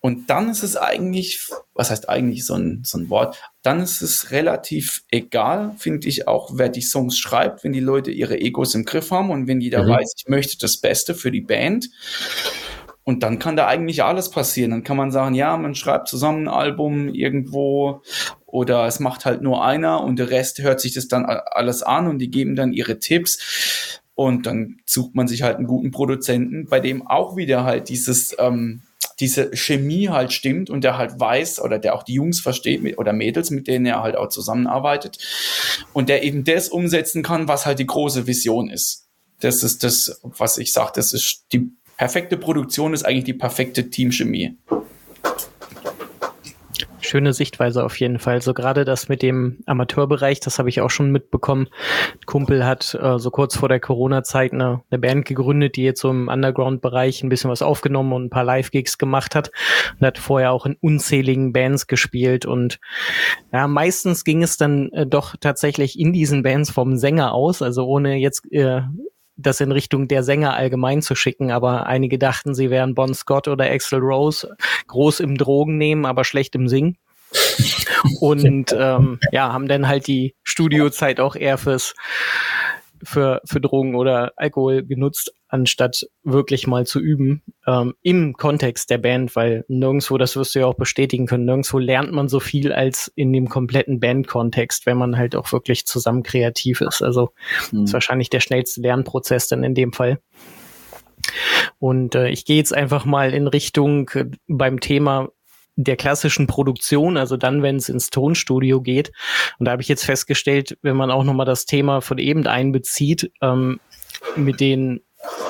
Und 0.00 0.30
dann 0.30 0.48
ist 0.50 0.62
es 0.62 0.76
eigentlich, 0.76 1.48
was 1.74 1.90
heißt 1.90 2.08
eigentlich 2.08 2.46
so 2.46 2.54
ein, 2.54 2.82
so 2.84 2.96
ein 2.96 3.10
Wort, 3.10 3.42
dann 3.62 3.80
ist 3.80 4.02
es 4.02 4.30
relativ 4.30 5.02
egal, 5.10 5.74
finde 5.78 6.06
ich 6.06 6.28
auch, 6.28 6.52
wer 6.54 6.68
die 6.68 6.82
Songs 6.82 7.18
schreibt, 7.18 7.64
wenn 7.64 7.72
die 7.72 7.80
Leute 7.80 8.12
ihre 8.12 8.38
Egos 8.38 8.76
im 8.76 8.84
Griff 8.84 9.10
haben 9.10 9.30
und 9.30 9.48
wenn 9.48 9.60
jeder 9.60 9.82
mhm. 9.82 9.88
weiß, 9.88 10.14
ich 10.16 10.28
möchte 10.28 10.58
das 10.58 10.76
Beste 10.76 11.14
für 11.14 11.32
die 11.32 11.40
Band. 11.40 11.90
Und 13.08 13.22
dann 13.22 13.38
kann 13.38 13.54
da 13.54 13.68
eigentlich 13.68 14.02
alles 14.02 14.30
passieren. 14.30 14.72
Dann 14.72 14.82
kann 14.82 14.96
man 14.96 15.12
sagen, 15.12 15.36
ja, 15.36 15.56
man 15.56 15.76
schreibt 15.76 16.08
zusammen 16.08 16.48
ein 16.48 16.52
Album 16.52 17.08
irgendwo 17.08 18.02
oder 18.46 18.84
es 18.86 18.98
macht 18.98 19.24
halt 19.24 19.42
nur 19.42 19.64
einer 19.64 20.02
und 20.02 20.18
der 20.18 20.30
Rest 20.30 20.58
hört 20.58 20.80
sich 20.80 20.92
das 20.92 21.06
dann 21.06 21.24
alles 21.24 21.84
an 21.84 22.08
und 22.08 22.18
die 22.18 22.32
geben 22.32 22.56
dann 22.56 22.72
ihre 22.72 22.98
Tipps. 22.98 24.00
Und 24.16 24.46
dann 24.46 24.78
sucht 24.86 25.14
man 25.14 25.28
sich 25.28 25.42
halt 25.42 25.56
einen 25.56 25.68
guten 25.68 25.92
Produzenten, 25.92 26.66
bei 26.68 26.80
dem 26.80 27.06
auch 27.06 27.36
wieder 27.36 27.62
halt 27.62 27.90
dieses, 27.90 28.34
ähm, 28.40 28.82
diese 29.20 29.54
Chemie 29.54 30.08
halt 30.08 30.32
stimmt 30.32 30.68
und 30.68 30.82
der 30.82 30.98
halt 30.98 31.20
weiß 31.20 31.60
oder 31.60 31.78
der 31.78 31.94
auch 31.94 32.02
die 32.02 32.14
Jungs 32.14 32.40
versteht 32.40 32.98
oder 32.98 33.12
Mädels, 33.12 33.50
mit 33.52 33.68
denen 33.68 33.86
er 33.86 34.02
halt 34.02 34.16
auch 34.16 34.30
zusammenarbeitet 34.30 35.18
und 35.92 36.08
der 36.08 36.24
eben 36.24 36.42
das 36.42 36.70
umsetzen 36.70 37.22
kann, 37.22 37.46
was 37.46 37.66
halt 37.66 37.78
die 37.78 37.86
große 37.86 38.26
Vision 38.26 38.68
ist. 38.68 39.06
Das 39.38 39.62
ist 39.62 39.84
das, 39.84 40.20
was 40.24 40.58
ich 40.58 40.72
sage, 40.72 40.92
das 40.96 41.12
ist 41.12 41.44
die 41.52 41.70
perfekte 41.96 42.36
Produktion 42.36 42.94
ist 42.94 43.04
eigentlich 43.04 43.24
die 43.24 43.34
perfekte 43.34 43.90
Teamchemie 43.90 44.56
schöne 47.06 47.32
Sichtweise 47.32 47.84
auf 47.84 47.98
jeden 47.98 48.18
Fall. 48.18 48.42
So 48.42 48.52
gerade 48.52 48.84
das 48.84 49.08
mit 49.08 49.22
dem 49.22 49.58
Amateurbereich, 49.66 50.40
das 50.40 50.58
habe 50.58 50.68
ich 50.68 50.80
auch 50.80 50.90
schon 50.90 51.10
mitbekommen. 51.10 51.68
Kumpel 52.26 52.66
hat 52.66 52.94
äh, 53.00 53.18
so 53.18 53.30
kurz 53.30 53.56
vor 53.56 53.68
der 53.68 53.80
Corona-Zeit 53.80 54.52
eine, 54.52 54.82
eine 54.90 54.98
Band 54.98 55.24
gegründet, 55.24 55.76
die 55.76 55.84
jetzt 55.84 56.00
so 56.00 56.10
im 56.10 56.28
Underground-Bereich 56.28 57.22
ein 57.22 57.28
bisschen 57.28 57.50
was 57.50 57.62
aufgenommen 57.62 58.12
und 58.12 58.24
ein 58.26 58.30
paar 58.30 58.44
Live-Gigs 58.44 58.98
gemacht 58.98 59.34
hat 59.34 59.50
und 59.98 60.06
hat 60.06 60.18
vorher 60.18 60.52
auch 60.52 60.66
in 60.66 60.76
unzähligen 60.80 61.52
Bands 61.52 61.86
gespielt 61.86 62.44
und 62.44 62.78
ja, 63.52 63.68
meistens 63.68 64.24
ging 64.24 64.42
es 64.42 64.56
dann 64.56 64.90
äh, 64.92 65.06
doch 65.06 65.36
tatsächlich 65.40 65.98
in 65.98 66.12
diesen 66.12 66.42
Bands 66.42 66.70
vom 66.70 66.96
Sänger 66.96 67.32
aus, 67.32 67.62
also 67.62 67.86
ohne 67.86 68.16
jetzt 68.16 68.50
äh, 68.52 68.82
das 69.36 69.60
in 69.60 69.72
Richtung 69.72 70.08
der 70.08 70.22
Sänger 70.22 70.54
allgemein 70.54 71.02
zu 71.02 71.14
schicken, 71.14 71.50
aber 71.50 71.86
einige 71.86 72.18
dachten, 72.18 72.54
sie 72.54 72.70
wären 72.70 72.94
Bon 72.94 73.14
Scott 73.14 73.48
oder 73.48 73.70
Axel 73.70 74.00
Rose, 74.00 74.56
groß 74.86 75.20
im 75.20 75.36
Drogen 75.36 75.76
nehmen, 75.76 76.06
aber 76.06 76.24
schlecht 76.24 76.54
im 76.54 76.68
Singen. 76.68 76.96
Und 78.20 78.74
ähm, 78.78 79.18
ja, 79.32 79.52
haben 79.52 79.68
dann 79.68 79.88
halt 79.88 80.06
die 80.06 80.34
Studiozeit 80.42 81.20
auch 81.20 81.36
eher 81.36 81.58
fürs 81.58 81.94
für, 83.02 83.42
für 83.44 83.60
Drogen 83.60 83.94
oder 83.94 84.32
Alkohol 84.36 84.84
genutzt, 84.84 85.32
anstatt 85.48 86.06
wirklich 86.22 86.66
mal 86.66 86.86
zu 86.86 87.00
üben 87.00 87.42
ähm, 87.66 87.94
im 88.02 88.34
Kontext 88.34 88.90
der 88.90 88.98
Band, 88.98 89.36
weil 89.36 89.64
nirgendwo, 89.68 90.18
das 90.18 90.36
wirst 90.36 90.54
du 90.54 90.60
ja 90.60 90.66
auch 90.66 90.74
bestätigen 90.74 91.26
können, 91.26 91.44
nirgendwo 91.44 91.78
lernt 91.78 92.12
man 92.12 92.28
so 92.28 92.40
viel 92.40 92.72
als 92.72 93.12
in 93.14 93.32
dem 93.32 93.48
kompletten 93.48 94.00
Band-Kontext, 94.00 94.86
wenn 94.86 94.96
man 94.96 95.16
halt 95.16 95.36
auch 95.36 95.52
wirklich 95.52 95.86
zusammen 95.86 96.22
kreativ 96.22 96.80
ist. 96.80 97.02
Also 97.02 97.30
mhm. 97.70 97.84
ist 97.84 97.92
wahrscheinlich 97.92 98.30
der 98.30 98.40
schnellste 98.40 98.80
Lernprozess 98.80 99.48
dann 99.48 99.62
in 99.62 99.74
dem 99.74 99.92
Fall. 99.92 100.18
Und 101.78 102.14
äh, 102.14 102.28
ich 102.28 102.44
gehe 102.44 102.56
jetzt 102.56 102.74
einfach 102.74 103.04
mal 103.04 103.32
in 103.32 103.46
Richtung 103.46 104.10
äh, 104.14 104.26
beim 104.46 104.80
Thema 104.80 105.28
der 105.76 105.96
klassischen 105.96 106.46
Produktion, 106.46 107.18
also 107.18 107.36
dann, 107.36 107.62
wenn 107.62 107.76
es 107.76 107.88
ins 107.88 108.08
Tonstudio 108.08 108.80
geht. 108.80 109.12
Und 109.58 109.66
da 109.66 109.72
habe 109.72 109.82
ich 109.82 109.88
jetzt 109.88 110.04
festgestellt, 110.04 110.78
wenn 110.82 110.96
man 110.96 111.10
auch 111.10 111.22
nochmal 111.22 111.46
das 111.46 111.66
Thema 111.66 112.00
von 112.00 112.18
eben 112.18 112.46
einbezieht, 112.46 113.30
ähm, 113.42 113.78
mit 114.36 114.60
den 114.60 115.00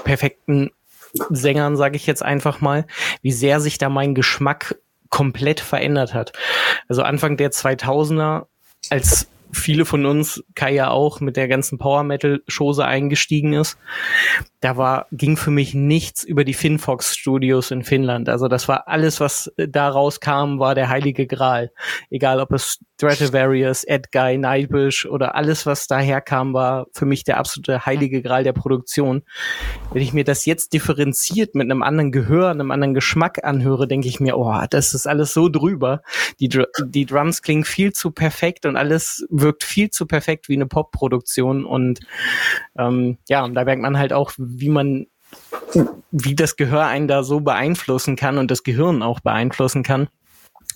perfekten 0.04 0.70
Sängern, 1.30 1.76
sage 1.76 1.96
ich 1.96 2.06
jetzt 2.06 2.22
einfach 2.22 2.60
mal, 2.60 2.86
wie 3.22 3.32
sehr 3.32 3.60
sich 3.60 3.78
da 3.78 3.88
mein 3.88 4.14
Geschmack 4.14 4.76
komplett 5.08 5.60
verändert 5.60 6.14
hat. 6.14 6.32
Also 6.88 7.02
Anfang 7.02 7.36
der 7.36 7.50
2000er, 7.50 8.46
als 8.90 9.28
viele 9.52 9.84
von 9.84 10.06
uns, 10.06 10.42
Kai 10.54 10.74
ja 10.74 10.90
auch, 10.90 11.20
mit 11.20 11.36
der 11.36 11.48
ganzen 11.48 11.78
Power 11.78 12.02
Metal 12.02 12.40
Chose 12.48 12.84
eingestiegen 12.84 13.52
ist, 13.52 13.78
da 14.60 14.76
war, 14.76 15.06
ging 15.12 15.36
für 15.36 15.50
mich 15.50 15.74
nichts 15.74 16.24
über 16.24 16.44
die 16.44 16.54
Finfox 16.54 17.16
Studios 17.16 17.70
in 17.70 17.84
Finnland. 17.84 18.28
Also 18.28 18.48
das 18.48 18.68
war 18.68 18.88
alles, 18.88 19.20
was 19.20 19.52
da 19.56 19.88
rauskam, 19.88 20.58
war 20.58 20.74
der 20.74 20.88
heilige 20.88 21.26
Gral. 21.26 21.70
Egal 22.10 22.40
ob 22.40 22.52
es 22.52 22.80
Stratovarius, 22.96 23.84
Edguy, 23.84 24.38
Nightwish 24.38 25.04
oder 25.04 25.34
alles, 25.34 25.66
was 25.66 25.86
daher 25.86 26.22
kam, 26.22 26.54
war 26.54 26.86
für 26.92 27.04
mich 27.04 27.24
der 27.24 27.36
absolute 27.36 27.84
heilige 27.84 28.22
Gral 28.22 28.42
der 28.42 28.54
Produktion. 28.54 29.22
Wenn 29.92 30.02
ich 30.02 30.14
mir 30.14 30.24
das 30.24 30.46
jetzt 30.46 30.72
differenziert 30.72 31.54
mit 31.54 31.70
einem 31.70 31.82
anderen 31.82 32.10
Gehör, 32.10 32.50
einem 32.50 32.70
anderen 32.70 32.94
Geschmack 32.94 33.44
anhöre, 33.44 33.86
denke 33.86 34.08
ich 34.08 34.18
mir, 34.18 34.38
oh, 34.38 34.62
das 34.70 34.94
ist 34.94 35.06
alles 35.06 35.34
so 35.34 35.50
drüber. 35.50 36.00
Die, 36.40 36.48
die 36.82 37.06
Drums 37.06 37.42
klingen 37.42 37.64
viel 37.64 37.92
zu 37.92 38.10
perfekt 38.10 38.64
und 38.64 38.76
alles 38.76 39.26
wirkt 39.40 39.64
viel 39.64 39.90
zu 39.90 40.06
perfekt 40.06 40.48
wie 40.48 40.54
eine 40.54 40.66
Pop-Produktion 40.66 41.64
und 41.64 42.00
ähm, 42.78 43.18
ja, 43.28 43.44
und 43.44 43.54
da 43.54 43.64
merkt 43.64 43.82
man 43.82 43.98
halt 43.98 44.12
auch, 44.12 44.32
wie 44.36 44.68
man, 44.68 45.06
wie 46.10 46.34
das 46.34 46.56
Gehör 46.56 46.86
einen 46.86 47.08
da 47.08 47.22
so 47.22 47.40
beeinflussen 47.40 48.16
kann 48.16 48.38
und 48.38 48.50
das 48.50 48.62
Gehirn 48.62 49.02
auch 49.02 49.20
beeinflussen 49.20 49.82
kann. 49.82 50.08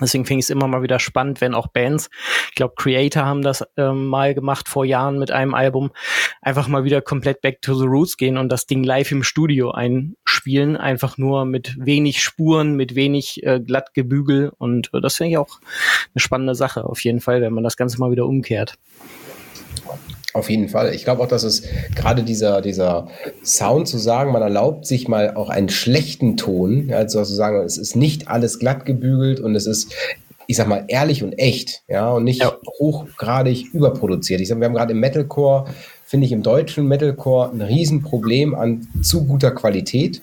Deswegen 0.00 0.24
finde 0.24 0.40
ich 0.40 0.46
es 0.46 0.50
immer 0.50 0.66
mal 0.66 0.82
wieder 0.82 0.98
spannend, 0.98 1.40
wenn 1.40 1.54
auch 1.54 1.66
Bands, 1.68 2.08
ich 2.48 2.54
glaube, 2.54 2.74
Creator 2.76 3.24
haben 3.24 3.42
das 3.42 3.64
ähm, 3.76 4.06
mal 4.06 4.34
gemacht 4.34 4.68
vor 4.68 4.84
Jahren 4.84 5.18
mit 5.18 5.30
einem 5.30 5.54
Album, 5.54 5.90
einfach 6.40 6.68
mal 6.68 6.84
wieder 6.84 7.02
komplett 7.02 7.42
back 7.42 7.60
to 7.60 7.74
the 7.74 7.86
roots 7.86 8.16
gehen 8.16 8.38
und 8.38 8.50
das 8.50 8.66
Ding 8.66 8.82
live 8.82 9.12
im 9.12 9.22
Studio 9.22 9.72
einspielen, 9.72 10.76
einfach 10.76 11.18
nur 11.18 11.44
mit 11.44 11.76
wenig 11.78 12.22
Spuren, 12.22 12.76
mit 12.76 12.94
wenig 12.94 13.44
äh, 13.44 13.60
glatt 13.60 13.92
Gebügel 13.92 14.52
und 14.56 14.90
äh, 14.94 15.00
das 15.00 15.16
finde 15.16 15.32
ich 15.32 15.38
auch 15.38 15.60
eine 16.14 16.20
spannende 16.20 16.54
Sache 16.54 16.84
auf 16.84 17.02
jeden 17.04 17.20
Fall, 17.20 17.42
wenn 17.42 17.52
man 17.52 17.64
das 17.64 17.76
Ganze 17.76 17.98
mal 17.98 18.10
wieder 18.10 18.26
umkehrt. 18.26 18.78
Auf 20.32 20.48
jeden 20.48 20.68
Fall. 20.68 20.94
Ich 20.94 21.04
glaube 21.04 21.22
auch, 21.22 21.28
dass 21.28 21.42
es 21.42 21.62
gerade 21.94 22.22
dieser, 22.22 22.60
dieser 22.60 23.08
Sound 23.44 23.88
zu 23.88 23.98
sagen, 23.98 24.32
man 24.32 24.42
erlaubt 24.42 24.86
sich 24.86 25.08
mal 25.08 25.34
auch 25.34 25.48
einen 25.48 25.68
schlechten 25.68 26.36
Ton, 26.36 26.92
also 26.92 27.22
zu 27.24 27.34
sagen, 27.34 27.64
es 27.64 27.78
ist 27.78 27.96
nicht 27.96 28.28
alles 28.28 28.58
glatt 28.58 28.84
gebügelt 28.84 29.40
und 29.40 29.56
es 29.56 29.66
ist, 29.66 29.92
ich 30.46 30.56
sag 30.56 30.68
mal, 30.68 30.84
ehrlich 30.88 31.24
und 31.24 31.32
echt, 31.38 31.82
ja, 31.88 32.10
und 32.12 32.24
nicht 32.24 32.42
ja. 32.42 32.56
hochgradig 32.78 33.72
überproduziert. 33.72 34.40
Ich 34.40 34.48
sag, 34.48 34.58
wir 34.58 34.66
haben 34.66 34.74
gerade 34.74 34.92
im 34.92 35.00
Metalcore, 35.00 35.66
finde 36.06 36.26
ich 36.26 36.32
im 36.32 36.42
deutschen 36.42 36.86
Metalcore 36.86 37.50
ein 37.52 37.62
Riesenproblem 37.62 38.54
an 38.54 38.86
zu 39.02 39.26
guter 39.26 39.50
Qualität. 39.50 40.22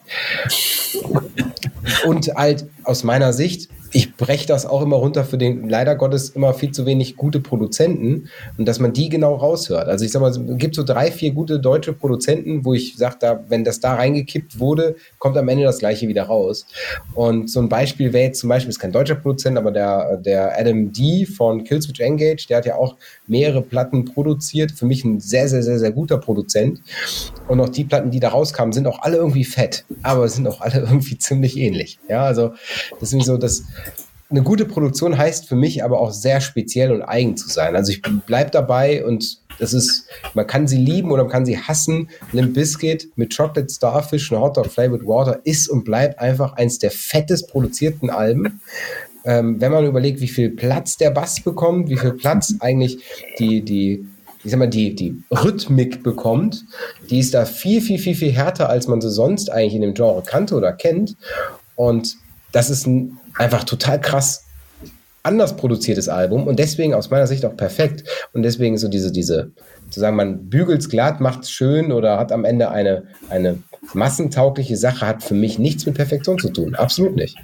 Und 2.05 2.27
halt 2.35 2.65
aus 2.83 3.03
meiner 3.03 3.33
Sicht 3.33 3.69
ich 3.91 4.15
breche 4.15 4.47
das 4.47 4.65
auch 4.65 4.82
immer 4.82 4.97
runter 4.97 5.23
für 5.23 5.38
den 5.38 5.69
leider 5.69 5.95
Gottes 5.95 6.30
immer 6.30 6.54
viel 6.54 6.71
zu 6.71 6.86
wenig 6.86 7.15
gute 7.15 7.39
Produzenten 7.39 8.30
und 8.58 8.67
dass 8.67 8.80
man 8.80 8.93
die 8.93 9.10
genau 9.10 9.36
raushört. 9.36 9.88
Also 9.88 10.06
ich 10.06 10.12
sag 10.12 10.21
mal, 10.21 10.32
es 10.32 10.39
gibt 10.58 10.76
so 10.76 10.84
drei, 10.84 11.12
vier 11.12 11.32
gute 11.32 11.60
deutsche 11.60 11.93
Produzenten, 11.93 12.65
wo 12.65 12.73
ich 12.73 12.97
sage, 12.97 13.15
da, 13.19 13.43
wenn 13.47 13.63
das 13.63 13.80
da 13.80 13.95
reingekippt 13.95 14.60
wurde, 14.60 14.95
kommt 15.19 15.38
am 15.38 15.47
Ende 15.47 15.63
das 15.63 15.80
gleiche 15.80 16.08
wieder 16.08 16.23
raus. 16.23 16.65
Und 17.13 17.50
so 17.50 17.60
ein 17.60 17.69
Beispiel 17.69 18.13
wäre 18.13 18.26
jetzt 18.26 18.39
zum 18.39 18.50
Beispiel, 18.50 18.69
ist 18.69 18.80
kein 18.80 18.91
deutscher 18.91 19.15
Produzent, 19.15 19.58
aber 19.58 19.71
der, 19.71 20.17
der 20.17 20.58
Adam 20.60 20.91
D 20.91 21.26
von 21.26 21.63
Killswitch 21.63 22.00
Engage, 22.00 22.47
der 22.50 22.58
hat 22.58 22.65
ja 22.65 22.76
auch 22.76 22.95
mehrere 23.28 23.62
Platten 23.62 24.06
produziert. 24.06 24.71
Für 24.71 24.86
mich 24.86 25.04
ein 25.04 25.19
sehr, 25.19 25.47
sehr, 25.47 25.63
sehr, 25.63 25.80
sehr 25.80 25.91
guter 25.91 26.17
Produzent. 26.17 26.82
Und 27.47 27.60
auch 27.60 27.69
die 27.69 27.84
Platten, 27.84 28.12
die 28.12 28.19
da 28.19 28.30
rauskamen, 28.30 28.73
sind 28.73 28.88
auch 28.88 29.00
alle 29.00 29.17
irgendwie 29.17 29.43
fett, 29.43 29.86
aber 30.04 30.28
sind 30.28 30.47
auch 30.47 30.62
alle 30.62 30.80
irgendwie 30.88 31.17
ziemlich 31.17 31.58
ähnlich. 31.58 32.00
Ja, 32.10 32.23
also 32.23 32.54
das 33.00 33.13
ist 33.13 33.26
so, 33.26 33.38
dass 33.38 33.63
eine 34.29 34.43
gute 34.43 34.65
Produktion 34.65 35.17
heißt 35.17 35.47
für 35.47 35.55
mich 35.55 35.83
aber 35.83 35.99
auch 36.01 36.11
sehr 36.11 36.41
speziell 36.41 36.91
und 36.91 37.01
eigen 37.01 37.37
zu 37.37 37.47
sein. 37.47 37.75
Also 37.75 37.91
ich 37.91 38.01
bleibe 38.01 38.51
dabei 38.51 39.05
und 39.05 39.39
das 39.59 39.73
ist, 39.73 40.05
man 40.33 40.45
kann 40.45 40.67
sie 40.67 40.77
lieben 40.77 41.11
oder 41.11 41.23
man 41.23 41.31
kann 41.31 41.45
sie 41.45 41.57
hassen. 41.57 42.09
Limp 42.31 42.53
Bizkit 42.53 43.09
mit 43.15 43.35
Chocolate 43.35 43.69
Starfish 43.73 44.31
und 44.31 44.39
Hot 44.39 44.57
Dog 44.57 44.67
Flavored 44.67 45.05
Water 45.05 45.39
ist 45.45 45.69
und 45.69 45.83
bleibt 45.83 46.19
einfach 46.19 46.53
eins 46.53 46.77
der 46.77 46.91
fettest 46.91 47.49
produzierten 47.49 48.09
Alben. 48.09 48.59
Ähm, 49.23 49.59
wenn 49.59 49.71
man 49.71 49.85
überlegt, 49.85 50.19
wie 50.21 50.27
viel 50.27 50.49
Platz 50.49 50.97
der 50.97 51.09
Bass 51.09 51.41
bekommt, 51.41 51.89
wie 51.89 51.97
viel 51.97 52.13
Platz 52.13 52.53
eigentlich 52.59 52.99
die, 53.39 53.61
die, 53.61 54.07
ich 54.43 54.51
sag 54.51 54.59
mal, 54.59 54.69
die, 54.69 54.93
die 54.93 55.21
Rhythmik 55.31 56.03
bekommt, 56.03 56.65
die 57.09 57.19
ist 57.19 57.33
da 57.33 57.45
viel, 57.45 57.81
viel, 57.81 57.97
viel, 57.97 58.15
viel 58.15 58.31
härter, 58.31 58.69
als 58.69 58.87
man 58.87 59.01
sie 59.01 59.09
sonst 59.09 59.51
eigentlich 59.51 59.73
in 59.73 59.81
dem 59.81 59.93
Genre 59.95 60.21
kannte 60.23 60.55
oder 60.55 60.71
kennt. 60.71 61.15
Und 61.75 62.15
das 62.51 62.69
ist 62.69 62.87
ein 62.87 63.17
einfach 63.38 63.63
total 63.63 64.02
krass 64.02 64.43
anders 65.28 65.58
produziertes 65.58 66.08
Album 66.10 66.47
und 66.47 66.58
deswegen 66.58 66.93
aus 66.93 67.10
meiner 67.10 67.28
Sicht 67.28 67.45
auch 67.45 67.56
perfekt. 67.56 68.04
Und 68.34 68.43
deswegen 68.43 68.78
so 68.78 68.88
diese, 68.88 69.12
diese, 69.12 69.52
zu 69.89 70.00
sagen, 70.00 70.15
man 70.15 70.50
bügelt's 70.50 70.89
glatt, 70.89 71.19
macht's 71.19 71.52
schön 71.52 71.91
oder 71.91 72.17
hat 72.17 72.32
am 72.32 72.45
Ende 72.45 72.71
eine, 72.71 73.04
eine 73.30 73.60
massentaugliche 73.93 74.78
Sache, 74.78 75.06
hat 75.06 75.23
für 75.23 75.34
mich 75.34 75.60
nichts 75.60 75.86
mit 75.86 75.95
Perfektion 75.95 76.39
zu 76.39 76.50
tun. 76.50 76.76
Absolut 76.76 77.15
nicht. 77.15 77.38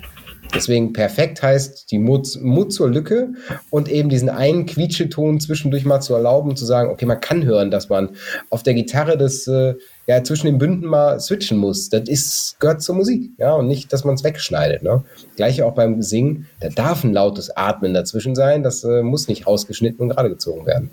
Deswegen 0.54 0.94
perfekt 0.94 1.42
heißt 1.42 1.92
die 1.92 1.98
Mut, 1.98 2.38
Mut 2.42 2.72
zur 2.72 2.90
Lücke 2.90 3.34
und 3.70 3.90
eben 3.90 4.10
diesen 4.10 4.30
einen 4.30 4.66
Quietscheton 4.66 5.40
zwischendurch 5.40 5.84
mal 5.84 6.00
zu 6.00 6.14
erlauben, 6.14 6.56
zu 6.56 6.66
sagen, 6.66 6.92
okay, 6.92 7.06
man 7.06 7.20
kann 7.20 7.44
hören, 7.44 7.72
dass 7.72 7.90
man 7.90 8.12
auf 8.50 8.62
der 8.62 8.76
Gitarre 8.76 9.18
das 9.18 9.48
äh, 9.48 9.74
ja 10.08 10.24
zwischen 10.24 10.48
den 10.48 10.58
Bünden 10.58 10.86
mal 10.86 11.20
switchen 11.20 11.58
muss. 11.58 11.90
Das 11.90 12.08
ist, 12.08 12.60
gehört 12.60 12.82
zur 12.82 12.96
Musik, 12.96 13.32
ja, 13.38 13.54
und 13.54 13.68
nicht, 13.68 13.94
dass 13.94 14.04
man 14.04 14.16
es 14.16 14.24
wegschneidet. 14.24 14.84
Ne? 14.84 15.04
Gleiche 15.36 15.66
auch 15.66 15.74
beim 15.74 16.02
Singen, 16.02 16.48
da 16.60 16.70
darf 16.70 17.04
ein 17.04 17.14
lautes 17.14 17.56
Atmen 17.56 17.94
dazwischen 17.94 18.36
sein, 18.36 18.64
das 18.64 18.84
äh, 18.84 19.02
muss 19.02 19.28
nicht 19.28 19.48
ausgeschnitten 19.48 20.02
und 20.02 20.10
gerade 20.10 20.30
gezogen 20.30 20.66
werden. 20.66 20.92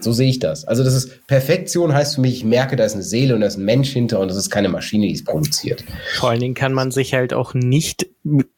So 0.00 0.12
sehe 0.12 0.30
ich 0.30 0.38
das. 0.38 0.64
Also 0.64 0.82
das 0.82 0.94
ist 0.94 1.26
Perfektion 1.26 1.92
heißt 1.92 2.14
für 2.14 2.20
mich, 2.22 2.38
ich 2.38 2.44
merke, 2.44 2.76
da 2.76 2.84
ist 2.84 2.94
eine 2.94 3.02
Seele 3.02 3.34
und 3.34 3.42
da 3.42 3.46
ist 3.46 3.58
ein 3.58 3.64
Mensch 3.64 3.90
hinter 3.90 4.18
und 4.18 4.28
das 4.28 4.36
ist 4.38 4.48
keine 4.48 4.70
Maschine, 4.70 5.06
die 5.06 5.12
es 5.12 5.24
produziert. 5.24 5.84
Vor 6.14 6.30
allen 6.30 6.40
Dingen 6.40 6.54
kann 6.54 6.72
man 6.72 6.90
sich 6.90 7.12
halt 7.12 7.34
auch 7.34 7.52
nicht 7.52 8.06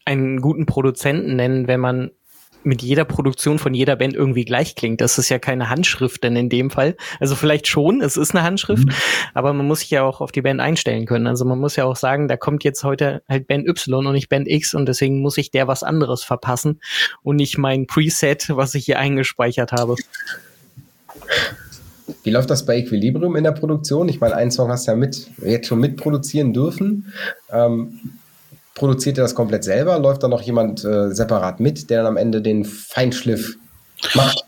einen 0.04 0.40
guten 0.40 0.66
Produzenten 0.66 1.36
nennen, 1.36 1.66
wenn 1.66 1.80
man 1.80 2.12
mit 2.64 2.82
jeder 2.82 3.04
Produktion 3.04 3.58
von 3.58 3.74
jeder 3.74 3.96
Band 3.96 4.14
irgendwie 4.14 4.44
gleich 4.44 4.74
klingt. 4.74 5.00
Das 5.00 5.18
ist 5.18 5.28
ja 5.28 5.38
keine 5.38 5.68
Handschrift 5.68 6.22
denn 6.24 6.36
in 6.36 6.48
dem 6.48 6.70
Fall. 6.70 6.96
Also 7.20 7.34
vielleicht 7.34 7.66
schon, 7.66 8.00
es 8.00 8.16
ist 8.16 8.34
eine 8.34 8.44
Handschrift, 8.44 8.86
mhm. 8.86 8.92
aber 9.34 9.52
man 9.52 9.66
muss 9.66 9.80
sich 9.80 9.90
ja 9.90 10.02
auch 10.02 10.20
auf 10.20 10.32
die 10.32 10.42
Band 10.42 10.60
einstellen 10.60 11.06
können. 11.06 11.26
Also 11.26 11.44
man 11.44 11.58
muss 11.58 11.76
ja 11.76 11.84
auch 11.84 11.96
sagen, 11.96 12.28
da 12.28 12.36
kommt 12.36 12.64
jetzt 12.64 12.84
heute 12.84 13.22
halt 13.28 13.46
Band 13.46 13.68
Y 13.68 14.06
und 14.06 14.12
nicht 14.14 14.28
Band 14.28 14.48
X 14.48 14.74
und 14.74 14.86
deswegen 14.86 15.20
muss 15.20 15.38
ich 15.38 15.50
der 15.50 15.68
was 15.68 15.82
anderes 15.82 16.22
verpassen 16.22 16.80
und 17.22 17.36
nicht 17.36 17.58
mein 17.58 17.86
Preset, 17.86 18.48
was 18.50 18.74
ich 18.74 18.84
hier 18.84 18.98
eingespeichert 18.98 19.72
habe. 19.72 19.96
Wie 22.24 22.30
läuft 22.30 22.50
das 22.50 22.66
bei 22.66 22.78
Equilibrium 22.78 23.36
in 23.36 23.44
der 23.44 23.52
Produktion? 23.52 24.08
Ich 24.08 24.20
meine, 24.20 24.36
einen 24.36 24.50
Song 24.50 24.68
hast 24.70 24.86
du 24.86 24.92
ja 24.92 24.96
mit, 24.96 25.28
jetzt 25.44 25.68
schon 25.68 25.80
mitproduzieren 25.80 26.52
dürfen. 26.52 27.12
Ähm, 27.50 28.00
produziert 28.74 29.18
ihr 29.18 29.22
das 29.22 29.34
komplett 29.34 29.64
selber? 29.64 29.98
Läuft 29.98 30.22
da 30.22 30.28
noch 30.28 30.42
jemand 30.42 30.84
äh, 30.84 31.10
separat 31.10 31.60
mit, 31.60 31.90
der 31.90 31.98
dann 31.98 32.12
am 32.12 32.16
Ende 32.16 32.42
den 32.42 32.64
Feinschliff 32.64 33.56
macht? 34.14 34.44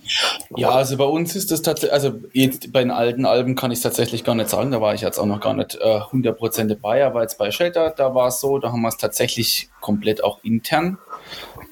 Ja, 0.57 0.71
also 0.71 0.97
bei 0.97 1.05
uns 1.05 1.35
ist 1.37 1.51
das 1.51 1.63
tatsächlich, 1.63 1.93
also 1.93 2.21
jetzt 2.33 2.73
bei 2.73 2.81
den 2.81 2.91
alten 2.91 3.27
Alben 3.27 3.55
kann 3.55 3.71
ich 3.71 3.79
es 3.79 3.83
tatsächlich 3.83 4.25
gar 4.25 4.35
nicht 4.35 4.51
sagen, 4.51 4.71
da 4.71 4.81
war 4.81 4.95
ich 4.95 5.01
jetzt 5.01 5.19
auch 5.19 5.27
noch 5.27 5.41
gar 5.41 5.55
nicht 5.55 5.77
äh, 5.77 5.99
100% 5.99 6.67
dabei, 6.67 7.05
aber 7.05 7.23
jetzt 7.23 7.39
bei 7.39 7.51
Shelter, 7.51 7.91
da 7.91 8.15
war 8.15 8.29
es 8.29 8.41
so, 8.41 8.59
da 8.59 8.73
haben 8.73 8.83
wir 8.83 8.89
es 8.89 8.97
tatsächlich 8.97 9.69
komplett 9.81 10.23
auch 10.23 10.43
intern 10.43 10.99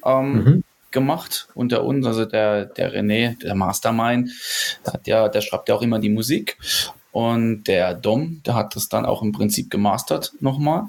ähm, 0.04 0.32
mhm 0.32 0.64
gemacht 0.92 1.48
unter 1.54 1.82
uns, 1.82 2.06
also 2.06 2.24
der, 2.24 2.66
der 2.66 2.94
René, 2.94 3.38
der 3.42 3.54
Mastermind, 3.54 4.30
der, 4.86 4.92
hat 4.92 5.06
ja, 5.06 5.28
der 5.28 5.40
schreibt 5.40 5.68
ja 5.68 5.74
auch 5.74 5.82
immer 5.82 5.98
die 5.98 6.10
Musik. 6.10 6.58
Und 7.10 7.64
der 7.64 7.94
Dom, 7.94 8.42
der 8.46 8.54
hat 8.54 8.76
das 8.76 8.88
dann 8.88 9.04
auch 9.04 9.22
im 9.22 9.32
Prinzip 9.32 9.70
gemastert 9.70 10.32
nochmal. 10.40 10.84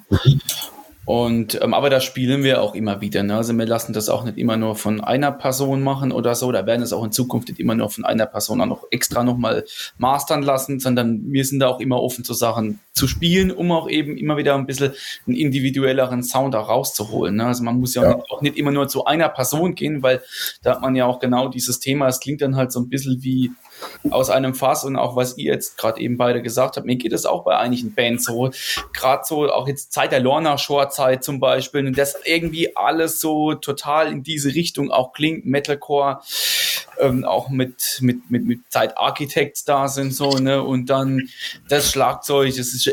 Und 1.06 1.60
ähm, 1.62 1.74
aber 1.74 1.90
da 1.90 2.00
spielen 2.00 2.44
wir 2.44 2.62
auch 2.62 2.76
immer 2.76 3.02
wieder. 3.02 3.24
Ne? 3.24 3.36
Also 3.36 3.58
wir 3.58 3.66
lassen 3.66 3.92
das 3.92 4.08
auch 4.08 4.24
nicht 4.24 4.38
immer 4.38 4.56
nur 4.56 4.76
von 4.76 5.02
einer 5.02 5.32
Person 5.32 5.84
machen 5.84 6.14
oder 6.14 6.34
so. 6.34 6.52
Da 6.52 6.66
werden 6.66 6.82
es 6.82 6.94
auch 6.94 7.04
in 7.04 7.12
Zukunft 7.12 7.50
nicht 7.50 7.60
immer 7.60 7.76
nur 7.76 7.90
von 7.90 8.06
einer 8.06 8.26
Person 8.26 8.62
auch 8.62 8.66
noch 8.66 8.84
extra 8.90 9.24
nochmal 9.24 9.66
mastern 9.98 10.44
lassen, 10.44 10.80
sondern 10.80 11.32
wir 11.32 11.44
sind 11.44 11.60
da 11.60 11.68
auch 11.68 11.82
immer 11.82 12.02
offen 12.02 12.24
zu 12.24 12.34
Sachen 12.34 12.80
zu 12.94 13.08
spielen, 13.08 13.52
um 13.52 13.72
auch 13.74 13.90
eben 13.90 14.18
immer 14.18 14.38
wieder 14.38 14.56
ein 14.56 14.66
bisschen 14.66 14.94
einen 15.28 15.36
individuelleren 15.36 16.24
Sound 16.24 16.56
auch 16.56 16.70
rauszuholen. 16.70 17.36
Ne? 17.36 17.48
Also 17.48 17.64
man 17.64 17.80
muss 17.80 17.96
ja, 17.96 18.04
ja. 18.04 18.12
Auch, 18.12 18.16
nicht, 18.16 18.32
auch, 18.32 18.42
nicht, 18.42 18.58
immer 18.58 18.72
nur 18.72 18.88
zu 18.88 19.04
einer 19.04 19.28
Person 19.28 19.76
gehen, 19.76 20.04
weil 20.04 20.22
da 20.62 20.72
hat 20.72 20.82
man 20.82 20.96
ja 20.96 21.06
auch 21.06 21.20
genau 21.20 21.50
dieses 21.50 21.82
Thema. 21.82 22.08
Es 22.08 22.22
klingt 22.22 22.42
dann 22.42 22.56
halt 22.56 22.72
so 22.72 22.80
ein 22.80 22.88
bisschen 22.88 23.22
wie 23.24 23.52
aus 24.10 24.30
einem 24.30 24.54
Fass 24.54 24.84
und 24.84 24.96
auch 24.96 25.16
was 25.16 25.38
ihr 25.38 25.54
jetzt 25.54 25.78
gerade 25.78 26.00
eben 26.00 26.18
beide 26.18 26.42
gesagt 26.42 26.78
habt, 26.78 26.86
mir 26.86 26.96
geht 26.96 27.14
es 27.14 27.26
auch 27.26 27.44
bei 27.44 27.58
einigen 27.58 27.94
Bands 27.94 28.26
so, 28.26 28.52
gerade 28.94 29.24
so 29.26 29.50
auch 29.52 29.68
jetzt 29.68 29.94
Zeit 29.94 30.12
der 30.12 30.20
Lorna 30.20 30.58
Shore 30.58 30.90
Zeit 30.90 31.24
zum 31.24 31.40
Beispiel 31.40 31.88
und 31.88 31.98
das 31.98 32.16
irgendwie 32.26 32.76
alles 32.76 33.20
so 33.20 33.54
total 33.54 34.12
in 34.12 34.24
diese 34.24 34.54
Richtung 34.54 34.92
auch 34.92 35.14
klingt, 35.14 35.46
Metalcore, 35.46 36.22
ähm, 37.00 37.26
auch 37.26 37.50
mit, 37.50 38.00
mit, 38.02 38.30
mit, 38.30 38.46
mit 38.46 38.60
Zeit 38.70 38.98
Architects 38.98 39.64
da 39.64 39.88
sind 39.88 40.14
so, 40.14 40.32
ne, 40.38 40.62
und 40.64 40.90
dann 40.90 41.22
das 41.70 41.92
Schlagzeug, 41.92 42.50
das 42.56 42.74
ist, 42.74 42.90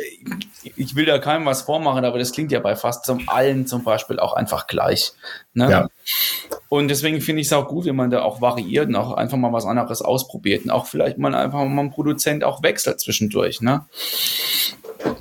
ich 0.76 0.94
will 0.94 1.06
da 1.06 1.18
keinem 1.18 1.46
was 1.46 1.62
vormachen, 1.62 2.04
aber 2.04 2.18
das 2.18 2.32
klingt 2.32 2.52
ja 2.52 2.60
bei 2.60 2.76
fast 2.76 3.04
zum 3.04 3.28
allen 3.28 3.66
zum 3.66 3.84
Beispiel 3.84 4.18
auch 4.18 4.34
einfach 4.34 4.66
gleich, 4.66 5.12
ne? 5.54 5.70
Ja. 5.70 5.88
Und 6.68 6.88
deswegen 6.88 7.20
finde 7.20 7.40
ich 7.40 7.48
es 7.48 7.52
auch 7.52 7.66
gut, 7.66 7.86
wenn 7.86 7.96
man 7.96 8.10
da 8.10 8.22
auch 8.22 8.40
variiert 8.40 8.88
und 8.88 8.96
auch 8.96 9.14
einfach 9.14 9.36
mal 9.36 9.52
was 9.52 9.64
anderes 9.64 10.02
ausprobiert 10.02 10.64
und 10.64 10.70
auch 10.70 10.86
vielleicht 10.86 11.18
mal 11.18 11.34
einfach 11.34 11.64
mal 11.64 11.80
einen 11.80 11.90
Produzent 11.90 12.44
auch 12.44 12.62
wechselt 12.62 13.00
zwischendurch, 13.00 13.60
ne? 13.60 13.86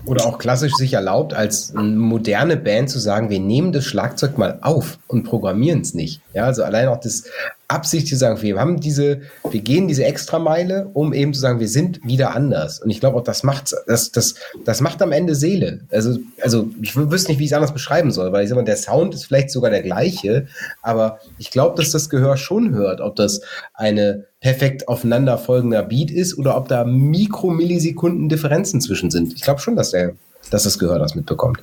Oder 0.06 0.26
auch 0.26 0.38
klassisch 0.38 0.74
sich 0.74 0.94
erlaubt, 0.94 1.34
als 1.34 1.74
moderne 1.74 2.58
Band 2.58 2.90
zu 2.90 3.00
sagen, 3.00 3.30
wir 3.30 3.40
nehmen 3.40 3.72
das 3.72 3.86
Schlagzeug 3.86 4.38
mal 4.38 4.60
auf 4.62 5.00
und 5.08 5.24
programmieren 5.24 5.82
es 5.82 5.94
nicht. 5.94 6.22
Ja, 6.34 6.46
also 6.46 6.64
allein 6.64 6.88
auch 6.88 7.00
das 7.00 7.26
absichtlich 7.70 8.18
sagen, 8.18 8.42
wir 8.42 8.60
haben 8.60 8.80
diese, 8.80 9.22
wir 9.50 9.62
gehen 9.62 9.88
diese 9.88 10.04
Extrameile, 10.04 10.90
um 10.94 11.14
eben 11.14 11.34
zu 11.34 11.40
sagen, 11.40 11.60
wir 11.60 11.70
sind 11.70 12.00
wieder 12.04 12.36
anders. 12.36 12.82
Und 12.82 12.90
ich 12.90 13.00
glaube 13.00 13.18
auch, 13.18 13.24
das 13.24 13.44
macht, 13.44 13.76
das, 13.86 14.12
das, 14.12 14.36
das 14.66 14.82
macht 14.82 15.02
am 15.04 15.12
Ende 15.12 15.36
Seele. 15.36 15.82
Also, 15.92 16.18
also 16.42 16.70
ich 16.82 16.96
wüsste 16.96 17.32
nicht, 17.32 17.40
wie 17.40 17.46
ich 17.46 17.52
es 17.52 17.56
anders 17.56 17.74
beschreiben 17.74 18.12
soll, 18.12 18.32
weil 18.32 18.44
ich 18.44 18.50
sag 18.50 18.56
mal, 18.56 18.66
der 18.66 18.76
Sound 18.76 19.14
ist 19.14 19.26
vielleicht 19.26 19.52
sogar 19.52 19.70
der 19.70 19.84
gleiche, 19.84 20.48
aber 20.82 21.20
ich 21.38 21.52
glaube, 21.52 21.78
dass 21.78 21.92
das 21.92 22.10
Gehör 22.10 22.38
schon 22.38 22.74
hört, 22.74 23.02
ob 23.02 23.16
das 23.16 23.42
eine 23.76 24.26
perfekt 24.42 24.88
aufeinanderfolgender 24.88 25.84
Beat 25.84 26.10
ist 26.10 26.38
oder 26.40 26.58
ob 26.58 26.70
da 26.70 26.86
Mikromillisekunden 26.86 28.30
Differenzen 28.30 28.82
zwischen 28.82 29.12
sind. 29.12 29.34
Ich 29.34 29.42
glaube 29.42 29.60
schon, 29.60 29.76
dass 29.76 29.92
der, 29.92 30.14
dass 30.50 30.64
das 30.64 30.80
Gehör 30.80 30.98
das 30.98 31.14
mitbekommt. 31.14 31.60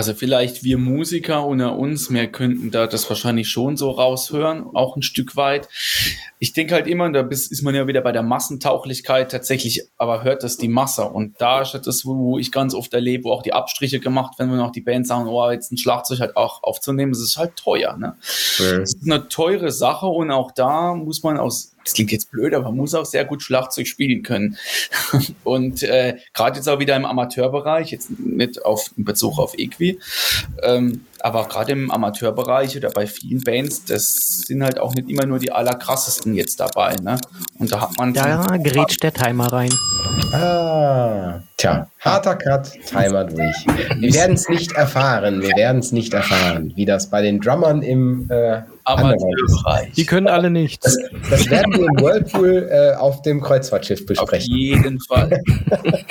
Also 0.00 0.14
vielleicht 0.14 0.64
wir 0.64 0.78
Musiker 0.78 1.44
unter 1.44 1.76
uns, 1.76 2.08
mehr 2.08 2.26
könnten 2.26 2.70
da 2.70 2.86
das 2.86 3.06
wahrscheinlich 3.10 3.50
schon 3.50 3.76
so 3.76 3.90
raushören, 3.90 4.64
auch 4.72 4.96
ein 4.96 5.02
Stück 5.02 5.36
weit. 5.36 5.68
Ich 6.38 6.54
denke 6.54 6.72
halt 6.72 6.86
immer, 6.86 7.12
da 7.12 7.20
ist 7.28 7.60
man 7.60 7.74
ja 7.74 7.86
wieder 7.86 8.00
bei 8.00 8.10
der 8.10 8.22
Massentauglichkeit 8.22 9.30
tatsächlich, 9.30 9.82
aber 9.98 10.24
hört 10.24 10.42
das 10.42 10.56
die 10.56 10.68
Masse. 10.68 11.04
Und 11.04 11.38
da 11.42 11.60
ist 11.60 11.74
das, 11.74 12.06
wo 12.06 12.38
ich 12.38 12.50
ganz 12.50 12.72
oft 12.72 12.94
erlebe, 12.94 13.24
wo 13.24 13.32
auch 13.32 13.42
die 13.42 13.52
Abstriche 13.52 14.00
gemacht 14.00 14.38
werden, 14.38 14.50
wenn 14.50 14.60
auch 14.60 14.72
die 14.72 14.80
Band 14.80 15.06
sagen, 15.06 15.28
oh, 15.28 15.50
jetzt 15.50 15.70
ein 15.70 15.76
Schlagzeug 15.76 16.20
halt 16.20 16.34
auch 16.34 16.62
aufzunehmen, 16.62 17.12
das 17.12 17.20
ist 17.20 17.36
halt 17.36 17.56
teuer. 17.56 17.98
Ne? 17.98 18.16
Ja. 18.56 18.78
Das 18.78 18.94
ist 18.94 19.04
eine 19.04 19.28
teure 19.28 19.70
Sache 19.70 20.06
und 20.06 20.30
auch 20.30 20.50
da 20.52 20.94
muss 20.94 21.22
man 21.22 21.36
aus 21.36 21.74
das 21.84 21.94
klingt 21.94 22.12
jetzt 22.12 22.30
blöd, 22.30 22.54
aber 22.54 22.64
man 22.66 22.76
muss 22.76 22.94
auch 22.94 23.06
sehr 23.06 23.24
gut 23.24 23.42
Schlagzeug 23.42 23.86
spielen 23.86 24.22
können. 24.22 24.56
und 25.44 25.82
äh, 25.82 26.16
gerade 26.34 26.56
jetzt 26.56 26.68
auch 26.68 26.78
wieder 26.78 26.96
im 26.96 27.04
Amateurbereich, 27.04 27.90
jetzt 27.90 28.10
nicht 28.18 28.64
auf 28.64 28.90
in 28.96 29.04
Bezug 29.04 29.38
auf 29.38 29.54
Equi, 29.56 29.98
ähm, 30.62 31.04
aber 31.20 31.46
gerade 31.48 31.72
im 31.72 31.90
Amateurbereich 31.90 32.76
oder 32.76 32.90
bei 32.90 33.06
vielen 33.06 33.42
Bands, 33.42 33.84
das 33.84 34.42
sind 34.42 34.62
halt 34.62 34.78
auch 34.78 34.94
nicht 34.94 35.08
immer 35.08 35.26
nur 35.26 35.38
die 35.38 35.52
allerkrassesten 35.52 36.34
jetzt 36.34 36.60
dabei. 36.60 36.96
Ne? 37.02 37.18
Und 37.58 37.72
da 37.72 37.80
hat 37.80 37.96
man. 37.98 38.14
Da 38.14 38.46
gerät 38.58 39.02
der 39.02 39.12
Timer 39.12 39.52
rein. 39.52 39.70
Ah, 40.32 41.40
tja, 41.56 41.90
harter 41.98 42.36
Cut, 42.36 42.72
Timer 42.86 43.24
durch. 43.24 43.56
Wir 43.98 44.14
werden 44.14 44.34
es 44.34 44.48
nicht 44.48 44.72
erfahren, 44.72 45.42
wir 45.42 45.56
werden 45.56 45.78
es 45.78 45.92
nicht 45.92 46.14
erfahren, 46.14 46.72
wie 46.76 46.84
das 46.84 47.10
bei 47.10 47.22
den 47.22 47.40
Drummern 47.40 47.82
im 47.82 48.30
äh, 48.30 48.62
Amateurbereich. 48.98 49.92
Die 49.92 50.06
können 50.06 50.28
alle 50.28 50.50
nichts. 50.50 50.84
Das, 50.84 50.98
das 51.30 51.50
werden 51.50 51.72
wir 51.72 51.86
im 51.86 52.00
Whirlpool 52.00 52.68
äh, 52.70 52.94
auf 52.94 53.22
dem 53.22 53.40
Kreuzfahrtschiff 53.40 54.06
besprechen. 54.06 54.52
Auf 54.52 54.58
jeden 54.58 55.00
Fall. 55.00 55.40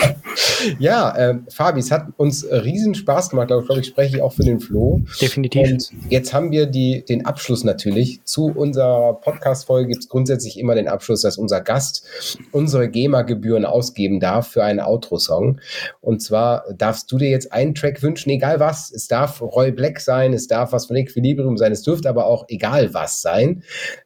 ja, 0.79 1.15
äh, 1.15 1.35
Fabi, 1.49 1.79
es 1.79 1.91
hat 1.91 2.07
uns 2.17 2.45
riesen 2.49 2.95
Spaß 2.95 3.29
gemacht, 3.29 3.47
glaube 3.47 3.65
ich, 3.79 3.87
spreche 3.87 4.17
ich 4.17 4.21
auch 4.21 4.33
für 4.33 4.43
den 4.43 4.59
Flo. 4.59 5.01
Definitiv. 5.21 5.69
Und 5.69 5.89
jetzt 6.09 6.33
haben 6.33 6.51
wir 6.51 6.65
die, 6.65 7.03
den 7.05 7.25
Abschluss 7.25 7.63
natürlich. 7.63 8.23
Zu 8.23 8.45
unserer 8.47 9.13
Podcast-Folge 9.13 9.89
gibt 9.89 10.03
es 10.03 10.09
grundsätzlich 10.09 10.59
immer 10.59 10.75
den 10.75 10.87
Abschluss, 10.87 11.21
dass 11.21 11.37
unser 11.37 11.61
Gast 11.61 12.05
unsere 12.51 12.89
GEMA-Gebühren 12.89 13.65
ausgeben 13.65 14.19
darf 14.19 14.47
für 14.47 14.63
einen 14.63 14.79
Outro-Song. 14.79 15.59
Und 16.01 16.21
zwar 16.21 16.63
darfst 16.73 17.11
du 17.11 17.17
dir 17.17 17.29
jetzt 17.29 17.51
einen 17.51 17.75
Track 17.75 18.01
wünschen, 18.01 18.29
egal 18.29 18.59
was. 18.59 18.91
Es 18.91 19.07
darf 19.07 19.41
Roy 19.41 19.71
Black 19.71 19.99
sein, 19.99 20.33
es 20.33 20.47
darf 20.47 20.71
was 20.71 20.87
von 20.87 20.95
Equilibrium 20.95 21.57
sein, 21.57 21.71
es 21.71 21.83
dürfte 21.83 22.09
aber 22.09 22.25
auch 22.25 22.45
egal 22.47 22.68
was 22.93 23.21
sein. 23.21 23.63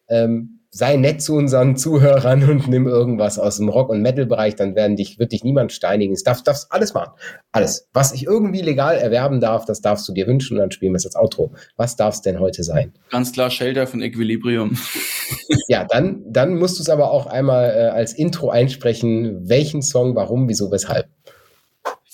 Ähm, 0.09 0.59
sei 0.75 0.95
nett 0.95 1.21
zu 1.21 1.35
unseren 1.35 1.77
Zuhörern 1.77 2.49
und 2.49 2.67
nimm 2.67 2.87
irgendwas 2.87 3.37
aus 3.37 3.57
dem 3.57 3.69
Rock- 3.69 3.89
und 3.89 4.01
Metal-Bereich, 4.01 4.55
dann 4.55 4.75
werden 4.75 4.95
dich, 4.95 5.19
wird 5.19 5.31
dich 5.31 5.43
niemand 5.43 5.71
steinigen. 5.71 6.13
Es 6.13 6.23
darf, 6.23 6.41
darfst 6.41 6.71
alles 6.71 6.95
machen. 6.95 7.13
Alles. 7.51 7.87
Was 7.93 8.11
ich 8.11 8.25
irgendwie 8.25 8.61
legal 8.61 8.97
erwerben 8.97 9.39
darf, 9.39 9.65
das 9.65 9.81
darfst 9.81 10.09
du 10.09 10.13
dir 10.13 10.25
wünschen 10.25 10.57
und 10.57 10.61
dann 10.61 10.71
spielen 10.71 10.93
wir 10.93 10.97
es 10.97 11.05
als 11.05 11.15
Outro. 11.15 11.51
Was 11.77 11.95
darf 11.95 12.15
es 12.15 12.21
denn 12.21 12.39
heute 12.39 12.63
sein? 12.63 12.91
Ganz 13.11 13.31
klar 13.31 13.51
Shelter 13.51 13.85
von 13.85 14.01
Equilibrium. 14.01 14.75
ja, 15.67 15.85
dann, 15.85 16.23
dann 16.27 16.57
musst 16.57 16.79
du 16.79 16.81
es 16.81 16.89
aber 16.89 17.11
auch 17.11 17.27
einmal 17.27 17.69
äh, 17.69 17.89
als 17.89 18.13
Intro 18.13 18.49
einsprechen. 18.49 19.47
Welchen 19.47 19.83
Song, 19.83 20.15
warum, 20.15 20.49
wieso, 20.49 20.71
weshalb? 20.71 21.05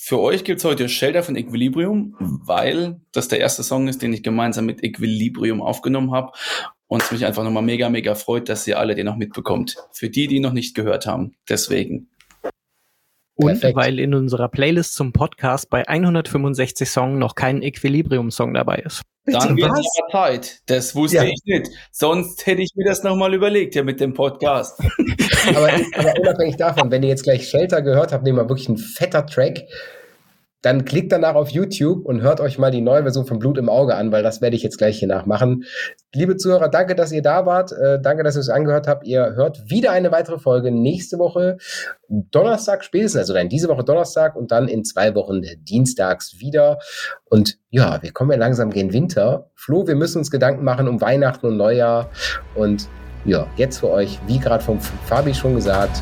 Für 0.09 0.21
euch 0.21 0.43
gibt 0.43 0.57
es 0.57 0.65
heute 0.65 0.89
Shelter 0.89 1.21
von 1.21 1.35
Equilibrium, 1.35 2.15
weil 2.19 2.99
das 3.11 3.27
der 3.27 3.41
erste 3.41 3.61
Song 3.61 3.87
ist, 3.87 4.01
den 4.01 4.11
ich 4.11 4.23
gemeinsam 4.23 4.65
mit 4.65 4.83
Equilibrium 4.83 5.61
aufgenommen 5.61 6.13
habe 6.13 6.31
und 6.87 7.03
es 7.03 7.11
mich 7.11 7.27
einfach 7.27 7.43
nochmal 7.43 7.61
mega, 7.61 7.91
mega 7.91 8.15
freut, 8.15 8.49
dass 8.49 8.65
ihr 8.65 8.79
alle 8.79 8.95
den 8.95 9.05
noch 9.05 9.17
mitbekommt. 9.17 9.75
Für 9.91 10.09
die, 10.09 10.25
die 10.25 10.39
noch 10.39 10.51
nicht 10.51 10.73
gehört 10.73 11.05
haben. 11.05 11.35
Deswegen. 11.47 12.09
Und 13.35 13.51
Perfekt. 13.51 13.75
weil 13.75 13.99
in 13.99 14.15
unserer 14.15 14.49
Playlist 14.49 14.95
zum 14.95 15.13
Podcast 15.13 15.69
bei 15.69 15.87
165 15.87 16.89
Songs 16.89 17.19
noch 17.19 17.35
kein 17.35 17.61
Equilibrium-Song 17.61 18.55
dabei 18.55 18.77
ist. 18.77 19.03
Dann 19.27 19.55
wird 19.57 19.71
es 19.73 19.99
aber 20.01 20.11
Zeit. 20.11 20.61
Das 20.65 20.95
wusste 20.95 21.17
ja. 21.17 21.23
ich 21.25 21.39
nicht. 21.45 21.69
Sonst 21.91 22.47
hätte 22.47 22.63
ich 22.63 22.71
mir 22.73 22.85
das 22.85 23.03
nochmal 23.03 23.35
überlegt, 23.35 23.75
ja, 23.75 23.83
mit 23.83 23.99
dem 23.99 24.15
Podcast. 24.15 24.79
aber, 25.49 25.69
aber 25.95 26.19
unabhängig 26.19 26.55
davon, 26.55 26.89
wenn 26.89 27.03
ihr 27.03 27.09
jetzt 27.09 27.25
gleich 27.25 27.47
Shelter 27.47 27.83
gehört 27.83 28.11
habt, 28.11 28.23
nehmen 28.23 28.39
wir 28.39 28.49
wirklich 28.49 28.69
ein 28.69 28.77
fetter 28.79 29.27
Track 29.27 29.67
dann 30.61 30.83
klickt 30.83 31.11
danach 31.11 31.35
auf 31.35 31.49
YouTube 31.49 32.05
und 32.05 32.21
hört 32.21 32.41
euch 32.41 32.57
mal 32.57 32.71
die 32.71 32.81
neue 32.81 33.03
Version 33.03 33.25
von 33.25 33.39
Blut 33.39 33.57
im 33.57 33.69
Auge 33.69 33.95
an, 33.95 34.11
weil 34.11 34.23
das 34.23 34.41
werde 34.41 34.55
ich 34.55 34.63
jetzt 34.63 34.77
gleich 34.77 34.99
hier 34.99 35.07
nachmachen. 35.07 35.63
Liebe 36.13 36.35
Zuhörer, 36.35 36.67
danke, 36.67 36.95
dass 36.95 37.11
ihr 37.11 37.21
da 37.21 37.45
wart. 37.45 37.71
Äh, 37.71 38.01
danke, 38.01 38.23
dass 38.23 38.35
ihr 38.35 38.41
es 38.41 38.49
angehört 38.49 38.87
habt. 38.87 39.07
Ihr 39.07 39.35
hört 39.35 39.69
wieder 39.69 39.91
eine 39.91 40.11
weitere 40.11 40.37
Folge 40.37 40.71
nächste 40.71 41.17
Woche 41.17 41.57
Donnerstag 42.09 42.83
spätestens, 42.83 43.19
also 43.19 43.33
dann 43.33 43.47
diese 43.47 43.69
Woche 43.69 43.83
Donnerstag 43.83 44.35
und 44.35 44.51
dann 44.51 44.67
in 44.67 44.83
zwei 44.83 45.15
Wochen 45.15 45.41
dienstags 45.59 46.39
wieder. 46.39 46.79
Und 47.25 47.57
ja, 47.69 48.01
wir 48.01 48.11
kommen 48.11 48.31
ja 48.31 48.37
langsam 48.37 48.71
gegen 48.71 48.91
Winter. 48.91 49.49
Flo, 49.55 49.87
wir 49.87 49.95
müssen 49.95 50.17
uns 50.17 50.31
Gedanken 50.31 50.63
machen 50.63 50.87
um 50.87 50.99
Weihnachten 50.99 51.45
und 51.45 51.57
Neujahr. 51.57 52.09
Und 52.55 52.89
ja, 53.25 53.47
jetzt 53.55 53.79
für 53.79 53.89
euch, 53.89 54.19
wie 54.27 54.39
gerade 54.39 54.63
vom 54.63 54.79
Fabi 54.79 55.33
schon 55.33 55.55
gesagt, 55.55 56.01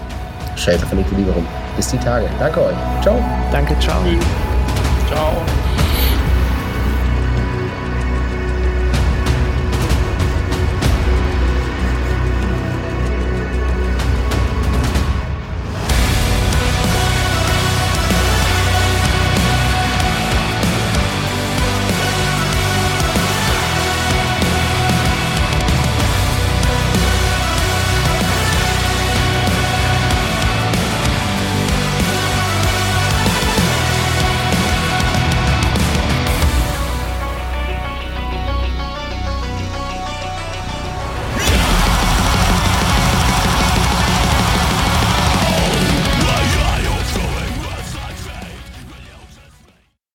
Shelter 0.55 0.85
von 0.87 0.99
Equilibrium. 0.99 1.45
Bis 1.75 1.89
die 1.89 1.97
Tage. 1.97 2.27
Danke 2.39 2.61
euch. 2.61 3.01
Ciao. 3.03 3.19
Danke, 3.51 3.77
ciao. 3.79 4.01
Ciao. 5.07 5.56